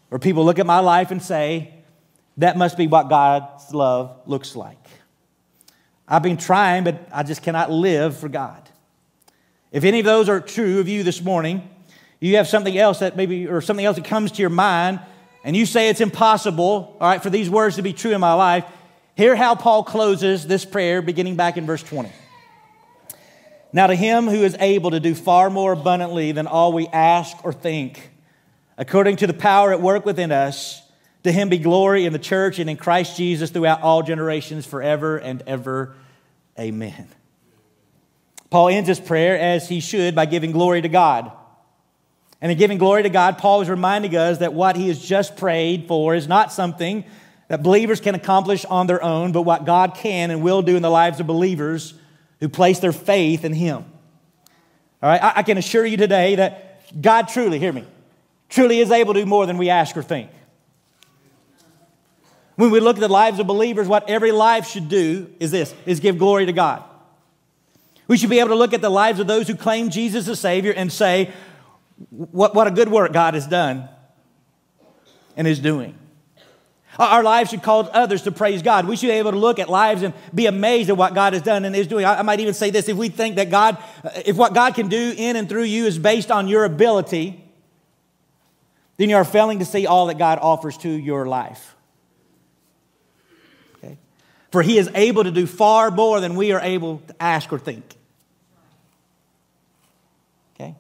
where 0.09 0.19
people 0.19 0.45
look 0.45 0.59
at 0.59 0.67
my 0.67 0.81
life 0.81 1.13
and 1.13 1.23
say, 1.23 1.75
that 2.39 2.57
must 2.57 2.77
be 2.77 2.89
what 2.89 3.09
God's 3.09 3.73
love 3.73 4.21
looks 4.27 4.57
like. 4.57 4.79
I've 6.09 6.23
been 6.23 6.37
trying, 6.37 6.83
but 6.83 7.09
I 7.13 7.23
just 7.23 7.43
cannot 7.43 7.71
live 7.71 8.17
for 8.17 8.29
God. 8.29 8.69
If 9.73 9.85
any 9.85 10.01
of 10.01 10.05
those 10.05 10.29
are 10.29 10.41
true 10.41 10.81
of 10.81 10.89
you 10.89 11.03
this 11.03 11.23
morning, 11.23 11.69
you 12.21 12.37
have 12.37 12.47
something 12.47 12.77
else 12.77 13.01
that 13.01 13.17
maybe, 13.17 13.49
or 13.49 13.61
something 13.61 13.85
else 13.85 13.97
that 13.97 14.05
comes 14.05 14.33
to 14.33 14.43
your 14.43 14.51
mind, 14.51 15.01
and 15.45 15.57
you 15.57 15.67
say 15.67 15.89
it's 15.89 16.01
impossible, 16.01 16.97
all 17.01 17.09
right, 17.09 17.23
for 17.23 17.31
these 17.31 17.51
words 17.51 17.77
to 17.77 17.83
be 17.83 17.93
true 17.93 18.13
in 18.13 18.21
my 18.21 18.35
life, 18.35 18.65
hear 19.17 19.35
how 19.35 19.55
Paul 19.55 19.83
closes 19.83 20.47
this 20.47 20.65
prayer 20.65 21.03
beginning 21.03 21.37
back 21.37 21.57
in 21.57 21.67
verse 21.67 21.83
20. 21.83 22.13
Now, 23.73 23.87
to 23.87 23.95
him 23.95 24.29
who 24.29 24.45
is 24.45 24.55
able 24.61 24.91
to 24.91 25.01
do 25.01 25.15
far 25.15 25.49
more 25.49 25.73
abundantly 25.73 26.33
than 26.33 26.47
all 26.47 26.75
we 26.75 26.87
ask 26.89 27.43
or 27.43 27.53
think, 27.55 28.11
according 28.77 29.17
to 29.17 29.27
the 29.27 29.35
power 29.35 29.73
at 29.73 29.81
work 29.81 30.05
within 30.05 30.31
us, 30.31 30.83
to 31.25 31.33
him 31.33 31.49
be 31.49 31.59
glory 31.59 32.05
in 32.05 32.13
the 32.13 32.19
church 32.19 32.59
and 32.59 32.69
in 32.69 32.77
Christ 32.77 33.17
Jesus 33.17 33.51
throughout 33.51 33.81
all 33.81 34.03
generations, 34.03 34.67
forever 34.67 35.17
and 35.17 35.43
ever. 35.47 35.95
Amen. 36.59 37.09
Paul 38.53 38.69
ends 38.69 38.87
his 38.87 39.01
prayer 39.01 39.39
as 39.39 39.67
he 39.67 39.81
should 39.81 40.15
by 40.15 40.27
giving 40.27 40.53
glory 40.53 40.83
to 40.83 40.89
God. 40.91 41.33
And 42.43 42.53
in 42.53 42.59
giving 42.59 42.77
glory 42.77 43.03
to 43.03 43.09
God, 43.09 43.39
Paul 43.39 43.63
is 43.63 43.71
reminding 43.71 44.15
us 44.15 44.41
that 44.41 44.53
what 44.53 44.77
he 44.77 44.89
has 44.89 45.03
just 45.03 45.39
prayed 45.39 45.89
for 45.89 46.15
is 46.15 46.29
not 46.29 46.53
something 46.53 47.05
that 47.49 47.63
believers 47.63 47.99
can 47.99 48.15
accomplish 48.15 48.67
on 48.67 48.87
their 48.87 49.03
own, 49.03 49.33
but 49.33 49.43
what 49.43 49.65
God 49.65 49.95
can 49.95 50.31
and 50.31 50.43
will 50.43 50.61
do 50.61 50.77
in 50.77 50.83
the 50.83 50.91
lives 50.91 51.19
of 51.19 51.27
believers 51.27 51.95
who 52.41 52.49
place 52.51 52.79
their 52.79 52.93
faith 52.93 53.43
in 53.43 53.55
him. 53.55 53.87
All 55.03 55.09
right, 55.09 55.33
I, 55.35 55.43
can 55.45 55.57
assure 55.57 55.87
you 55.87 55.97
today 55.97 56.35
that 56.35 57.01
God 57.01 57.29
truly, 57.29 57.59
hear 57.59 57.73
me, 57.73 57.87
truly 58.51 58.81
is 58.81 58.91
able 58.91 59.15
to 59.15 59.21
do 59.21 59.27
more 59.27 59.47
than 59.47 59.57
we 59.57 59.71
ask 59.71 59.97
or 59.97 60.03
think. 60.03 60.31
When 62.57 62.71
we 62.71 62.81
look 62.81 62.99
at 62.99 63.01
the 63.01 63.09
lives 63.09 63.39
of 63.39 63.47
believers, 63.47 63.89
what 63.89 64.11
every 64.11 64.31
life 64.31 64.67
should 64.67 64.91
do 64.91 65.31
is 65.41 65.51
this, 65.51 65.75
is 65.87 66.01
give 66.01 66.19
glory 66.19 66.45
to 66.45 66.53
God. 66.53 66.85
We 68.09 68.17
should 68.17 68.31
be 68.31 68.41
able 68.41 68.51
to 68.51 68.57
look 68.57 68.75
at 68.75 68.81
the 68.81 68.91
lives 68.91 69.21
of 69.21 69.27
those 69.27 69.49
who 69.49 69.55
claim 69.55 69.91
Jesus 69.91 70.29
as 70.29 70.41
Savior 70.41 70.73
and 70.73 70.93
say, 70.93 71.33
what, 72.11 72.55
what 72.55 72.67
a 72.67 72.71
good 72.71 72.89
work 72.89 73.13
God 73.13 73.35
has 73.35 73.47
done 73.47 73.89
and 75.37 75.47
is 75.47 75.59
doing. 75.59 75.99
Our 76.99 77.23
lives 77.23 77.51
should 77.51 77.63
cause 77.63 77.89
others 77.93 78.23
to 78.23 78.33
praise 78.33 78.61
God. 78.61 78.87
We 78.87 78.97
should 78.97 79.07
be 79.07 79.13
able 79.13 79.31
to 79.31 79.39
look 79.39 79.59
at 79.59 79.71
lives 79.71 80.03
and 80.03 80.13
be 80.35 80.45
amazed 80.47 80.91
at 80.91 80.97
what 80.97 81.15
God 81.15 81.33
has 81.33 81.41
done 81.41 81.65
and 81.65 81.75
is 81.75 81.87
doing. 81.87 82.05
I 82.05 82.21
might 82.21 82.41
even 82.41 82.53
say 82.53 82.71
this 82.71 82.89
if 82.89 82.97
we 82.97 83.09
think 83.09 83.37
that 83.37 83.51
God, 83.51 83.79
uh, 84.05 84.11
if 84.27 84.37
what 84.37 84.53
God 84.53 84.75
can 84.75 84.89
do 84.89 85.15
in 85.17 85.37
and 85.37 85.49
through 85.49 85.63
you 85.63 85.87
is 85.87 85.99
based 85.99 86.31
on 86.31 86.49
your 86.49 86.65
ability, 86.65 87.43
then 88.99 89.09
you 89.09 89.17
are 89.17 89.25
failing 89.25 89.61
to 89.61 89.65
see 89.65 89.87
all 89.87 90.07
that 90.09 90.19
God 90.19 90.39
offers 90.43 90.77
to 90.79 90.91
your 90.91 91.27
life. 91.27 91.75
For 94.53 94.63
He 94.63 94.79
is 94.79 94.89
able 94.95 95.25
to 95.25 95.31
do 95.31 95.47
far 95.47 95.91
more 95.91 96.21
than 96.21 96.37
we 96.37 96.53
are 96.53 96.61
able 96.61 96.99
to 97.09 97.17
ask 97.21 97.53
or 97.53 97.59
think. 97.59 97.97
Okay? 100.55 100.77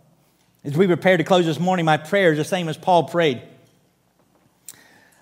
As 0.62 0.76
we 0.76 0.86
prepare 0.86 1.16
to 1.16 1.24
close 1.24 1.46
this 1.46 1.58
morning, 1.58 1.84
my 1.84 1.96
prayer 1.96 2.32
is 2.32 2.38
the 2.38 2.44
same 2.44 2.68
as 2.68 2.76
Paul 2.76 3.04
prayed. 3.04 3.42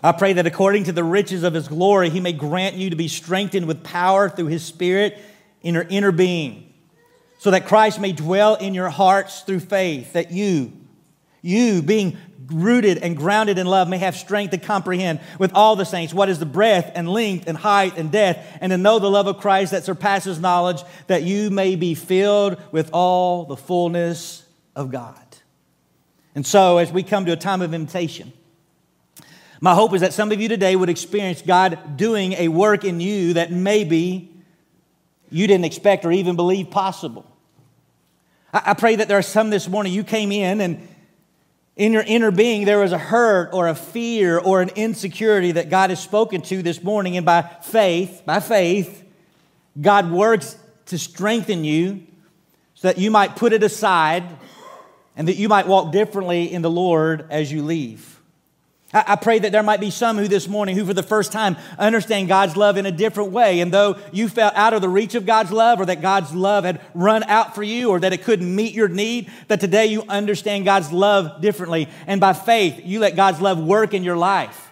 I 0.02 0.12
pray 0.12 0.32
that 0.32 0.46
according 0.46 0.84
to 0.84 0.92
the 0.92 1.04
riches 1.04 1.42
of 1.42 1.54
his 1.54 1.68
glory, 1.68 2.10
he 2.10 2.20
may 2.20 2.32
grant 2.32 2.74
you 2.74 2.90
to 2.90 2.96
be 2.96 3.06
strengthened 3.06 3.66
with 3.66 3.84
power 3.84 4.28
through 4.28 4.46
his 4.46 4.64
spirit 4.64 5.18
in 5.62 5.74
your 5.74 5.86
inner 5.88 6.10
being, 6.10 6.72
so 7.38 7.50
that 7.50 7.66
Christ 7.66 8.00
may 8.00 8.12
dwell 8.12 8.54
in 8.54 8.74
your 8.74 8.88
hearts 8.88 9.42
through 9.42 9.60
faith, 9.60 10.14
that 10.14 10.30
you, 10.30 10.72
you 11.42 11.82
being 11.82 12.16
rooted 12.50 12.98
and 12.98 13.16
grounded 13.16 13.58
in 13.58 13.66
love, 13.66 13.88
may 13.88 13.98
have 13.98 14.16
strength 14.16 14.50
to 14.50 14.58
comprehend 14.58 15.20
with 15.38 15.52
all 15.54 15.76
the 15.76 15.84
saints 15.84 16.12
what 16.12 16.28
is 16.28 16.38
the 16.38 16.46
breadth 16.46 16.92
and 16.94 17.08
length 17.08 17.46
and 17.46 17.56
height 17.56 17.96
and 17.96 18.10
depth, 18.10 18.46
and 18.60 18.70
to 18.70 18.78
know 18.78 18.98
the 18.98 19.10
love 19.10 19.26
of 19.26 19.38
Christ 19.38 19.72
that 19.72 19.84
surpasses 19.84 20.38
knowledge, 20.38 20.82
that 21.06 21.22
you 21.22 21.50
may 21.50 21.76
be 21.76 21.94
filled 21.94 22.60
with 22.72 22.90
all 22.92 23.44
the 23.44 23.56
fullness 23.56 24.44
of 24.74 24.90
God. 24.90 25.16
And 26.34 26.46
so, 26.46 26.78
as 26.78 26.92
we 26.92 27.02
come 27.02 27.26
to 27.26 27.32
a 27.32 27.36
time 27.36 27.62
of 27.62 27.74
invitation, 27.74 28.32
my 29.60 29.74
hope 29.74 29.92
is 29.92 30.00
that 30.00 30.14
some 30.14 30.32
of 30.32 30.40
you 30.40 30.48
today 30.48 30.74
would 30.74 30.88
experience 30.88 31.42
God 31.42 31.96
doing 31.96 32.32
a 32.34 32.48
work 32.48 32.84
in 32.84 33.00
you 33.00 33.34
that 33.34 33.52
maybe 33.52 34.34
you 35.30 35.46
didn't 35.46 35.66
expect 35.66 36.04
or 36.04 36.12
even 36.12 36.36
believe 36.36 36.70
possible. 36.70 37.26
I, 38.52 38.74
pray 38.74 38.96
that 38.96 39.06
there 39.06 39.18
are 39.18 39.22
some 39.22 39.50
this 39.50 39.68
morning 39.68 39.92
you 39.92 40.02
came 40.02 40.32
in 40.32 40.60
and 40.60 40.88
in 41.80 41.94
your 41.94 42.04
inner 42.06 42.30
being 42.30 42.66
there 42.66 42.78
was 42.78 42.92
a 42.92 42.98
hurt 42.98 43.54
or 43.54 43.66
a 43.66 43.74
fear 43.74 44.38
or 44.38 44.60
an 44.60 44.68
insecurity 44.76 45.52
that 45.52 45.70
God 45.70 45.88
has 45.88 45.98
spoken 45.98 46.42
to 46.42 46.62
this 46.62 46.82
morning, 46.84 47.16
and 47.16 47.24
by 47.24 47.40
faith, 47.40 48.20
by 48.26 48.38
faith, 48.38 49.02
God 49.80 50.10
works 50.10 50.58
to 50.86 50.98
strengthen 50.98 51.64
you 51.64 52.06
so 52.74 52.88
that 52.88 52.98
you 52.98 53.10
might 53.10 53.34
put 53.34 53.54
it 53.54 53.62
aside 53.62 54.24
and 55.16 55.26
that 55.26 55.36
you 55.36 55.48
might 55.48 55.66
walk 55.66 55.90
differently 55.90 56.52
in 56.52 56.60
the 56.60 56.70
Lord 56.70 57.24
as 57.30 57.50
you 57.50 57.62
leave. 57.62 58.19
I 58.92 59.14
pray 59.14 59.38
that 59.38 59.52
there 59.52 59.62
might 59.62 59.78
be 59.78 59.90
some 59.90 60.18
who 60.18 60.26
this 60.26 60.48
morning 60.48 60.76
who 60.76 60.84
for 60.84 60.94
the 60.94 61.02
first 61.02 61.30
time 61.30 61.56
understand 61.78 62.26
God's 62.26 62.56
love 62.56 62.76
in 62.76 62.86
a 62.86 62.90
different 62.90 63.30
way. 63.30 63.60
And 63.60 63.72
though 63.72 63.96
you 64.10 64.28
felt 64.28 64.54
out 64.56 64.74
of 64.74 64.80
the 64.80 64.88
reach 64.88 65.14
of 65.14 65.24
God's 65.24 65.52
love 65.52 65.80
or 65.80 65.86
that 65.86 66.02
God's 66.02 66.34
love 66.34 66.64
had 66.64 66.80
run 66.92 67.22
out 67.24 67.54
for 67.54 67.62
you 67.62 67.90
or 67.90 68.00
that 68.00 68.12
it 68.12 68.24
couldn't 68.24 68.52
meet 68.52 68.74
your 68.74 68.88
need, 68.88 69.30
that 69.46 69.60
today 69.60 69.86
you 69.86 70.02
understand 70.08 70.64
God's 70.64 70.90
love 70.90 71.40
differently. 71.40 71.88
And 72.08 72.20
by 72.20 72.32
faith, 72.32 72.80
you 72.84 72.98
let 72.98 73.14
God's 73.14 73.40
love 73.40 73.62
work 73.62 73.94
in 73.94 74.02
your 74.02 74.16
life. 74.16 74.70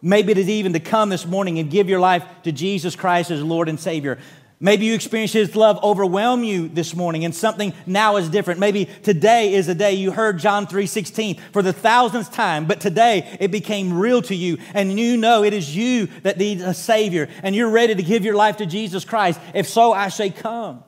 Maybe 0.00 0.30
it 0.30 0.38
is 0.38 0.48
even 0.48 0.72
to 0.74 0.80
come 0.80 1.08
this 1.08 1.26
morning 1.26 1.58
and 1.58 1.68
give 1.68 1.88
your 1.88 2.00
life 2.00 2.24
to 2.44 2.52
Jesus 2.52 2.94
Christ 2.94 3.32
as 3.32 3.42
Lord 3.42 3.68
and 3.68 3.78
Savior. 3.78 4.18
Maybe 4.64 4.86
you 4.86 4.94
experienced 4.94 5.34
His 5.34 5.56
love 5.56 5.82
overwhelm 5.82 6.44
you 6.44 6.68
this 6.68 6.94
morning 6.94 7.24
and 7.24 7.34
something 7.34 7.74
now 7.84 8.16
is 8.16 8.28
different. 8.28 8.60
Maybe 8.60 8.84
today 8.84 9.54
is 9.54 9.66
a 9.66 9.74
day 9.74 9.94
you 9.94 10.12
heard 10.12 10.38
John 10.38 10.68
3.16 10.68 11.40
for 11.52 11.62
the 11.62 11.72
thousandth 11.72 12.32
time, 12.32 12.66
but 12.66 12.80
today 12.80 13.36
it 13.40 13.50
became 13.50 13.98
real 13.98 14.22
to 14.22 14.36
you 14.36 14.58
and 14.72 15.00
you 15.00 15.16
know 15.16 15.42
it 15.42 15.52
is 15.52 15.74
you 15.74 16.06
that 16.22 16.38
needs 16.38 16.62
a 16.62 16.74
Savior 16.74 17.28
and 17.42 17.56
you're 17.56 17.70
ready 17.70 17.96
to 17.96 18.04
give 18.04 18.24
your 18.24 18.36
life 18.36 18.58
to 18.58 18.66
Jesus 18.66 19.04
Christ. 19.04 19.40
If 19.52 19.66
so, 19.66 19.92
I 19.92 20.10
say 20.10 20.30
come. 20.30 20.84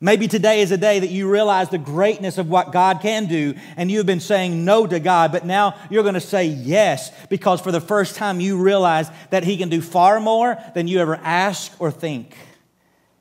Maybe 0.00 0.26
today 0.26 0.62
is 0.62 0.72
a 0.72 0.78
day 0.78 1.00
that 1.00 1.10
you 1.10 1.30
realize 1.30 1.68
the 1.68 1.76
greatness 1.76 2.38
of 2.38 2.48
what 2.48 2.72
God 2.72 3.02
can 3.02 3.26
do, 3.26 3.54
and 3.76 3.90
you've 3.90 4.06
been 4.06 4.18
saying 4.18 4.64
no 4.64 4.86
to 4.86 4.98
God, 4.98 5.30
but 5.30 5.44
now 5.44 5.74
you're 5.90 6.04
going 6.04 6.14
to 6.14 6.22
say 6.22 6.46
yes 6.46 7.12
because 7.28 7.60
for 7.60 7.70
the 7.70 7.82
first 7.82 8.16
time 8.16 8.40
you 8.40 8.56
realize 8.62 9.10
that 9.28 9.44
He 9.44 9.58
can 9.58 9.68
do 9.68 9.82
far 9.82 10.18
more 10.18 10.56
than 10.74 10.88
you 10.88 11.00
ever 11.00 11.16
ask 11.16 11.78
or 11.78 11.90
think. 11.90 12.34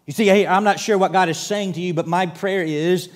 You 0.09 0.13
see, 0.13 0.25
hey, 0.25 0.47
I'm 0.47 0.63
not 0.63 0.79
sure 0.79 0.97
what 0.97 1.11
God 1.11 1.29
is 1.29 1.37
saying 1.37 1.73
to 1.73 1.81
you, 1.81 1.93
but 1.93 2.07
my 2.07 2.25
prayer 2.25 2.63
is 2.63 3.09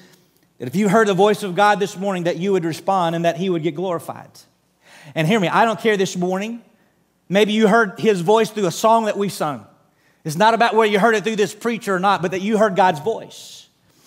that 0.59 0.67
if 0.67 0.75
you 0.75 0.87
heard 0.87 1.07
the 1.07 1.15
voice 1.15 1.41
of 1.41 1.55
God 1.55 1.79
this 1.79 1.97
morning, 1.97 2.25
that 2.25 2.37
you 2.37 2.51
would 2.51 2.65
respond 2.65 3.15
and 3.15 3.25
that 3.25 3.35
He 3.35 3.49
would 3.49 3.63
get 3.63 3.73
glorified. 3.73 4.29
And 5.15 5.27
hear 5.27 5.39
me, 5.39 5.47
I 5.47 5.65
don't 5.65 5.79
care 5.79 5.97
this 5.97 6.15
morning. 6.15 6.61
Maybe 7.27 7.51
you 7.51 7.67
heard 7.67 7.99
His 7.99 8.21
voice 8.21 8.51
through 8.51 8.67
a 8.67 8.71
song 8.71 9.05
that 9.05 9.17
we 9.17 9.29
sung. 9.29 9.65
It's 10.23 10.35
not 10.35 10.53
about 10.53 10.75
whether 10.75 10.91
you 10.91 10.99
heard 10.99 11.15
it 11.15 11.23
through 11.23 11.37
this 11.37 11.55
preacher 11.55 11.95
or 11.95 11.99
not, 11.99 12.21
but 12.21 12.29
that 12.29 12.41
you 12.41 12.59
heard 12.59 12.75
God's 12.75 12.99
voice. 12.99 13.62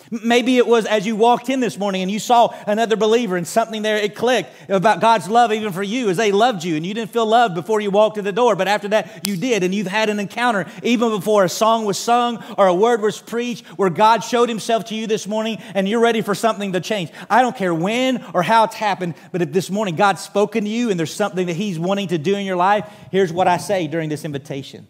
Maybe 0.09 0.57
it 0.57 0.65
was 0.65 0.85
as 0.85 1.05
you 1.05 1.15
walked 1.15 1.49
in 1.49 1.59
this 1.59 1.77
morning 1.77 2.01
and 2.01 2.09
you 2.09 2.19
saw 2.19 2.55
another 2.65 2.95
believer 2.95 3.35
and 3.35 3.47
something 3.47 3.81
there, 3.81 3.97
it 3.97 4.15
clicked 4.15 4.49
about 4.69 5.01
God's 5.01 5.29
love 5.29 5.51
even 5.51 5.73
for 5.73 5.83
you 5.83 6.09
as 6.09 6.17
they 6.17 6.31
loved 6.31 6.63
you 6.63 6.75
and 6.75 6.85
you 6.85 6.93
didn't 6.93 7.11
feel 7.11 7.25
loved 7.25 7.55
before 7.55 7.81
you 7.81 7.91
walked 7.91 8.15
to 8.15 8.21
the 8.21 8.31
door, 8.31 8.55
but 8.55 8.67
after 8.67 8.87
that 8.89 9.25
you 9.25 9.35
did 9.35 9.63
and 9.63 9.73
you've 9.75 9.87
had 9.87 10.09
an 10.09 10.19
encounter 10.19 10.65
even 10.83 11.09
before 11.09 11.43
a 11.43 11.49
song 11.49 11.85
was 11.85 11.97
sung 11.97 12.43
or 12.57 12.67
a 12.67 12.73
word 12.73 13.01
was 13.01 13.19
preached 13.19 13.65
where 13.77 13.89
God 13.89 14.23
showed 14.23 14.49
himself 14.49 14.85
to 14.85 14.95
you 14.95 15.07
this 15.07 15.27
morning 15.27 15.57
and 15.73 15.87
you're 15.87 15.99
ready 15.99 16.21
for 16.21 16.35
something 16.35 16.73
to 16.73 16.79
change. 16.79 17.11
I 17.29 17.41
don't 17.41 17.55
care 17.55 17.73
when 17.73 18.23
or 18.33 18.43
how 18.43 18.63
it's 18.63 18.75
happened, 18.75 19.15
but 19.31 19.41
if 19.41 19.51
this 19.51 19.69
morning 19.69 19.95
God's 19.95 20.21
spoken 20.21 20.63
to 20.63 20.69
you 20.69 20.89
and 20.89 20.99
there's 20.99 21.13
something 21.13 21.47
that 21.47 21.55
he's 21.55 21.77
wanting 21.77 22.07
to 22.09 22.17
do 22.17 22.35
in 22.35 22.45
your 22.45 22.55
life, 22.55 22.89
here's 23.11 23.33
what 23.33 23.47
I 23.47 23.57
say 23.57 23.87
during 23.87 24.09
this 24.09 24.25
invitation. 24.25 24.87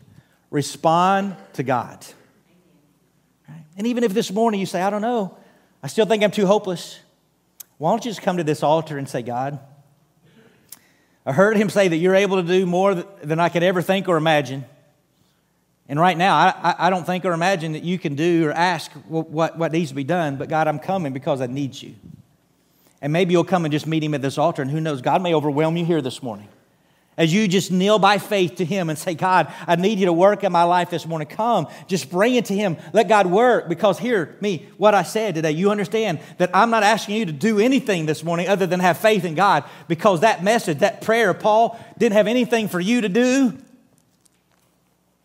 Respond 0.50 1.36
to 1.54 1.64
God. 1.64 2.06
And 3.78 3.86
even 3.88 4.04
if 4.04 4.14
this 4.14 4.32
morning 4.32 4.60
you 4.60 4.66
say, 4.66 4.82
I 4.82 4.90
don't 4.90 5.04
know, 5.04 5.38
I 5.84 5.88
still 5.88 6.08
think 6.08 6.24
I'm 6.24 6.32
too 6.32 6.48
hopeless, 6.48 7.00
why 7.78 7.92
don't 7.92 8.04
you 8.04 8.12
just 8.12 8.24
come 8.24 8.38
to 8.38 8.44
this 8.44 8.64
altar 8.64 8.98
and 8.98 9.08
say, 9.08 9.22
God, 9.22 9.60
I 11.26 11.32
heard 11.32 11.58
him 11.58 11.70
say 11.70 11.88
that 11.88 11.98
you're 11.98 12.16
able 12.16 12.42
to 12.42 12.48
do 12.48 12.66
more 12.66 12.96
than 12.96 13.40
I 13.40 13.50
could 13.50 13.62
ever 13.62 13.82
think 13.82 14.10
or 14.10 14.18
imagine. 14.18 14.66
And 15.88 16.00
right 16.00 16.18
now, 16.18 16.36
I, 16.36 16.76
I 16.88 16.90
don't 16.90 17.06
think 17.06 17.24
or 17.24 17.34
imagine 17.34 17.74
that 17.74 17.84
you 17.84 18.00
can 18.00 18.16
do 18.16 18.48
or 18.48 18.52
ask 18.52 18.92
what, 19.08 19.58
what 19.58 19.72
needs 19.72 19.90
to 19.90 19.96
be 19.96 20.04
done, 20.04 20.38
but 20.38 20.50
God, 20.50 20.68
I'm 20.68 20.80
coming 20.80 21.14
because 21.14 21.40
I 21.40 21.48
need 21.48 21.80
you. 21.80 21.96
And 23.02 23.14
maybe 23.14 23.34
you'll 23.34 23.44
come 23.44 23.64
and 23.64 23.72
just 23.72 23.86
meet 23.86 24.04
him 24.04 24.16
at 24.16 24.24
this 24.24 24.40
altar, 24.40 24.64
and 24.64 24.72
who 24.72 24.82
knows, 24.82 25.02
God 25.02 25.22
may 25.22 25.36
overwhelm 25.36 25.78
you 25.78 25.86
here 25.86 26.02
this 26.02 26.24
morning 26.24 26.50
as 27.18 27.34
you 27.34 27.48
just 27.48 27.72
kneel 27.72 27.98
by 27.98 28.20
faith 28.20 28.56
to 28.56 28.66
Him 28.66 28.90
and 28.90 28.98
say, 28.98 29.16
God, 29.16 29.52
I 29.66 29.76
need 29.76 30.00
you 30.00 30.06
to 30.06 30.14
work 30.14 30.44
in 30.44 30.52
my 30.52 30.64
life 30.64 30.92
this 30.92 31.06
morning. 31.06 31.28
Come, 31.28 31.68
just 31.88 32.12
bring 32.12 32.36
it 32.36 32.46
to 32.46 32.56
Him. 32.56 32.78
Let 32.94 33.08
God 33.08 33.26
work 33.26 33.68
because 33.68 33.98
hear 33.98 34.38
me, 34.40 34.68
what 34.78 34.94
I 34.94 35.04
said 35.04 35.36
today. 35.36 35.52
You 35.52 35.72
understand 35.72 36.20
that 36.38 36.52
I'm 36.54 36.70
not 36.70 36.84
asking 36.84 37.16
you 37.16 37.26
to 37.26 37.32
do 37.32 37.60
anything 37.60 38.06
this 38.06 38.24
morning 38.24 38.48
other 38.48 38.68
than 38.68 38.80
have 38.80 38.98
faith 39.00 39.26
in 39.26 39.34
God 39.34 39.64
because 39.88 40.22
that 40.22 40.44
message, 40.44 40.80
that 40.80 41.02
prayer 41.02 41.32
of 41.32 41.40
Paul 41.40 41.80
didn't 41.98 42.14
have 42.14 42.28
anything 42.28 42.68
for 42.68 42.80
you 42.80 43.02
to 43.02 43.10
do 43.10 43.58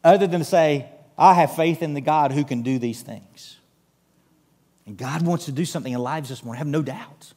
other 0.03 0.27
than 0.27 0.41
to 0.41 0.45
say, 0.45 0.89
I 1.19 1.35
have 1.35 1.55
faith 1.55 1.83
in 1.83 1.95
the 1.95 2.01
God 2.01 2.33
who 2.33 2.45
can 2.45 2.63
do 2.63 2.79
these 2.79 3.03
things. 3.03 3.59
And 4.87 4.97
God 4.97 5.23
wants 5.23 5.45
to 5.45 5.53
do 5.53 5.65
something 5.65 5.93
in 5.93 6.01
lives 6.01 6.29
this 6.29 6.43
morning. 6.43 6.59
I 6.59 6.61
have 6.61 6.69
no 6.69 6.83
doubt. 6.83 7.33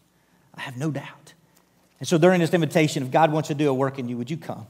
I 0.56 0.62
have 0.62 0.78
no 0.78 0.89
doubt. 0.91 1.24
And 1.99 2.08
so 2.08 2.17
during 2.17 2.41
this 2.41 2.53
invitation, 2.53 3.03
if 3.03 3.12
God 3.12 3.31
wants 3.31 3.47
to 3.47 3.55
do 3.55 3.69
a 3.69 3.73
work 3.73 3.99
in 3.99 4.10
you, 4.10 4.17
would 4.17 4.29
you 4.29 4.38
come? 4.38 4.67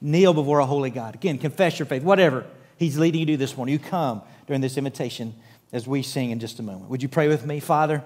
Kneel 0.00 0.34
before 0.34 0.58
a 0.58 0.66
holy 0.66 0.90
God. 0.90 1.14
Again, 1.14 1.38
confess 1.38 1.78
your 1.78 1.86
faith, 1.86 2.02
whatever 2.02 2.44
He's 2.76 2.98
leading 2.98 3.20
you 3.20 3.26
to 3.26 3.36
this 3.36 3.56
morning. 3.56 3.72
You 3.72 3.78
come 3.78 4.22
during 4.46 4.60
this 4.60 4.76
invitation 4.76 5.34
as 5.72 5.86
we 5.86 6.02
sing 6.02 6.30
in 6.30 6.40
just 6.40 6.58
a 6.58 6.62
moment. 6.62 6.90
Would 6.90 7.02
you 7.02 7.08
pray 7.08 7.28
with 7.28 7.46
me, 7.46 7.60
Father? 7.60 8.02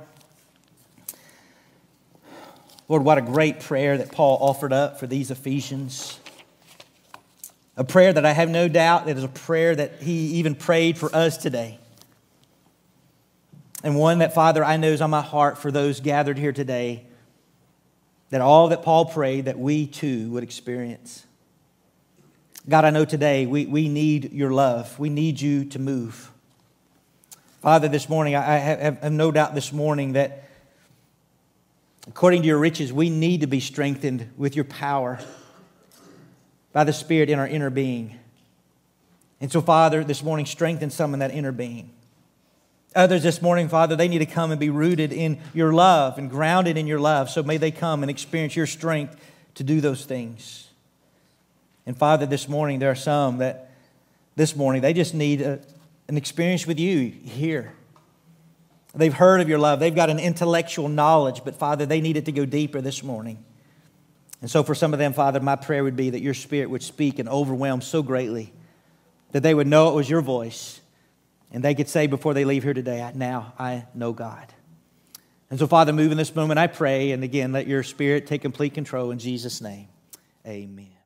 Lord, 2.87 3.03
what 3.03 3.19
a 3.19 3.23
great 3.23 3.61
prayer 3.61 3.99
that 3.99 4.13
Paul 4.13 4.39
offered 4.41 4.73
up 4.73 5.01
for 5.01 5.07
these 5.07 5.31
Ephesians. 5.31 6.19
A 7.77 7.85
prayer 7.85 8.13
that 8.13 8.25
I 8.25 8.33
have 8.33 8.49
no 8.49 8.69
doubt 8.69 9.07
that 9.07 9.17
is 9.17 9.25
a 9.25 9.29
prayer 9.29 9.75
that 9.75 10.03
he 10.03 10.35
even 10.37 10.55
prayed 10.55 10.99
for 10.99 11.15
us 11.15 11.37
today. 11.37 11.79
And 13.83 13.97
one 13.97 14.19
that, 14.19 14.35
Father, 14.35 14.65
I 14.65 14.77
know 14.77 14.89
is 14.89 15.01
on 15.01 15.11
my 15.11 15.21
heart 15.21 15.59
for 15.59 15.71
those 15.71 16.01
gathered 16.01 16.39
here 16.39 16.53
today 16.53 17.08
that 18.31 18.41
all 18.41 18.69
that 18.69 18.83
Paul 18.83 19.07
prayed 19.07 19.47
that 19.47 19.59
we 19.59 19.87
too 19.87 20.31
would 20.31 20.43
experience. 20.43 21.25
God, 22.69 22.85
I 22.85 22.91
know 22.91 23.05
today 23.05 23.47
we, 23.47 23.67
we 23.67 23.89
need 23.89 24.33
your 24.33 24.51
love. 24.51 24.99
We 24.99 25.09
need 25.09 25.41
you 25.41 25.65
to 25.67 25.79
move. 25.79 26.31
Father, 27.63 27.89
this 27.89 28.09
morning, 28.09 28.37
I 28.37 28.59
have, 28.59 29.01
have 29.01 29.13
no 29.13 29.33
doubt 29.33 29.55
this 29.55 29.73
morning 29.73 30.13
that 30.13 30.45
according 32.07 32.43
to 32.43 32.49
your 32.49 32.59
riches, 32.59 32.93
we 32.93 33.11
need 33.11 33.41
to 33.41 33.47
be 33.47 33.61
strengthened 33.61 34.33
with 34.37 34.55
your 34.55 34.65
power 34.65 35.19
by 36.73 36.85
the 36.85 36.93
Spirit 36.93 37.31
in 37.31 37.39
our 37.39 37.49
inner 37.49 37.71
being. 37.71 38.19
And 39.41 39.51
so, 39.51 39.61
Father, 39.61 40.05
this 40.05 40.23
morning, 40.23 40.47
strengthen 40.47 40.91
some 40.91 41.15
in 41.15 41.21
that 41.21 41.33
inner 41.33 41.53
being. 41.53 41.91
Others 42.95 43.23
this 43.23 43.43
morning, 43.43 43.69
Father, 43.69 43.97
they 43.97 44.09
need 44.09 44.19
to 44.19 44.27
come 44.27 44.51
and 44.51 44.59
be 44.59 44.71
rooted 44.71 45.13
in 45.13 45.39
your 45.53 45.73
love 45.73 46.19
and 46.19 46.31
grounded 46.31 46.77
in 46.77 46.87
your 46.87 46.99
love. 46.99 47.29
So 47.29 47.43
may 47.43 47.59
they 47.59 47.71
come 47.71 48.03
and 48.03 48.11
experience 48.11 48.57
your 48.57 48.67
strength 48.67 49.17
to 49.57 49.63
do 49.63 49.81
those 49.81 50.05
things. 50.05 50.69
And 51.87 51.97
Father, 51.97 52.27
this 52.27 52.49
morning, 52.49 52.79
there 52.79 52.91
are 52.91 52.97
some 52.97 53.39
that 53.39 53.71
this 54.37 54.57
morning, 54.57 54.83
they 54.83 54.93
just 54.93 55.15
need 55.15 55.41
a, 55.41 55.61
an 56.07 56.17
experience 56.17 56.67
with 56.67 56.79
you 56.79 57.11
here. 57.11 57.73
They've 58.95 59.13
heard 59.13 59.41
of 59.41 59.49
your 59.49 59.59
love, 59.59 59.81
they've 59.81 59.95
got 59.95 60.11
an 60.11 60.19
intellectual 60.19 60.89
knowledge, 60.89 61.43
but 61.45 61.57
Father, 61.57 61.87
they 61.87 62.01
need 62.01 62.17
it 62.17 62.25
to 62.25 62.33
go 62.33 62.45
deeper 62.45 62.81
this 62.81 63.03
morning. 63.03 63.45
And 64.41 64.51
so, 64.51 64.63
for 64.63 64.75
some 64.75 64.93
of 64.93 64.99
them, 64.99 65.13
Father, 65.13 65.41
my 65.41 65.57
prayer 65.57 65.83
would 65.83 65.97
be 65.97 66.11
that 66.11 66.21
your 66.21 66.35
Spirit 66.35 66.71
would 66.71 66.83
speak 66.83 67.19
and 67.19 67.29
overwhelm 67.29 67.81
so 67.81 68.03
greatly 68.03 68.53
that 69.33 69.43
they 69.43 69.53
would 69.53 69.67
know 69.67 69.91
it 69.91 69.95
was 69.95 70.09
your 70.09 70.23
voice 70.23 70.81
and 71.51 71.63
they 71.63 71.75
could 71.75 71.89
say 71.89 72.07
before 72.07 72.35
they 72.35 72.45
leave 72.45 72.63
here 72.63 72.75
today, 72.75 73.11
Now 73.15 73.55
I 73.59 73.87
know 73.95 74.13
God. 74.13 74.53
And 75.51 75.59
so, 75.59 75.67
Father, 75.67 75.93
move 75.93 76.13
in 76.13 76.19
this 76.19 76.35
moment, 76.35 76.59
I 76.59 76.67
pray. 76.67 77.13
And 77.13 77.25
again, 77.25 77.53
let 77.53 77.67
your 77.67 77.83
Spirit 77.83 78.27
take 78.27 78.43
complete 78.43 78.75
control 78.75 79.11
in 79.11 79.19
Jesus' 79.19 79.61
name. 79.63 79.89
Amen. 80.47 80.98